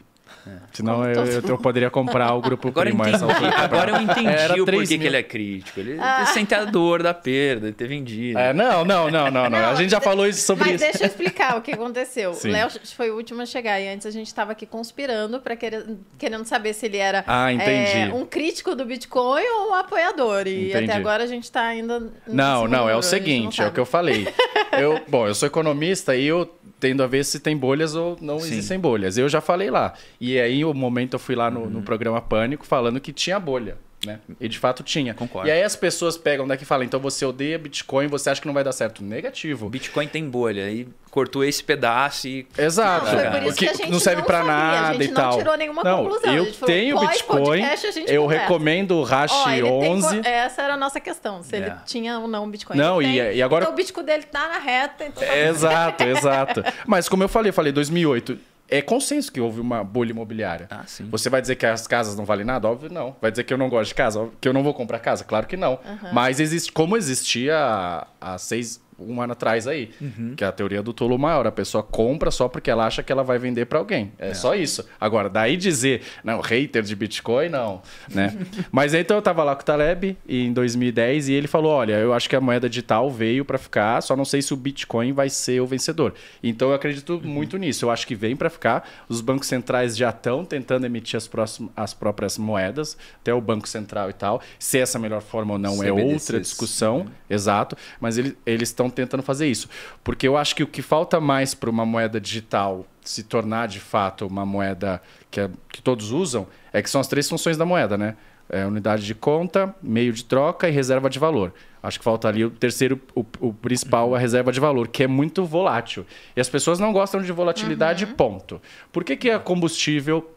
[0.73, 3.09] Senão Como eu, eu, eu poderia comprar o grupo Agora eu Primo.
[3.09, 5.01] entendi, agora eu entendi Era o 3 porquê mil.
[5.01, 5.81] que ele é crítico.
[5.81, 6.27] Ele ah.
[6.27, 8.39] sente a dor da perda, de ter vendido.
[8.39, 9.59] É, não, não, não, não, não.
[9.59, 10.85] A gente já falou isso sobre Mas isso.
[10.91, 12.35] deixa eu explicar o que aconteceu.
[12.35, 12.49] Sim.
[12.49, 15.57] O Léo foi o último a chegar e antes a gente estava aqui conspirando para
[15.57, 15.85] querer,
[16.19, 18.11] querendo saber se ele era Ah, entendi.
[18.11, 20.47] é, um crítico do Bitcoin ou um apoiador.
[20.47, 20.85] E Entendi.
[20.91, 22.01] até agora a gente está ainda.
[22.01, 24.27] nesse Não, não, é o seguinte, não é o que eu falei.
[24.73, 28.39] Eu, bom, eu sou economista e eu tendo a ver se tem bolhas ou não
[28.39, 28.53] Sim.
[28.53, 29.19] existem bolhas.
[29.19, 29.95] Eu já falei lá.
[30.21, 31.71] E aí, o momento eu fui lá no, Uhum.
[31.71, 33.77] no programa Pânico falando que tinha bolha.
[34.07, 34.21] Né?
[34.41, 35.13] E de fato tinha.
[35.13, 35.49] Concordo.
[35.49, 38.47] E aí as pessoas pegam daqui e falam: então você odeia Bitcoin, você acha que
[38.47, 39.03] não vai dar certo?
[39.03, 39.69] Negativo.
[39.69, 40.71] Bitcoin tem bolha.
[40.71, 42.47] E cortou esse pedaço e.
[42.57, 43.07] Exato.
[43.07, 45.39] Não, que a gente não serve não pra sabia, nada a gente e não tal.
[45.39, 46.31] tirou nenhuma não, conclusão.
[46.31, 48.43] A Eu gente falou, tenho pós-podcast Bitcoin, a gente eu conversa.
[48.43, 50.23] recomendo o Hash tem 11.
[50.23, 51.83] co- essa era a nossa questão, se ele Yeah.
[51.85, 52.77] tinha ou não Bitcoin.
[52.77, 55.05] Não, e- tem, e agora- Então o Bitcoin dele tá na reta.
[55.07, 56.65] Então tá Exato, exato.
[56.87, 58.39] Mas como eu falei, eu falei 2008,
[58.69, 60.67] é consenso que houve uma bolha imobiliária.
[60.71, 60.85] Ah.
[61.11, 62.69] Você vai dizer que as casas não valem nada?
[62.69, 63.17] Óbvio não.
[63.21, 64.21] Vai dizer que eu não gosto de casa?
[64.21, 65.25] Óbvio que eu não vou comprar casa?
[65.25, 65.79] Claro que não.
[66.13, 69.91] Mas existe, como existia há seis, um ano atrás aí,
[70.37, 71.47] que é a teoria do tolo maior.
[71.47, 74.13] A pessoa compra só porque ela acha que ela vai vender para alguém.
[74.19, 74.85] É, só isso.
[75.01, 77.83] Agora, daí dizer, não, hater de Bitcoin, não.
[78.13, 78.37] Né?
[78.73, 82.13] Mas então eu tava lá com o Taleb em 2010 e ele falou: olha, eu
[82.13, 85.29] acho que a moeda digital veio para ficar, só não sei se o Bitcoin vai
[85.29, 86.15] ser o vencedor.
[86.43, 87.85] Então eu acredito muito nisso.
[87.85, 88.89] Eu acho que vem para ficar.
[89.09, 93.69] Os bancos centrais já estão tentando emitir as, próximas, as próprias moedas, até o Banco
[93.69, 94.41] Central e tal.
[94.59, 96.13] Se essa é a melhor forma ou não é CBDCs.
[96.13, 97.07] outra discussão.
[97.29, 97.77] Exato.
[98.01, 99.69] Mas ele, eles estão tentando fazer isso.
[100.03, 103.81] Porque eu acho que o que falta mais para uma moeda digital se tornar de
[103.81, 105.01] fato uma moeda
[105.31, 108.17] que, é- que todos usam é que são as três funções da moeda, né?
[108.51, 111.53] é, unidade de conta, meio de troca e reserva de valor.
[111.83, 115.07] Acho que falta ali o terceiro, o, o principal, a reserva de valor, que é
[115.07, 116.05] muito volátil.
[116.35, 118.61] E as pessoas não gostam de volatilidade, ponto.
[118.91, 120.35] Por que, que a combustível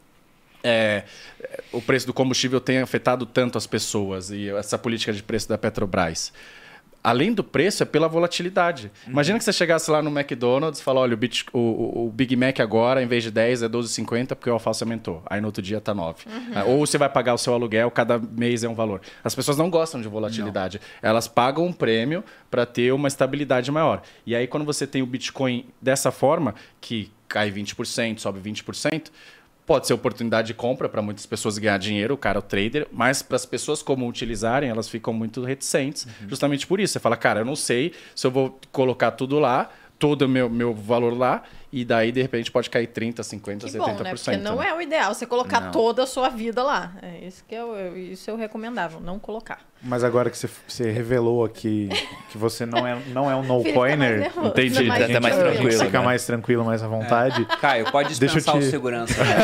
[0.64, 1.04] é,
[1.72, 5.58] o preço do combustível tem afetado tanto as pessoas e essa política de preço da
[5.58, 6.32] Petrobras?
[7.04, 8.92] Além do preço, é pela volatilidade.
[9.08, 12.36] Imagina que você chegasse lá no McDonald's e falasse, olha, o, Bit- o- o- Big
[12.36, 15.24] Mac agora, em vez de 10, é 12,50 porque o alface aumentou.
[15.26, 16.26] Aí no outro dia tá 9.
[16.54, 19.02] Ah, Ou você vai pagar o seu aluguel, cada mês é um valor.
[19.24, 20.80] As pessoas não gostam de volatilidade.
[21.02, 24.04] Elas pagam um prêmio para ter uma estabilidade maior.
[24.26, 29.10] E aí, quando você tem o Bitcoin dessa forma, que cai 20%, sobe 20%,
[29.66, 33.22] Pode ser oportunidade de compra para muitas pessoas ganhar dinheiro, o cara, o trader, mas
[33.22, 36.94] para as pessoas como utilizarem, elas ficam muito reticentes, justamente por isso.
[36.94, 39.70] Você fala, cara, eu não sei se eu vou colocar tudo lá,
[40.00, 43.72] todo o meu, meu valor lá, e daí de repente pode cair 30, 50, Que
[43.74, 43.78] 70%.
[43.80, 44.12] bom, né?
[44.14, 44.68] Porque não né?
[44.70, 45.72] é o ideal você colocar Não.
[45.72, 46.92] toda a sua vida lá.
[47.02, 49.60] É isso que eu, isso eu recomendava, não colocar.
[49.82, 51.88] Mas agora que você, você revelou aqui
[52.30, 55.72] que você não é, não é um tá no-coiner, entendi, tá mais tá mais tranquilo.
[55.86, 56.06] fica né?
[56.06, 57.46] mais tranquilo, mais à vontade.
[57.62, 59.24] Caio, pode Deixa eu dispensar te- o segurança.
[59.24, 59.36] Né?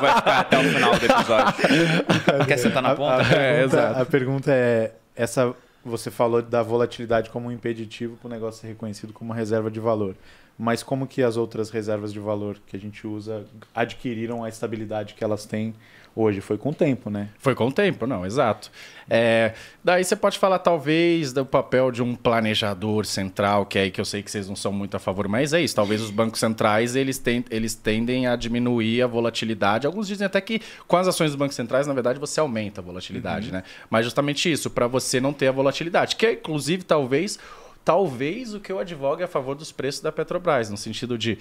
[0.00, 1.54] Vai ficar até o final do episódio.
[2.46, 3.14] Quer sentar na A- ponta?
[3.16, 4.00] A, pergunta, exato.
[4.00, 8.68] a pergunta é: essa você falou da volatilidade como um impeditivo para o negócio ser
[8.68, 10.14] reconhecido como uma reserva de valor.
[10.56, 13.44] Mas como que as outras reservas de valor que a gente usa
[13.74, 15.74] adquiriram a estabilidade que elas têm
[16.14, 16.40] hoje?
[16.40, 17.28] Foi com o tempo, né?
[17.40, 18.70] Foi com o tempo, não, exato.
[19.10, 23.90] É, daí você pode falar, talvez, do papel de um planejador central, que é aí
[23.90, 25.74] que eu sei que vocês não são muito a favor, mas é isso.
[25.74, 29.88] Talvez os bancos centrais eles, ten- eles tendem a diminuir a volatilidade.
[29.88, 32.84] Alguns dizem até que com as ações dos bancos centrais, na verdade, você aumenta a
[32.84, 33.64] volatilidade, né?
[33.90, 37.40] Mas justamente isso, para você não ter a volatilidade, que é, inclusive, talvez.
[37.84, 41.36] Talvez o que eu advogue é a favor dos preços da Petrobras, no sentido de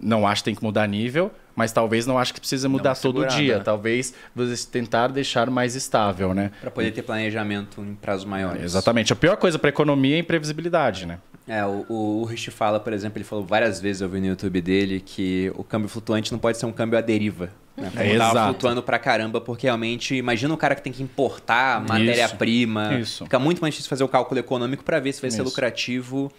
[0.00, 3.16] não acho que tem que mudar nível, mas talvez não acho que precisa mudar todo
[3.16, 3.58] segurada, dia.
[3.58, 3.64] né?
[3.64, 6.50] Talvez você tentar deixar mais estável, né?
[6.62, 8.62] Para poder ter planejamento em prazos maiores.
[8.62, 9.12] Exatamente.
[9.12, 11.18] A pior coisa para a economia é a imprevisibilidade, né?
[11.54, 14.26] É, o, o, o Rich fala, por exemplo, ele falou várias vezes, eu vi no
[14.26, 17.50] YouTube dele, que o câmbio flutuante não pode ser um câmbio à deriva.
[17.76, 17.90] Né?
[17.90, 18.46] Como É, tava exato.
[18.52, 22.94] flutuando pra caramba, porque realmente, imagina o cara que tem que importar matéria-prima.
[22.94, 23.24] isso.
[23.24, 25.44] Fica muito mais difícil fazer o cálculo econômico para ver se vai ser Isso.
[25.44, 26.32] lucrativo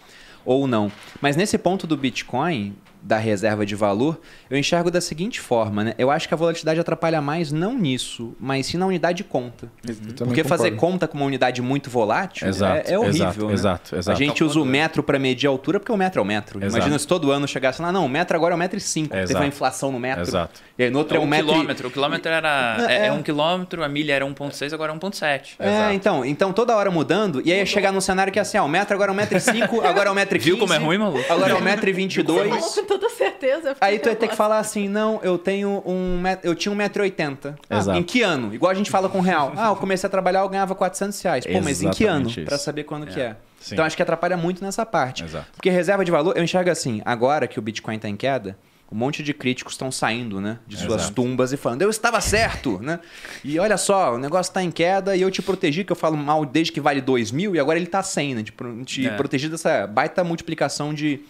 [0.44, 0.90] ou não.
[1.20, 2.74] Mas nesse ponto do Bitcoin,
[3.04, 4.18] da reserva de valor,
[4.48, 5.94] eu enxergo da seguinte forma, né?
[5.98, 9.70] Eu acho que a volatilidade atrapalha mais não nisso, mas sim na unidade de conta.
[9.84, 10.92] Também Porque fazer concordo.
[10.92, 13.26] conta com uma unidade muito volátil Exato, é, é horrível.
[13.28, 13.52] exato, né?
[13.52, 14.10] exato, exato.
[14.10, 16.58] A gente usa o metro para medir a altura porque o metro é o metro.
[16.58, 16.76] Exato.
[16.76, 19.10] Imagina se todo ano chegasse lá, não, o metro agora é o metro e cinco.
[19.10, 19.38] Teve Exato.
[19.40, 20.22] uma inflação no metro.
[20.22, 20.60] Exato.
[20.76, 21.46] E aí no outro é, um um metro.
[21.46, 21.88] e- quilômetro.
[21.88, 22.76] O quilômetro era.
[22.88, 23.06] É, é.
[23.06, 25.54] é um quilômetro, a milha era 1,6, agora é 1,7.
[25.58, 25.92] É, Exato.
[25.94, 28.64] então, então toda hora mudando, e aí ia chegar num cenário que é assim, ó,
[28.64, 30.66] o metro agora é um metro e cinco, agora é um metro e Viu quinze,
[30.66, 31.32] como é ruim, maluco?
[31.32, 32.74] Agora é um metro e vinte e Você falou dois.
[32.74, 33.76] com toda certeza.
[33.80, 37.02] Aí tu ia ter que falar assim, não, eu tenho um eu tinha um metro
[37.02, 37.54] e oitenta.
[37.70, 37.98] Ah, Exato.
[37.98, 38.52] em que ano?
[38.52, 39.52] Igual a gente fala com real.
[39.56, 41.46] Ah, eu comecei a trabalhar, eu ganhava 400 reais.
[41.46, 42.22] Pô, mas em que ano?
[42.22, 42.48] Exatamente isso.
[42.48, 43.36] Pra saber quando que é.
[43.60, 43.74] Sim.
[43.74, 45.24] Então acho que atrapalha muito nessa parte.
[45.24, 45.46] Exato.
[45.54, 48.58] Porque reserva de valor, eu enxergo assim, agora que o Bitcoin tá em queda,
[48.94, 51.14] um monte de críticos estão saindo, né, de suas Exato.
[51.16, 53.00] tumbas e falando, eu estava certo, né?
[53.42, 56.16] E olha só, o negócio tá em queda e eu te protegi, que eu falo
[56.16, 58.42] mal desde que vale 2 mil e agora ele tá 100, né?
[58.44, 58.52] Te,
[58.84, 59.10] te É.
[59.16, 61.20] protegi dessa baita multiplicação de,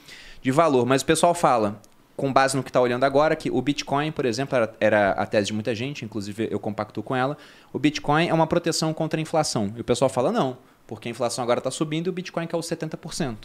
[0.43, 0.85] de valor.
[0.85, 1.81] Mas o pessoal fala,
[2.15, 5.25] com base no que está olhando agora, que o Bitcoin, por exemplo, era, era a
[5.25, 7.35] tese de muita gente, inclusive eu compacto com ela,
[7.73, 9.73] o Bitcoin é uma proteção contra a inflação.
[9.75, 12.61] E o pessoal fala, não, porque a inflação agora está subindo e o Bitcoin caiu
[12.61, 13.37] 70%.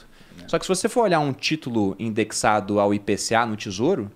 [0.48, 4.12] Só que se você for olhar um título indexado ao IPCA no Tesouro,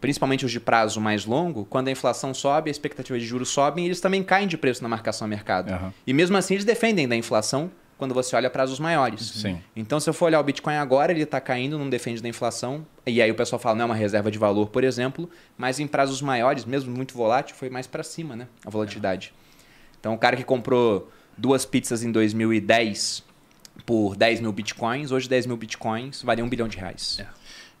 [0.00, 3.84] principalmente os de prazo mais longo, quando a inflação sobe, a expectativa de juros sobem,
[3.86, 5.72] eles também caem de preço na marcação a mercado.
[5.72, 5.92] Aham.
[6.06, 9.22] E mesmo assim eles defendem da inflação quando você olha prazos maiores.
[9.22, 9.60] Sim.
[9.74, 12.84] Então, se eu for olhar o Bitcoin agora, ele está caindo, não defende da inflação.
[13.06, 15.30] E aí o pessoal fala, não é uma reserva de valor, por exemplo.
[15.56, 18.48] Mas em prazos maiores, mesmo muito volátil, foi mais para cima, né?
[18.64, 19.32] A volatilidade.
[20.00, 23.22] Então, o cara que comprou duas pizzas em 2010
[23.86, 27.18] por 10 mil Bitcoins, hoje 10 mil Bitcoins valia um bilhão de reais.
[27.20, 27.26] É.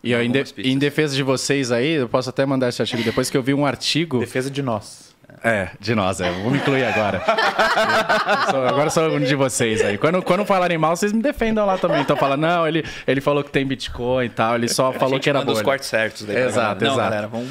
[0.02, 3.02] E ó, em, de- em defesa de vocês aí, eu posso até mandar esse artigo
[3.02, 4.18] depois que eu vi um artigo.
[4.20, 5.14] Defesa de nós.
[5.42, 6.30] É, de nós, é.
[6.30, 7.22] Vou me incluir agora.
[7.26, 9.96] Eu sou- agora sou um de vocês aí.
[9.96, 12.02] Quando, quando falarem mal, vocês me defendam lá também.
[12.02, 15.14] Então fala, não, ele, ele falou que tem Bitcoin e tal, ele só A falou
[15.14, 15.64] gente que era manda os bolha.
[15.64, 16.36] cortes certos daí.
[16.36, 16.84] Exato.
[16.84, 17.10] Não, exato.
[17.10, 17.48] galera, vamos...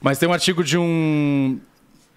[0.00, 1.60] Mas tem um artigo de um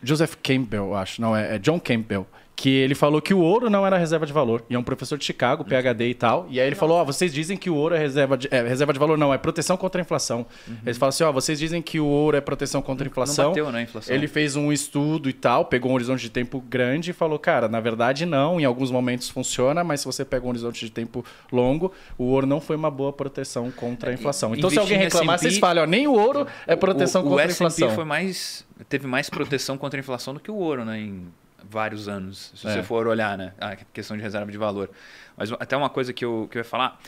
[0.02, 1.22] Joseph Campbell, eu acho.
[1.22, 2.26] Não, é, é John Campbell.
[2.56, 4.64] Que ele falou que o ouro não era reserva de valor.
[4.70, 6.48] E é um professor de Chicago, PhD e tal.
[6.50, 8.94] E aí ele falou: Ó, vocês dizem que o ouro é reserva de, é, reserva
[8.94, 9.18] de valor.
[9.18, 10.46] Não, é proteção contra a inflação.
[10.86, 13.50] Ele fala assim: Ó, vocês dizem que o ouro é proteção contra a inflação.
[13.50, 14.16] bateu, né, a inflação.
[14.16, 17.68] Ele fez um estudo e tal, pegou um horizonte de tempo grande e falou: Cara,
[17.68, 18.60] na verdade não.
[18.60, 22.48] Em alguns momentos funciona, mas se você pega um horizonte de tempo longo, o ouro
[22.48, 24.56] não foi uma boa proteção contra a inflação.
[24.56, 27.48] Então se alguém reclamar, vocês falam: Ó, nem o ouro é proteção o, contra o
[27.48, 27.88] a inflação.
[27.88, 31.00] S&P foi mais teve mais proteção contra a inflação do que o ouro, né?
[31.00, 31.26] Em
[31.70, 32.72] vários anos, se É.
[32.74, 33.54] você for olhar, né?
[33.60, 34.90] A questão de reserva de valor.
[35.38, 37.00] Mas até uma coisa que eu, que eu ia falar,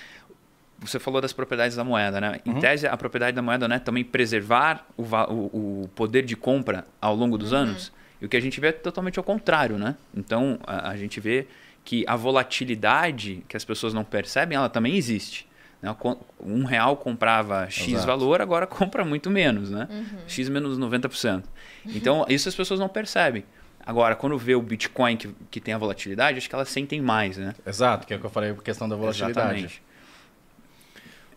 [0.79, 2.39] você falou das propriedades da moeda, né?
[2.45, 6.35] Em tese, a propriedade da moeda não é também preservar o, o, o poder de
[6.35, 7.91] compra ao longo dos anos.
[8.21, 9.95] E o que a gente vê é totalmente ao contrário, né?
[10.15, 11.47] Então, a, a gente vê
[11.83, 12.15] que a
[12.61, 15.47] volatilidade que as pessoas não percebem, ela também existe.
[15.81, 15.95] né?
[16.39, 18.07] Um real comprava X Exato.
[18.07, 19.87] valor, agora compra muito menos, né?
[20.27, 21.43] X menos 90%.
[21.85, 23.43] Então, isso as pessoas não percebem.
[23.87, 27.37] Agora, quando vê o Bitcoin que, que tem a volatilidade, acho que elas sentem mais,
[27.37, 27.55] né?
[27.65, 29.39] Exato, que é o que eu falei, a questão da volatilidade.
[29.39, 29.81] Exatamente.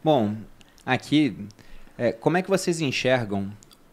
[0.03, 0.35] Bom,
[0.85, 1.37] aqui,
[1.97, 3.53] é, como é que vocês enxergam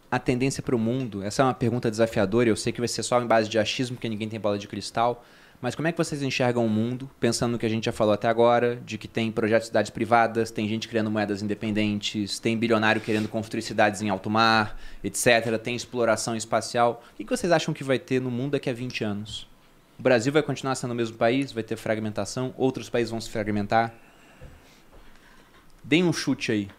[0.10, 1.22] a tendência para o mundo?
[1.22, 3.96] Essa é uma pergunta desafiadora, eu sei que vai ser só em base de achismo,
[3.96, 5.24] porque ninguém tem bola de cristal.
[5.60, 8.14] Mas como é que vocês enxergam o mundo, pensando no que a gente já falou
[8.14, 12.56] até agora, de que tem projetos de cidades privadas, tem gente criando moedas independentes, tem
[12.56, 17.04] bilionário querendo construir cidades em alto mar, etc., tem exploração espacial.
[17.14, 19.48] O que vocês acham que vai ter no mundo daqui a 20 anos?
[19.98, 21.52] O Brasil vai continuar sendo o mesmo país?
[21.52, 22.54] Vai ter fragmentação?
[22.56, 23.96] Outros países vão se fragmentar?
[25.84, 26.70] Deem um chute aí.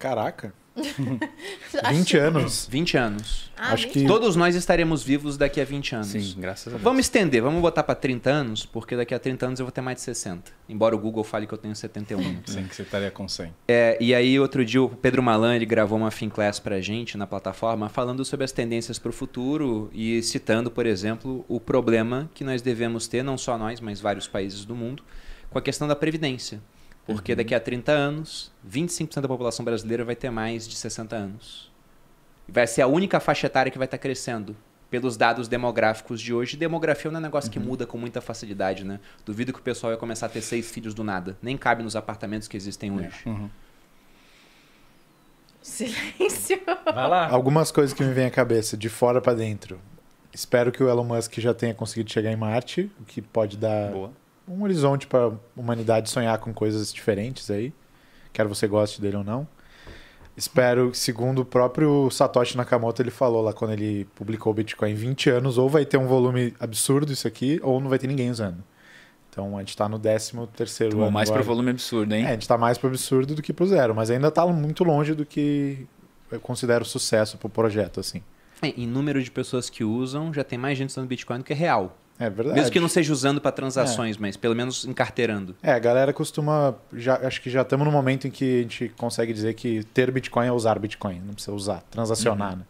[0.00, 0.52] Caraca.
[1.90, 2.68] 20 anos.
[2.70, 3.50] 20 anos.
[3.56, 4.04] Ah, Acho mentira.
[4.04, 6.08] que- Todos nós estaremos vivos daqui a 20 anos.
[6.08, 6.82] Sim, graças a Deus.
[6.82, 9.80] Vamos estender, vamos botar para 30 anos, porque daqui a 30 anos eu vou ter
[9.80, 10.52] mais de 60.
[10.68, 12.40] Embora o Google fale que eu tenho 71.
[12.44, 13.52] Sim, que você estaria com 100.
[13.68, 17.26] É, e aí, outro dia, o Pedro Malan ele gravou uma Finclass pra gente na
[17.26, 22.44] plataforma, falando sobre as tendências para o futuro e citando, por exemplo, o problema que
[22.44, 25.02] nós devemos ter, não só nós, mas vários países do mundo,
[25.50, 26.60] com a questão da previdência.
[27.06, 31.70] Porque daqui a 30 anos, 25% da população brasileira vai ter mais de 60 anos.
[32.48, 34.56] E vai ser a única faixa etária que vai estar crescendo.
[34.90, 38.84] Pelos dados demográficos de hoje, demografia não é um negócio que muda com muita facilidade,
[38.84, 39.00] né?
[39.24, 41.36] Duvido que o pessoal vai começar a ter seis filhos do nada.
[41.42, 43.24] Nem cabe nos apartamentos que existem hoje.
[45.60, 46.60] Silêncio.
[46.84, 47.28] Vai lá.
[47.28, 49.80] Algumas coisas que me vêm à cabeça, de fora pra dentro.
[50.32, 53.90] Espero que o Elon Musk já tenha conseguido chegar em Marte, o que pode dar
[53.90, 54.12] Boa.
[54.48, 57.72] Um horizonte para a humanidade sonhar com coisas diferentes aí.
[58.32, 59.46] Quer você goste dele ou não.
[60.36, 64.94] Espero, segundo o próprio Satoshi Nakamoto, ele falou lá quando ele publicou o Bitcoin, em
[64.94, 68.30] 20 anos ou vai ter um volume absurdo isso aqui, ou não vai ter ninguém
[68.30, 68.62] usando.
[69.30, 71.48] Então a gente está no 13 terceiro Tomou ano mais pro agora.
[71.48, 72.24] volume absurdo, hein?
[72.24, 74.84] É, a gente está mais pro absurdo do que pro zero, mas ainda está muito
[74.84, 75.86] longe do que
[76.30, 78.22] eu considero sucesso pro projeto, assim.
[78.60, 81.54] É, em número de pessoas que usam, já tem mais gente usando Bitcoin do que
[81.54, 81.96] real.
[82.18, 82.58] É verdade.
[82.58, 85.54] Mesmo que não seja usando para transações, mas pelo menos encarteirando.
[85.62, 86.74] É, a galera costuma.
[86.92, 90.10] Já, acho que já estamos no momento em que a gente consegue dizer que ter
[90.10, 92.64] Bitcoin é usar Bitcoin, não precisa usar, transacionar, né?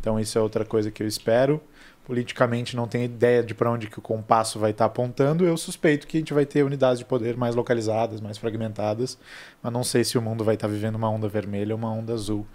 [0.00, 1.60] Então isso é outra coisa que eu espero.
[2.04, 5.44] Politicamente não tenho ideia de para onde que o compasso vai estar apontando.
[5.44, 9.18] Eu suspeito que a gente vai ter unidades de poder mais localizadas, mais fragmentadas,
[9.62, 12.14] mas não sei se o mundo vai estar vivendo uma onda vermelha ou uma onda
[12.14, 12.46] azul.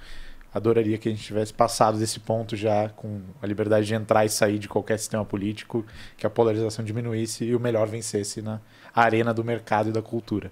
[0.54, 4.30] Adoraria que a gente tivesse passado desse ponto já com a liberdade de entrar e
[4.30, 5.86] sair de qualquer sistema político,
[6.16, 8.62] que a polarização diminuísse e o melhor vencesse na
[8.94, 10.52] arena do mercado e da cultura.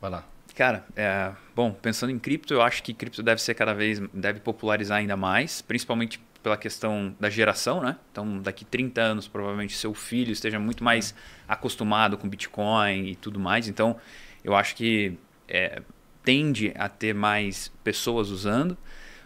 [0.00, 0.24] Vai lá.
[0.54, 4.40] Cara, é, bom, pensando em cripto, eu acho que cripto deve ser cada vez, deve
[4.40, 7.96] popularizar ainda mais, principalmente pela questão da geração, né?
[8.10, 11.14] Então, daqui 30 anos, provavelmente seu filho esteja muito mais
[11.46, 13.68] acostumado com Bitcoin e tudo mais.
[13.68, 13.96] Então,
[14.42, 15.18] eu acho que
[15.48, 15.82] é,
[16.24, 18.76] tende a ter mais pessoas usando.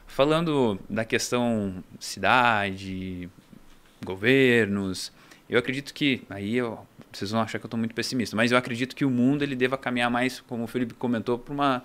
[0.07, 3.29] Falando da questão cidade,
[4.05, 5.13] governos,
[5.49, 6.79] eu acredito que aí eu,
[7.13, 9.57] vocês vão achar que eu estou muito pessimista, mas eu acredito que o mundo ele
[9.57, 11.83] deva caminhar mais, como o Felipe comentou, para uma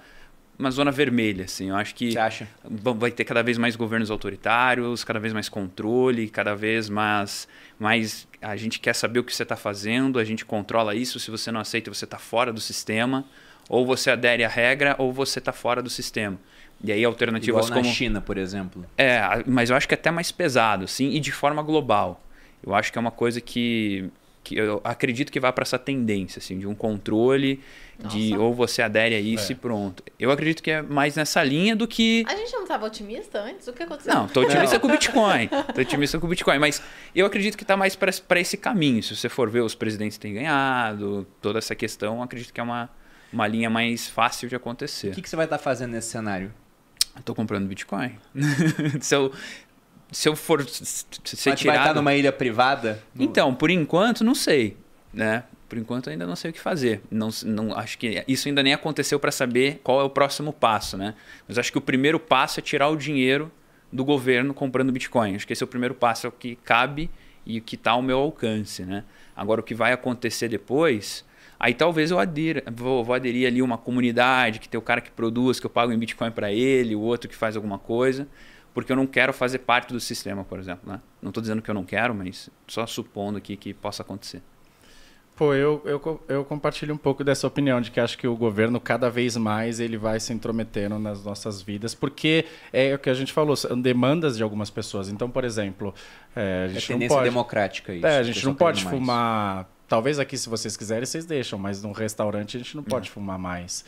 [0.57, 1.69] uma zona vermelha, assim.
[1.69, 2.45] Eu acho que Você acha?
[2.69, 7.48] va- vai ter cada vez mais governos autoritários, cada vez mais controle, cada vez mais,
[7.80, 11.18] mais a gente quer saber o que você está fazendo, a gente controla isso.
[11.18, 13.23] Se você não aceita, você está fora do sistema.
[13.69, 16.37] Ou você adere à regra, ou você está fora do sistema.
[16.83, 18.83] E aí alternativas Igual na como China, por exemplo.
[18.97, 22.21] é, mas eu acho que é até mais pesado, sim, e de forma global.
[22.65, 24.09] Eu acho que é uma coisa que,
[24.43, 27.61] que eu acredito que vai para essa tendência, assim, de um controle,
[28.09, 28.43] de Nossa.
[28.43, 29.53] ou você adere a isso É.
[29.53, 30.01] e pronto.
[30.17, 32.23] Eu acredito que é mais nessa linha do que.
[32.29, 33.67] A gente não estava otimista antes?
[33.67, 34.13] O que aconteceu?
[34.13, 35.49] Não, tô otimista com o Bitcoin.
[35.75, 36.81] Tô otimista com o Bitcoin, mas
[37.13, 39.03] eu acredito que está mais para esse caminho.
[39.03, 42.59] Se você for ver os presidentes que têm ganhado, toda essa questão, eu acredito que
[42.61, 42.89] é uma,
[43.31, 45.10] uma linha mais fácil de acontecer.
[45.10, 46.53] O que, que você vai estar fazendo nesse cenário?
[47.26, 48.15] Tô comprando Bitcoin.
[49.01, 49.31] se, eu,
[50.11, 51.95] se eu for ser Mas vai estar tirado...
[51.95, 53.03] numa ilha privada?
[53.14, 54.77] No- Então, por enquanto, não sei,
[55.14, 55.43] né?
[55.68, 57.01] Por enquanto, ainda não sei o que fazer.
[57.11, 60.97] Não, não acho que isso ainda nem aconteceu para saber qual é o próximo passo,
[60.97, 61.14] né?
[61.47, 63.51] Mas acho que o primeiro passo é tirar o dinheiro
[63.91, 65.35] do governo comprando Bitcoin.
[65.35, 67.10] Acho que esse é o primeiro passo, é o que cabe
[67.45, 69.03] e o que está ao meu alcance, né?
[69.35, 71.23] Agora, o que vai acontecer depois,
[71.60, 75.11] aí talvez eu adira, vou, vou aderir ali uma comunidade, que tem o cara que
[75.11, 78.27] produz, que eu pago em Bitcoin para ele, o outro que faz alguma coisa.
[78.73, 80.90] porque eu não quero fazer parte do sistema, por exemplo.
[80.90, 81.02] Né?
[81.22, 84.41] Não estou dizendo que eu não quero, mas só supondo aqui que possa acontecer.
[85.40, 88.77] Pô, eu, eu, eu compartilho um pouco dessa opinião de que acho que o governo
[88.77, 93.14] cada vez mais ele vai se intrometendo nas nossas vidas, porque é o que a
[93.14, 95.07] gente falou, são demandas de algumas pessoas.
[95.07, 95.94] Então, por exemplo,
[96.36, 98.06] é, a gente é não pode, democrática isso.
[98.06, 99.69] É, a gente não pode fumar.
[99.90, 103.40] Talvez aqui, se vocês quiserem, vocês deixam, mas num restaurante a gente não pode fumar
[103.40, 103.84] mais.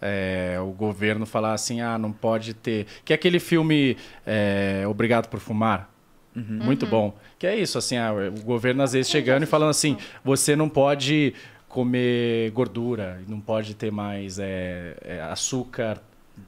[0.00, 2.86] É, o governo falar assim, ah, não pode ter.
[3.04, 3.96] Que é aquele filme
[4.26, 5.90] é, Obrigado por Fumar.
[6.34, 6.60] Uhum.
[6.62, 6.90] Muito uhum.
[6.90, 7.18] bom.
[7.38, 11.32] Que é isso, assim, o governo às vezes chegando e falando assim, você não pode
[11.66, 16.00] comer gordura, não pode ter mais é, é, açúcar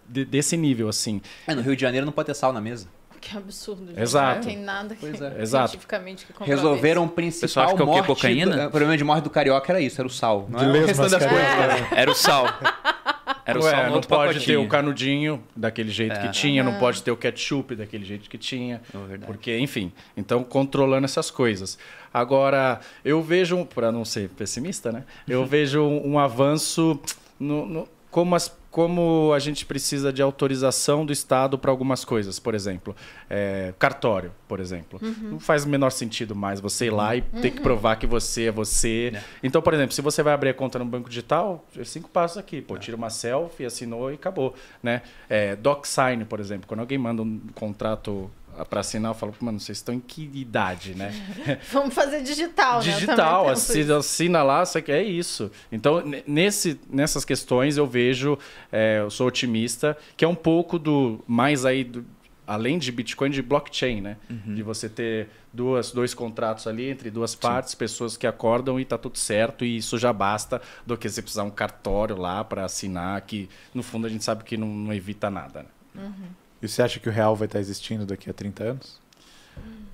[0.07, 1.23] de, desse nível, assim.
[1.47, 2.87] É, no Rio de Janeiro não pode ter sal na mesa.
[3.20, 3.86] Que absurdo.
[3.86, 4.01] Gente.
[4.01, 4.39] Exato.
[4.39, 5.43] Não tem nada que é.
[5.43, 5.70] Exato.
[5.70, 8.11] cientificamente que Resolveram o principal que morte.
[8.11, 8.57] O, cocaína?
[8.57, 10.47] Do, o problema de morte do carioca era isso, era o sal.
[10.49, 11.23] Não de é o das coisas.
[11.23, 12.01] É.
[12.01, 12.47] Era o sal.
[13.45, 14.45] Era o Ué, sal não pode pacotinho.
[14.45, 16.19] ter o canudinho daquele jeito é.
[16.19, 18.82] que tinha, não pode ter o ketchup daquele jeito que tinha.
[19.11, 21.78] É porque, enfim, então controlando essas coisas.
[22.12, 25.05] Agora, eu vejo, para não ser pessimista, né?
[25.27, 27.01] Eu vejo um, um avanço
[27.40, 32.39] no, no, como as como a gente precisa de autorização do Estado para algumas coisas,
[32.39, 32.95] por exemplo,
[33.29, 35.01] é, cartório, por exemplo.
[35.03, 35.31] Uhum.
[35.31, 37.41] Não faz o menor sentido mais você ir lá e uhum.
[37.41, 39.11] ter que provar que você é você.
[39.13, 39.23] É.
[39.43, 42.39] Então, por exemplo, se você vai abrir a conta no banco digital, é cinco passos
[42.39, 42.63] aqui.
[42.63, 42.79] Pô, é.
[42.79, 44.55] tira uma selfie, assinou e acabou.
[44.81, 45.03] Né?
[45.29, 48.31] É, DocSign, por exemplo, quando alguém manda um contrato
[48.65, 51.13] para assinar, eu falo, mano, vocês estão em que idade, né?
[51.71, 53.55] Vamos fazer digital, digital, né?
[53.55, 55.51] Digital, assina lá, é isso.
[55.71, 58.39] Então, nesse, nessas questões eu vejo,
[58.73, 62.05] é, eu sou otimista, que é um pouco do mais aí do,
[62.49, 64.17] além de Bitcoin, de blockchain, né?
[64.31, 64.55] Uhum.
[64.55, 67.77] De você ter duas, dois contratos ali entre duas partes, Sim.
[67.77, 71.45] pessoas que acordam e tá tudo certo, e isso já basta do que você precisar
[71.45, 75.29] um cartório lá para assinar, que no fundo a gente sabe que não, não evita
[75.29, 75.67] nada.
[75.95, 76.03] Né?
[76.05, 76.29] Uhum.
[76.61, 79.01] E você acha que o real vai estar existindo daqui a 30 anos?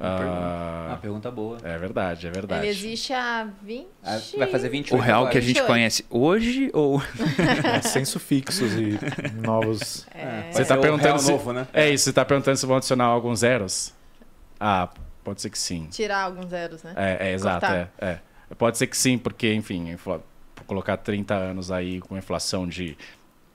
[0.01, 1.59] Ah, uma pergunta boa.
[1.63, 2.67] É verdade, é verdade.
[2.67, 3.87] Ele existe há 20.
[4.03, 5.01] Ah, vai fazer 28.
[5.01, 5.33] O real agora.
[5.33, 5.67] que a gente 28.
[5.67, 7.01] conhece hoje ou.
[7.65, 8.99] É, sem sufixos e
[9.41, 10.07] novos.
[10.15, 10.51] É.
[10.53, 11.31] Você está perguntando se.
[11.31, 11.67] Novo, né?
[11.73, 13.93] É isso, você está perguntando se vão adicionar alguns zeros?
[14.59, 14.89] Ah,
[15.23, 15.87] pode ser que sim.
[15.91, 16.93] Tirar alguns zeros, né?
[16.97, 17.67] É, é exato.
[17.67, 18.21] É, é.
[18.57, 19.97] Pode ser que sim, porque, enfim,
[20.67, 22.97] colocar 30 anos aí com inflação de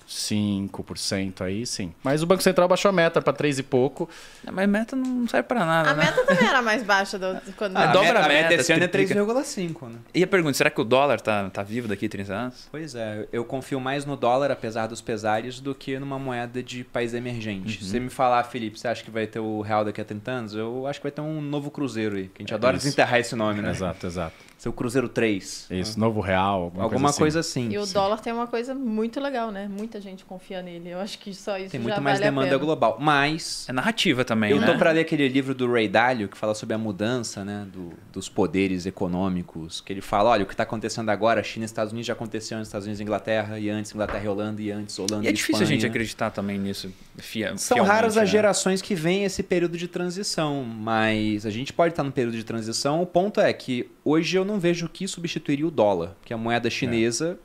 [0.10, 1.94] 5% aí, sim.
[2.04, 4.10] Mas o Banco Central baixou a meta para 3 e pouco.
[4.46, 6.06] É, mas meta não serve para nada, A né?
[6.06, 7.78] meta também era mais baixa do, quando...
[7.78, 10.00] Ah, a, dobra a meta, esse ano é 3,5, né?
[10.14, 12.68] E a pergunta, será que o dólar tá, tá vivo daqui a 30 anos?
[12.72, 16.84] Pois é, eu confio mais no dólar, apesar dos pesares, do que numa moeda de
[16.84, 17.78] país emergente.
[17.78, 17.84] Uhum.
[17.84, 20.32] Se você me falar, Felipe, você acha que vai ter o real daqui a 30
[20.32, 20.56] anos?
[20.56, 22.86] Eu acho que vai ter um novo cruzeiro aí, que a gente é adora isso.
[22.86, 23.70] desenterrar esse nome, né?
[23.70, 25.68] Exato, exato seu Cruzeiro 3.
[25.72, 27.62] Isso, novo real, alguma, alguma coisa, assim.
[27.62, 27.70] coisa assim.
[27.74, 27.94] E o sim.
[27.94, 29.70] dólar tem uma coisa muito legal, né?
[29.70, 30.90] Muita gente confia nele.
[30.90, 32.98] Eu acho que só isso Tem muito já mais vale demanda global.
[33.00, 33.66] Mas.
[33.70, 34.68] É narrativa também, eu né?
[34.68, 37.66] tô pra ler aquele livro do Ray Dalio que fala sobre a mudança, né?
[37.72, 39.80] Do, dos poderes econômicos.
[39.80, 42.58] Que ele fala: olha, o que está acontecendo agora, China e Estados Unidos já aconteceu
[42.58, 45.30] antes Estados Unidos e Inglaterra, e antes Inglaterra e Holanda, e antes Holanda e, e
[45.30, 45.70] é difícil Espanha.
[45.70, 46.92] a gente acreditar também nisso.
[47.18, 48.26] Fia, São raras as né?
[48.26, 52.44] gerações que vêm esse período de transição, mas a gente pode estar no período de
[52.44, 53.02] transição.
[53.02, 56.38] O ponto é que hoje eu não vejo o que substituiria o dólar, que a
[56.38, 57.40] moeda chinesa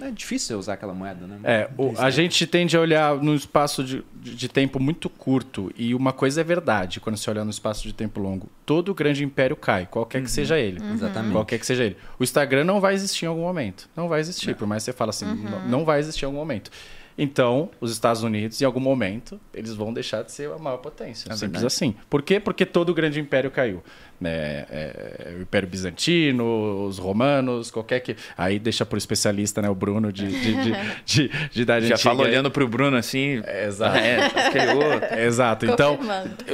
[0.00, 0.08] é.
[0.08, 1.40] é difícil usar aquela moeda, né?
[1.42, 5.72] É, o, a gente tende a olhar num espaço de, de tempo muito curto.
[5.76, 8.48] E uma coisa é verdade, quando você olha no espaço de tempo longo.
[8.66, 10.24] Todo grande império cai, qualquer uhum.
[10.24, 10.80] que seja ele.
[10.80, 10.94] Uhum.
[10.94, 11.32] Exatamente.
[11.32, 11.96] Qualquer que seja ele.
[12.18, 13.88] O Instagram não vai existir em algum momento.
[13.96, 14.54] Não vai existir, não.
[14.54, 15.50] por mais que você fale assim, uhum.
[15.50, 16.70] não, não vai existir em algum momento.
[17.16, 21.28] Então, os Estados Unidos, em algum momento, eles vão deixar de ser a maior potência.
[21.28, 21.66] É simples verdade.
[21.66, 21.94] assim.
[22.10, 22.40] Por quê?
[22.40, 23.82] Porque todo o grande império caiu.
[24.24, 24.64] Né?
[24.70, 28.16] É, o Império Bizantino, os romanos, qualquer que.
[28.38, 29.68] Aí deixa para o especialista, né?
[29.68, 30.72] o Bruno, de, de, de,
[31.04, 33.42] de, de idade Já fala olhando para o Bruno assim.
[33.44, 33.98] É, exato.
[33.98, 35.66] É, exato.
[35.66, 35.98] Então,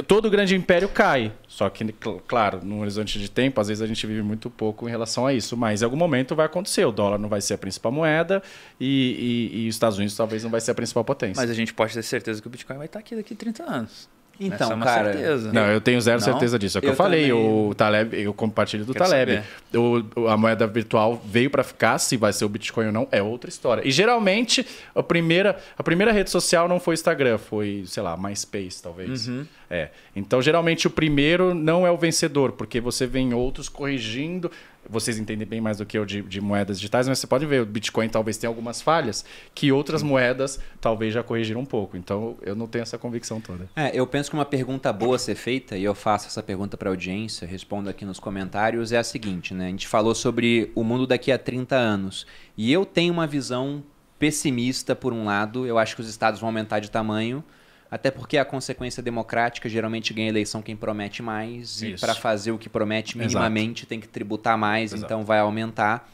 [0.05, 1.31] todo o grande império cai.
[1.47, 1.95] Só que,
[2.27, 5.33] claro, num horizonte de tempo, às vezes a gente vive muito pouco em relação a
[5.33, 5.55] isso.
[5.55, 6.83] Mas em algum momento vai acontecer.
[6.83, 8.43] O dólar não vai ser a principal moeda
[8.79, 11.41] e, e, e os Estados Unidos talvez não vai ser a principal potência.
[11.41, 13.63] Mas a gente pode ter certeza que o Bitcoin vai estar aqui daqui a 30
[13.63, 14.09] anos.
[14.39, 15.13] Então, é cara.
[15.13, 15.53] Certeza.
[15.53, 16.25] Não, eu tenho zero não?
[16.25, 16.77] certeza disso.
[16.77, 17.33] É o que eu, eu falei, também...
[17.33, 19.43] o Taleb, eu compartilho do Quero Taleb.
[19.73, 23.21] O, a moeda virtual veio para ficar, se vai ser o Bitcoin ou não, é
[23.21, 23.87] outra história.
[23.87, 28.81] E geralmente, a primeira, a primeira rede social não foi Instagram, foi, sei lá, MySpace,
[28.81, 29.27] talvez.
[29.27, 29.45] Uhum.
[29.69, 29.89] É.
[30.15, 34.51] Então, geralmente, o primeiro não é o vencedor, porque você vê outros corrigindo
[34.91, 37.61] vocês entendem bem mais do que eu de, de, moedas digitais, mas você pode ver,
[37.61, 39.23] o Bitcoin talvez tenha algumas falhas
[39.55, 41.95] que outras moedas talvez já corrigiram um pouco.
[41.95, 43.69] Então, eu não tenho essa convicção toda.
[43.75, 46.75] É, eu penso que uma pergunta boa a ser feita, e eu faço essa pergunta
[46.75, 49.67] para a audiência, respondo aqui nos comentários, é a seguinte, né?
[49.67, 52.27] A gente falou sobre o mundo daqui a 30 anos,
[52.57, 53.83] e eu tenho uma visão
[54.19, 57.43] pessimista por um lado, eu acho que os estados vão aumentar de tamanho,
[57.91, 61.81] Até porque a consequência democrática geralmente ganha eleição quem promete mais.
[61.81, 62.05] E Isso.
[62.05, 63.27] para fazer o que promete Exato.
[63.27, 65.05] minimamente tem que tributar mais, Exato.
[65.05, 66.09] então vai aumentar.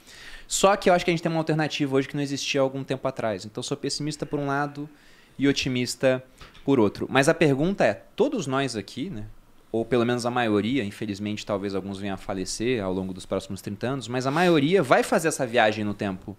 [0.47, 2.63] Só que eu acho que a gente tem uma alternativa hoje que não existia há
[2.63, 3.45] algum tempo atrás.
[3.45, 4.89] Então sou pessimista por um lado
[5.37, 6.23] e otimista
[6.65, 7.05] por outro.
[7.09, 9.25] Mas a pergunta é: todos nós aqui, né?
[9.71, 13.61] Ou pelo menos a maioria, infelizmente talvez alguns venham a falecer ao longo dos próximos
[13.61, 16.37] 30 anos, mas a maioria vai fazer essa viagem no tempo.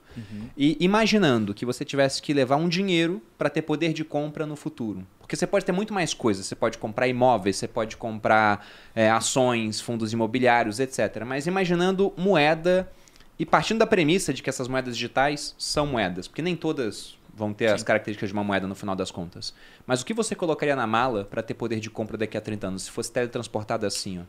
[0.56, 4.56] E imaginando que você tivesse que levar um dinheiro para ter poder de compra no
[4.56, 5.06] futuro.
[5.20, 6.46] Porque você pode ter muito mais coisas.
[6.46, 11.22] Você pode comprar imóveis, você pode comprar é, ações, fundos imobiliários, etc.
[11.26, 12.90] Mas imaginando moeda
[13.38, 17.52] e partindo da premissa de que essas moedas digitais são moedas, porque nem todas vão
[17.54, 19.54] ter as características de uma moeda no final das contas.
[19.86, 22.66] Mas o que você colocaria na mala para ter poder de compra daqui a 30
[22.66, 24.18] anos, se fosse teletransportado assim?
[24.18, 24.22] Ó?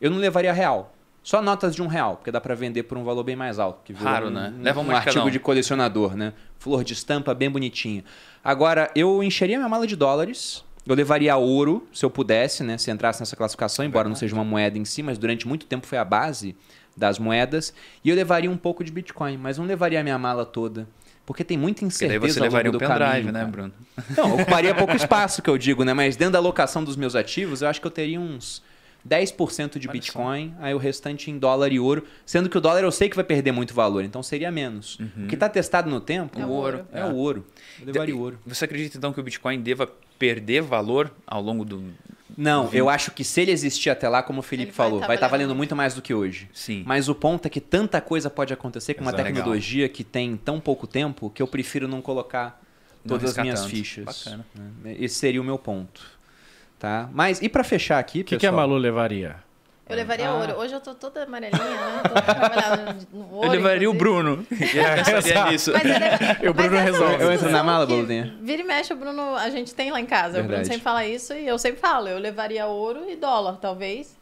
[0.00, 0.94] Eu não levaria real.
[1.22, 3.80] Só notas de um real, porque dá para vender por um valor bem mais alto.
[3.84, 4.52] Que Raro, um, né?
[4.58, 5.30] um- Leva um cada artigo um.
[5.30, 6.32] de colecionador, né?
[6.58, 8.04] Flor de estampa bem bonitinha.
[8.42, 10.64] Agora, eu encheria minha mala de dólares.
[10.86, 12.78] Eu levaria ouro, se eu pudesse, né?
[12.78, 15.86] Se entrasse nessa classificação, embora não seja uma moeda em si, mas durante muito tempo
[15.86, 16.56] foi a base
[16.96, 17.74] das moedas.
[18.02, 20.88] E eu levaria um pouco de Bitcoin, mas não levaria a minha mala toda.
[21.28, 23.44] Porque tem muita Porque daí incerteza você levaria do o pendrive, caminho, né.
[23.44, 23.72] Bruno?
[24.16, 25.92] Não, ocuparia pouco espaço, que eu digo, né?
[25.92, 28.62] Mas dentro da alocação dos meus ativos, eu acho que eu teria uns
[29.06, 32.02] 10% de Olha Bitcoin, aí o restante em dólar e ouro.
[32.24, 34.98] Sendo que o dólar eu sei que vai perder muito valor, então seria menos.
[35.18, 36.86] O que está testado no tempo É o ouro.
[36.90, 37.44] é o ouro.
[37.78, 38.38] Eu levaria o ouro.
[38.46, 39.86] Você acredita então que o Bitcoin deva
[40.18, 41.84] perder valor ao longo do.
[42.40, 45.08] Não, eu acho que se ele existir até lá, como o Felipe Ele falou, tá
[45.08, 46.48] vai estar valendo valendo muito mais do que hoje.
[46.52, 46.84] Sim.
[46.86, 49.24] Mas o ponto é que tanta coisa pode acontecer com uma Exato.
[49.24, 52.60] tecnologia que tem tão pouco tempo que eu prefiro não colocar
[53.04, 53.70] Não todas as arriscar minhas tanto.
[53.70, 54.04] fichas.
[54.04, 54.46] Bacana.
[54.54, 54.96] né?
[55.00, 56.00] Esse seria o meu ponto.
[56.78, 57.10] Tá?
[57.12, 58.52] Mas e para fechar aqui, O que, que a?
[58.52, 59.36] Malu levaria?
[59.88, 60.34] Eu levaria Ah.
[60.34, 60.54] ouro.
[60.58, 62.02] Hoje eu tô toda amarelinha, né?
[63.10, 63.46] Tô no ouro.
[63.46, 63.98] Eu levaria o inclusive.
[63.98, 64.46] Bruno.
[65.40, 65.72] Eu nisso.
[65.72, 67.22] Mas é- E o Bruno é resolve.
[67.22, 68.34] Eu entro na mala, Boludinha?
[68.42, 70.28] Vira e mexe, o Bruno, a gente tem lá em casa.
[70.40, 70.68] O Bruno Verdade.
[70.68, 72.08] sempre fala isso e eu sempre falo.
[72.08, 74.17] Eu levaria ouro e dólar, talvez.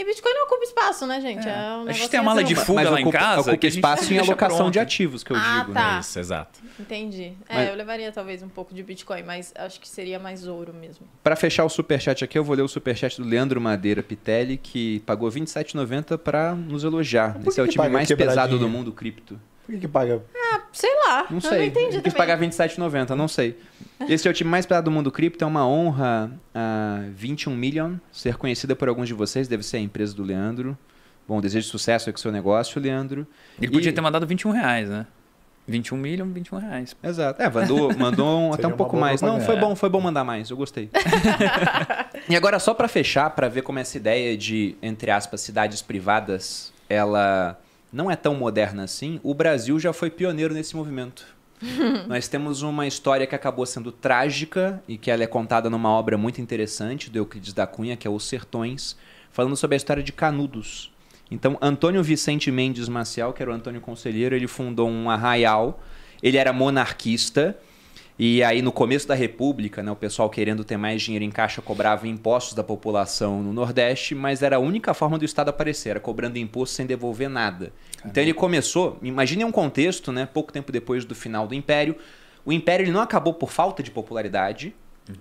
[0.00, 1.46] E Bitcoin não ocupa espaço, né, gente?
[1.46, 3.40] É, um A gente tem a mala de fuga Mas lá em casa.
[3.42, 4.72] ocupa que a gente espaço em alocação pronto.
[4.72, 5.72] de ativos, que eu Ah, digo.
[5.74, 5.92] tá.
[5.96, 6.00] Né?
[6.00, 6.58] Isso, exato.
[6.78, 7.34] Entendi.
[7.46, 10.72] É, Mas- eu levaria talvez um pouco de Bitcoin, mas acho que seria mais ouro
[10.72, 11.06] mesmo.
[11.22, 15.00] Para fechar o superchat aqui, eu vou ler o superchat do Leandro Madeira Pitelli, que
[15.00, 17.36] pagou R$ 27,90 para nos elogiar.
[17.46, 19.38] Esse é o time mais pesado do mundo cripto.
[19.70, 20.20] Por que, que paga?
[20.72, 21.26] Sei lá.
[21.30, 21.58] Não eu sei.
[21.58, 22.16] não entendi quis também.
[22.16, 23.56] pagar R$ 27,90, não sei.
[24.08, 27.94] Esse é o time mais pesado do mundo cripto, é uma honra a 21 million
[28.10, 30.76] ser conhecida por alguns de vocês, deve ser a empresa do Leandro.
[31.28, 33.24] Bom, desejo sucesso aí com o seu negócio, Leandro.
[33.60, 35.06] Ele podia E- ter mandado 21 reais, né?
[35.68, 36.96] 21 milhões, 21 reais.
[37.00, 37.40] Exato.
[37.40, 39.22] É, mandou, mandou um- até um pouco mais.
[39.22, 40.50] Não, foi bom, foi bom mandar mais.
[40.50, 40.90] Eu gostei.
[42.28, 46.72] e agora, só para fechar, para ver como essa ideia de, entre aspas, cidades privadas,
[46.88, 47.56] ela
[47.92, 51.26] não é tão moderna assim, o Brasil já foi pioneiro nesse movimento.
[52.08, 56.16] Nós temos uma história que acabou sendo trágica e que ela é contada numa obra
[56.16, 58.96] muito interessante do Euclides da Cunha, que é Os Sertões,
[59.30, 60.90] falando sobre a história de Canudos.
[61.30, 65.80] Então, Antônio Vicente Mendes Maciel, que era o Antônio Conselheiro, ele fundou um arraial.
[66.22, 67.56] Ele era monarquista.
[68.22, 71.62] E aí, no começo da República, né, o pessoal querendo ter mais dinheiro em caixa
[71.62, 76.00] cobrava impostos da população no Nordeste, mas era a única forma do Estado aparecer, era
[76.00, 77.72] cobrando imposto sem devolver nada.
[78.04, 81.96] Então ele começou, imagine um contexto, né, pouco tempo depois do final do Império.
[82.44, 84.74] O Império ele não acabou por falta de popularidade.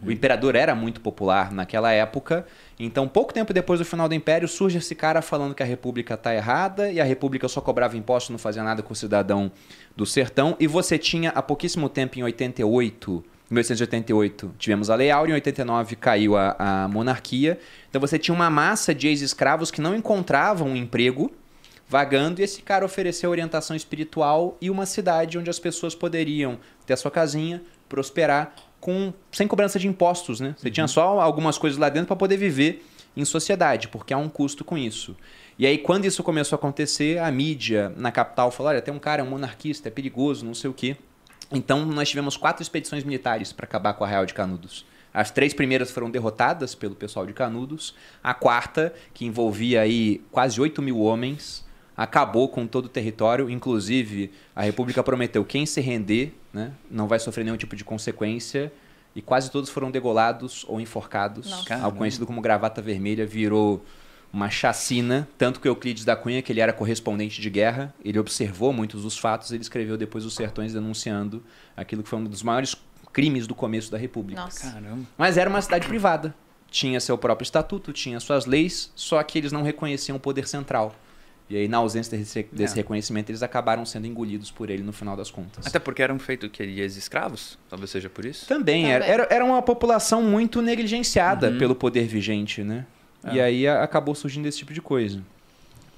[0.05, 2.45] O imperador era muito popular naquela época.
[2.79, 6.13] Então, pouco tempo depois do final do Império, surge esse cara falando que a República
[6.13, 9.51] está errada e a República só cobrava imposto, não fazia nada com o cidadão
[9.95, 10.55] do sertão.
[10.59, 15.95] E você tinha, há pouquíssimo tempo, em 88, 1888, tivemos a Lei Áurea, em 89
[15.95, 17.59] caiu a, a monarquia.
[17.89, 21.31] Então, você tinha uma massa de ex-escravos que não encontravam um emprego
[21.87, 26.93] vagando e esse cara ofereceu orientação espiritual e uma cidade onde as pessoas poderiam ter
[26.93, 30.55] a sua casinha, prosperar com sem cobrança de impostos, né?
[30.57, 32.85] Você tinha só algumas coisas lá dentro para poder viver
[33.15, 35.15] em sociedade, porque há um custo com isso.
[35.57, 38.99] E aí quando isso começou a acontecer, a mídia na capital falou: "Olha, tem um
[38.99, 40.95] cara, um monarquista, é perigoso, não sei o quê".
[41.51, 44.85] Então nós tivemos quatro expedições militares para acabar com a Real de Canudos.
[45.13, 47.95] As três primeiras foram derrotadas pelo pessoal de Canudos.
[48.23, 51.65] A quarta, que envolvia aí quase 8 mil homens,
[51.97, 53.49] acabou com todo o território.
[53.49, 58.71] Inclusive, a República prometeu quem se render né, não vai sofrer nenhum tipo de consequência.
[59.15, 61.49] E quase todos foram degolados ou enforcados.
[61.49, 61.75] Nossa.
[61.75, 63.83] Algo conhecido como gravata vermelha virou
[64.31, 65.27] uma chacina.
[65.37, 69.17] Tanto que Euclides da Cunha, que ele era correspondente de guerra, ele observou muitos dos
[69.17, 69.51] fatos.
[69.51, 71.43] Ele escreveu depois Os Sertões denunciando
[71.75, 72.75] aquilo que foi um dos maiores
[73.11, 74.41] crimes do começo da República.
[74.41, 74.71] Nossa.
[74.71, 75.03] Caramba.
[75.17, 76.33] Mas era uma cidade privada.
[76.69, 80.93] Tinha seu próprio estatuto, tinha suas leis, só que eles não reconheciam o poder central.
[81.49, 82.77] E aí, na ausência desse, desse É.
[82.77, 85.65] reconhecimento, eles acabaram sendo engolidos por ele no final das contas.
[85.65, 88.45] Até porque eram feitos que ex-escravos, talvez seja por isso.
[88.47, 89.13] Também, Era, Também.
[89.25, 91.57] era, era uma população muito negligenciada Uhum.
[91.57, 92.85] pelo poder vigente, né?
[93.33, 93.43] E É.
[93.43, 95.21] aí a- acabou surgindo esse tipo de coisa.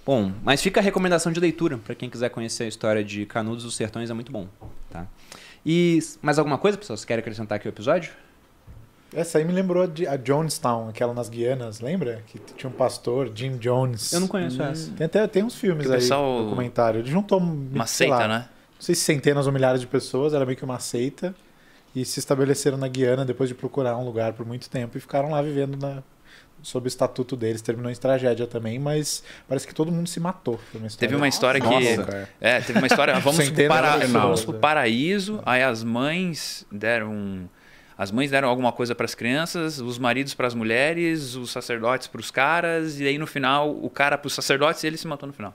[0.05, 3.63] Bom, mas fica a recomendação de leitura para quem quiser conhecer a história de Canudos
[3.63, 4.47] dos Sertões, é muito bom,
[4.89, 5.05] tá?
[5.65, 6.97] E mais alguma coisa, pessoal?
[6.97, 8.11] Vocês querem acrescentar aqui o episódio?
[9.13, 12.23] Essa aí me lembrou de a Jonestown, aquela nas Guianas, lembra?
[12.27, 14.13] Que tinha um pastor, Jim Jones.
[14.13, 14.91] Eu não conheço essa.
[14.93, 17.01] Tem até tem uns filmes Que aí, pessoal- documentário.
[17.01, 18.37] Ele juntou Uma sei seita, lá, né?
[18.75, 21.35] Não sei se centenas ou milhares de pessoas, era meio que uma seita.
[21.93, 25.29] E se estabeleceram na Guiana depois de procurar um lugar por muito tempo e ficaram
[25.31, 26.01] lá vivendo na,
[26.63, 27.61] sob o estatuto deles.
[27.61, 30.57] Terminou em tragédia também, mas parece que todo mundo se matou.
[30.73, 31.67] Uma história Teve uma história que.
[31.67, 32.29] Nossa.
[32.39, 33.13] É, teve uma história.
[33.19, 37.49] Vamos para- vamos pro paraíso, aí as mães deram.
[38.01, 42.07] As mães deram alguma coisa para as crianças, os maridos para as mulheres, os sacerdotes
[42.07, 45.07] para os caras, e aí no final, o cara para os sacerdotes e ele se
[45.07, 45.53] matou no final.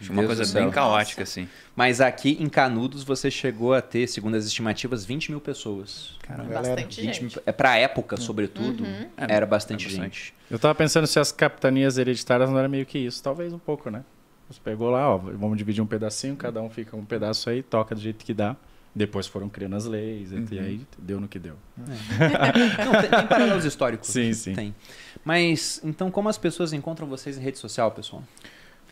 [0.00, 1.40] Foi uma Deus coisa bem caótica, Nossa.
[1.40, 1.48] assim.
[1.76, 6.16] Mas aqui em Canudos você chegou a ter, segundo as estimativas, 20 mil pessoas.
[6.22, 7.20] Caramba, Bastante 20 gente.
[7.22, 9.10] mil, é pra época, sobretudo, Uhum.
[9.18, 9.98] era bastante é gente.
[9.98, 10.34] bastante.
[10.50, 13.22] Eu tava pensando se as capitanias hereditárias não era meio que isso.
[13.22, 14.02] Talvez um pouco, né?
[14.48, 17.94] Você pegou lá, ó, vamos dividir um pedacinho, cada um fica um pedaço aí, toca
[17.94, 18.56] do jeito que dá.
[18.94, 21.56] Depois foram criando as leis, e aí deu no que deu.
[21.76, 24.08] Não, tem, tem paralelos históricos.
[24.08, 24.54] Sim, sim.
[24.54, 24.74] Tem.
[25.24, 28.22] Mas, então, como as pessoas encontram vocês em rede social, pessoal?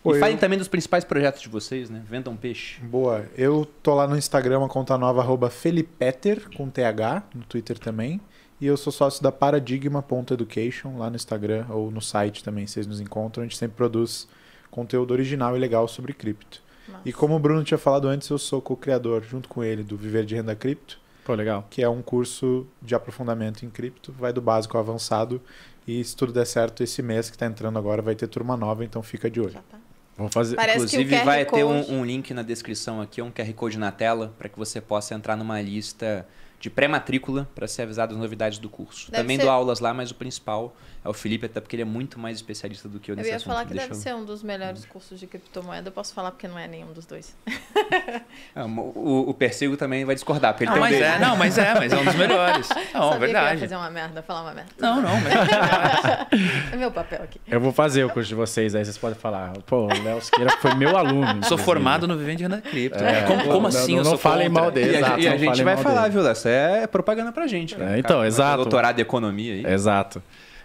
[0.03, 2.03] Pô, e falem eu- também dos principais projetos de vocês, né?
[2.11, 2.81] Vendam peixe.
[2.81, 3.27] Boa.
[3.37, 8.21] Eu tô lá no Instagram, uma conta nova, arroba Felipeter, com TH, no Twitter também.
[8.61, 13.01] E eu sou sócio da Paradigma.education, lá no Instagram ou no site também, vocês nos
[13.01, 13.43] encontram.
[13.43, 14.27] A gente sempre produz
[14.71, 16.61] conteúdo original e legal sobre cripto.
[17.05, 20.25] E como o Bruno tinha falado antes, eu sou co-criador, junto com ele, do Viver
[20.25, 21.67] de Renda Cripto, Pô, legal.
[21.71, 25.41] que é um curso de aprofundamento em cripto, vai do básico ao avançado.
[25.87, 28.85] E se tudo der certo, esse mês que está entrando agora vai ter turma nova,
[28.85, 29.51] então fica de olho.
[29.51, 29.79] Já tá.
[30.17, 30.57] Vamos fazer.
[30.57, 33.91] Parece Inclusive, vai ter Code- um, um link na descrição aqui, um QR Code na
[33.91, 36.27] tela, para que você possa entrar numa lista
[36.61, 39.11] de pré-matrícula para ser avisado das novidades do curso.
[39.11, 41.83] Deve Também ser- dou aulas lá, mas o principal é o Felipe, até porque ele
[41.83, 43.49] é muito mais especialista do que eu Eu nesse ia assunto.
[43.49, 45.89] falar que Deixa deve eu- ser um dos melhores cursos de criptomoeda.
[45.89, 47.35] Eu posso falar porque não é nenhum dos dois.
[48.55, 51.05] Ah, o, o Persigo também vai discordar, porque ele Não, tem um mas dele.
[51.05, 52.69] é, não, mas é, mas é um dos melhores.
[52.93, 53.61] Não, Sabia que eu ia verdade.
[53.61, 54.71] fazer uma merda, falar uma merda.
[54.79, 56.29] Não, não, mas é verdade.
[56.73, 57.41] É meu papel aqui.
[57.47, 59.53] Eu vou fazer o curso de vocês, aí vocês podem falar.
[59.67, 61.43] Pô, o Léo Siqueira foi meu aluno.
[61.45, 63.03] Sou formado no Vivendo de Renda Cripto.
[63.03, 64.93] É, como como não, assim não, eu não falem mal dele.
[64.93, 66.13] E Exato, e a gente vai falar, dele.
[66.15, 66.33] viu, Léo?
[66.33, 67.75] Isso é propaganda pra gente.
[67.75, 67.97] Cara.
[67.97, 68.57] É, então, Cara, exato.
[68.59, 69.67] Doutorado em economia aí.
[69.75, 70.23] Exato.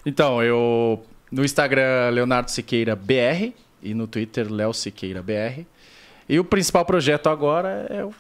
[0.07, 3.51] Então, eu no Instagram Leonardo Siqueira BR
[3.84, 5.65] e no Twitter Léo Siqueira BR.
[6.29, 8.13] E o principal projeto agora é o-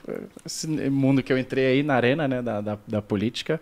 [0.45, 3.57] esse mundo que eu entrei aí na arena né, da, da, da política,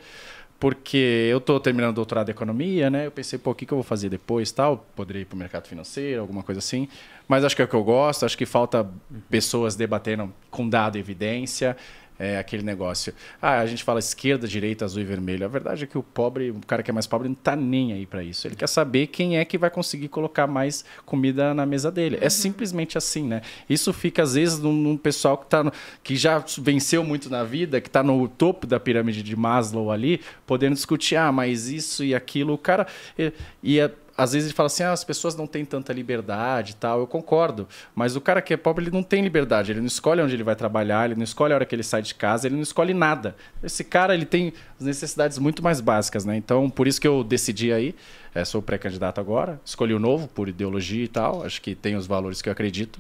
[0.60, 3.06] porque eu estou terminando o doutorado em economia, né?
[3.06, 4.84] Eu pensei, pô, o que, que eu vou fazer depois tal?
[4.95, 6.88] Poderia ir para o mercado financeiro, alguma coisa assim.
[7.27, 8.88] Mas acho que é o que eu gosto, acho que falta
[9.30, 11.77] pessoas debatendo com dado e evidência.
[12.18, 13.14] É aquele negócio.
[13.42, 15.44] Ah, a gente fala esquerda, direita, azul e vermelho.
[15.44, 17.92] A verdade é que o pobre, o cara que é mais pobre, não tá nem
[17.92, 18.48] aí para isso.
[18.48, 22.18] Ele quer saber quem é que vai conseguir colocar mais comida na mesa dele.
[22.22, 23.42] É simplesmente assim, né?
[23.70, 25.74] Isso fica, às vezes, num, num pessoal que, tá no-
[26.04, 30.22] que já venceu muito na vida, que tá no topo da pirâmide de Maslow ali,
[30.48, 32.54] podendo discutir, ah, mas isso e aquilo.
[32.54, 32.88] O cara.
[33.20, 36.72] E, e é- às vezes ele fala assim, ah, as pessoas não têm tanta liberdade
[36.72, 37.00] e tal.
[37.00, 37.68] Eu concordo.
[37.94, 39.72] Mas o cara que é pobre, ele não tem liberdade.
[39.72, 42.02] Ele não escolhe onde ele vai trabalhar, ele não escolhe a hora que ele sai
[42.02, 43.36] de casa, ele não escolhe nada.
[43.62, 46.38] Esse cara, ele tem as necessidades muito mais básicas, né?
[46.38, 47.94] Então, por isso que eu decidi aí.
[48.34, 49.60] É, sou pré-candidato agora.
[49.66, 51.44] Escolhi o novo, por ideologia e tal.
[51.44, 53.00] Acho que tem os valores que eu acredito.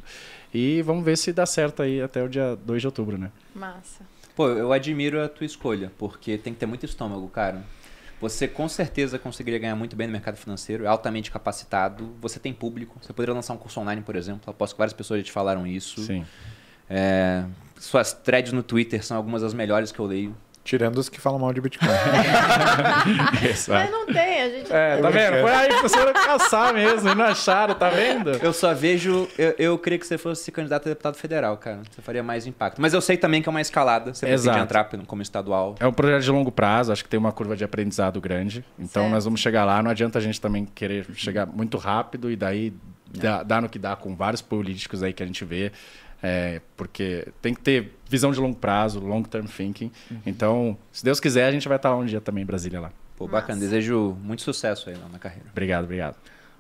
[0.53, 3.31] E vamos ver se dá certo aí até o dia 2 de outubro, né?
[3.53, 4.03] Massa.
[4.35, 7.63] Pô, eu admiro a tua escolha, porque tem que ter muito estômago, cara.
[8.29, 12.51] Você com certeza conseguiria ganhar muito bem no mercado financeiro, é altamente capacitado, você tem
[12.51, 14.49] público, você poderia lançar um curso online, por exemplo.
[14.49, 16.01] Aposto que várias pessoas já te falaram isso.
[16.01, 16.25] Sim.
[16.89, 17.45] É,
[17.79, 20.35] suas threads no Twitter são algumas das melhores que eu leio.
[20.65, 21.87] Tirando os que falam mal de Bitcoin.
[23.69, 24.73] Mas não tem, a gente.
[24.73, 25.41] É, tá vendo?
[25.41, 28.31] Foi aí que vocês caçar mesmo e não acharam, tá vendo?
[28.31, 29.27] Eu só vejo.
[29.37, 31.81] Eu, eu queria que você fosse candidato a deputado federal, cara.
[31.91, 32.81] Você faria mais impacto.
[32.81, 34.11] Mas eu sei também que é uma escalada.
[34.11, 34.57] Você Exato.
[34.57, 35.75] pretende entrar como estadual.
[35.79, 38.65] É um projeto de longo prazo, acho que tem uma curva de aprendizado grande.
[38.79, 39.13] Então Certo.
[39.13, 39.83] nós vamos chegar lá.
[39.83, 42.73] Não adianta a gente também querer chegar muito rápido e daí
[43.07, 45.71] dá, dá no que dá com vários políticos aí que a gente vê.
[46.21, 49.91] É, porque tem que ter visão de longo prazo, long term thinking.
[50.25, 52.91] Então, se Deus quiser, a gente vai estar um dia também em Brasília lá.
[53.15, 53.59] Pô, bacana.
[53.59, 53.69] Massa.
[53.69, 55.47] Desejo muito sucesso aí lá na carreira.
[55.51, 56.17] Obrigado, obrigado.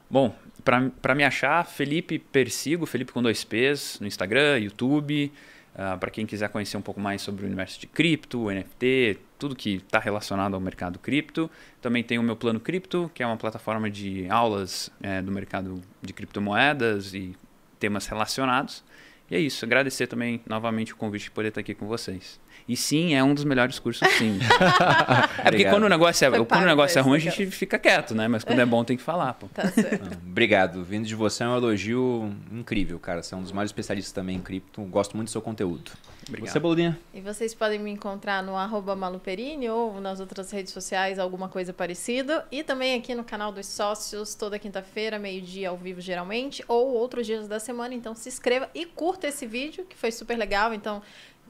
[0.09, 5.31] Bom, pra pra me achar, Felipe Persigo, Felipe com dois P's, no Instagram, YouTube.
[5.77, 9.53] Ah, para quem quiser conhecer um pouco mais sobre o universo de cripto, NFT, tudo
[9.55, 11.51] que está relacionado ao mercado cripto.
[11.81, 15.81] Também tem o meu Plano Cripto, que é uma plataforma de aulas eh, do mercado
[16.01, 17.35] de criptomoedas e
[17.77, 18.85] temas relacionados.
[19.29, 19.65] E é isso.
[19.65, 22.39] Agradecer também novamente o convite de poder estar aqui com vocês.
[22.67, 24.39] E sim, é um dos melhores cursos, sim.
[25.43, 27.77] é porque quando o negócio é, Foi quando o negócio é ruim, a gente fica
[27.77, 28.27] quieto, né?
[28.27, 29.47] Mas quando é bom, tem que falar, pô.
[29.47, 30.17] Tá certo.
[30.25, 30.83] Obrigado.
[30.83, 33.21] Vindo de você é um elogio incrível, cara.
[33.21, 34.81] Você é um dos maiores especialistas também em cripto.
[34.83, 35.91] Gosto muito do seu conteúdo.
[36.27, 36.51] Obrigado.
[36.51, 36.99] Você, Boludinha?
[37.13, 41.71] E vocês podem me encontrar no arroba maluperini ou nas outras redes sociais, alguma coisa
[41.71, 42.47] parecida.
[42.51, 47.27] E também aqui no canal dos sócios, toda quinta-feira, meio-dia ao vivo geralmente, ou outros
[47.27, 47.93] dias da semana.
[47.93, 50.73] Então se inscreva e curta esse vídeo, que foi super legal.
[50.73, 51.01] Então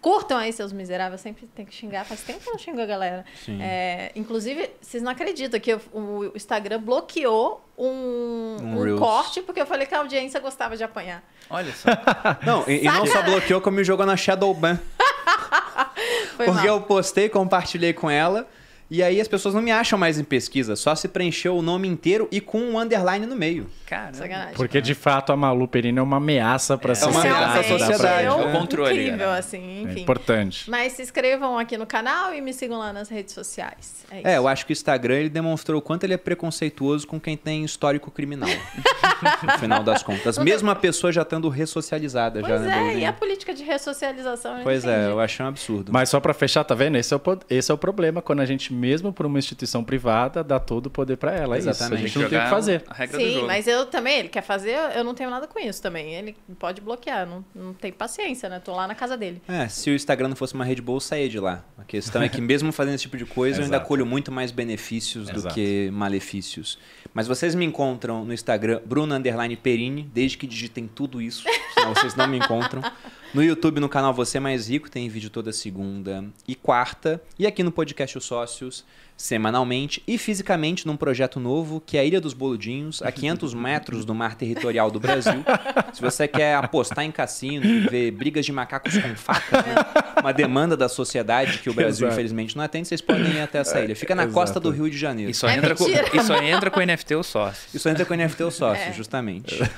[0.06, 1.20] curtam aí, seus miseráveis.
[1.20, 2.06] Sempre tem que xingar.
[2.06, 3.26] Faz tempo que eu não xingo a galera.
[3.44, 3.60] Sim.
[3.60, 9.60] É, inclusive, vocês não acreditam que eu- o Instagram bloqueou um, Um um corte, porque
[9.60, 11.24] eu falei que a audiência gostava de apanhar.
[11.50, 11.90] Olha só.
[12.46, 14.80] Não, e, e não só bloqueou, como me jogou na Shadowban.
[16.38, 16.78] Foi Porque mal.
[16.78, 18.48] eu postei, compartilhei com ela.
[18.90, 20.76] E aí as pessoas não me acham mais em pesquisa.
[20.76, 23.68] Só se preencheu o nome inteiro e com um underline no meio.
[23.88, 24.54] Cara, Sacanagem.
[24.56, 27.44] Porque de fato a Malu Perini é uma ameaça para a É uma sociedade.
[27.44, 28.24] ameaça à sociedade.
[28.24, 29.38] É É um o controle, incrível, né?
[29.40, 30.02] assim, É enfim.
[30.02, 30.70] importante.
[30.70, 34.06] Mas se inscrevam aqui no canal e me sigam lá nas redes sociais.
[34.12, 34.28] É isso.
[34.28, 37.36] É, eu acho que o Instagram ele demonstrou o quanto ele é preconceituoso com quem
[37.36, 38.50] tem histórico criminal.
[39.44, 40.38] no final das contas.
[40.38, 42.40] Mesmo a pessoa já estando ressocializada.
[42.42, 44.60] Pois já, né, é, e a política de ressocialização?
[44.64, 45.92] Pois é, eu achei um absurdo.
[45.92, 46.98] Mas só para fechar, tá vendo?
[46.98, 50.44] Esse é, o, esse é o problema quando a gente, mesmo por uma instituição privada,
[50.44, 51.56] dá todo o poder para ela.
[51.56, 51.70] É isso.
[51.70, 52.02] A Exatamente.
[52.08, 52.84] gente não tem o que fazer.
[52.88, 53.48] A regra do Sim, jogo.
[53.48, 56.14] mas eu também, ele quer fazer, eu não tenho nada com isso também.
[56.14, 58.60] Ele pode bloquear, não, não tem paciência, né?
[58.60, 59.42] Tô lá na casa dele.
[59.48, 61.64] É, se o Instagram não fosse uma rede boa, eu saía de lá.
[61.78, 64.52] A questão é que mesmo fazendo esse tipo de coisa, eu ainda colho muito mais
[64.52, 65.56] benefícios do Exato.
[65.56, 66.78] que malefícios.
[67.14, 71.94] Mas vocês me encontram no Instagram, Bruno Underline Perini, desde que digitem tudo isso, senão
[71.96, 72.82] vocês não me encontram.
[73.36, 77.22] No YouTube, no canal Você Mais Rico, tem vídeo toda segunda e quarta.
[77.38, 78.86] E aqui no podcast Os Sócios,
[79.18, 80.02] semanalmente.
[80.08, 84.16] E fisicamente num projeto novo, que é a Ilha dos Boludinhos, a 500 metros do
[84.16, 85.44] mar territorial do Brasil.
[85.92, 89.76] Se você quer apostar em cassino e ver brigas de macacos com faca, né?
[90.22, 92.14] uma demanda da sociedade que o Brasil, Exato.
[92.14, 93.98] infelizmente, não atende, vocês podem ir até essa ilha.
[93.98, 94.34] Fica na Exato.
[94.34, 95.30] costa do Rio de Janeiro.
[95.30, 97.68] E só, É entra com, e só entra com o NFT o sócio.
[97.74, 98.94] Isso entra com o NFT ou sócio, É.
[98.94, 99.60] justamente.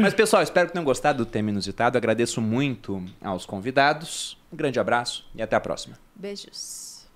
[0.00, 1.98] Mas, pessoal, espero que tenham gostado do tema inusitado.
[1.98, 4.36] Agradeço muito aos convidados.
[4.52, 5.98] Um grande abraço e até a próxima.
[6.14, 7.06] Beijos.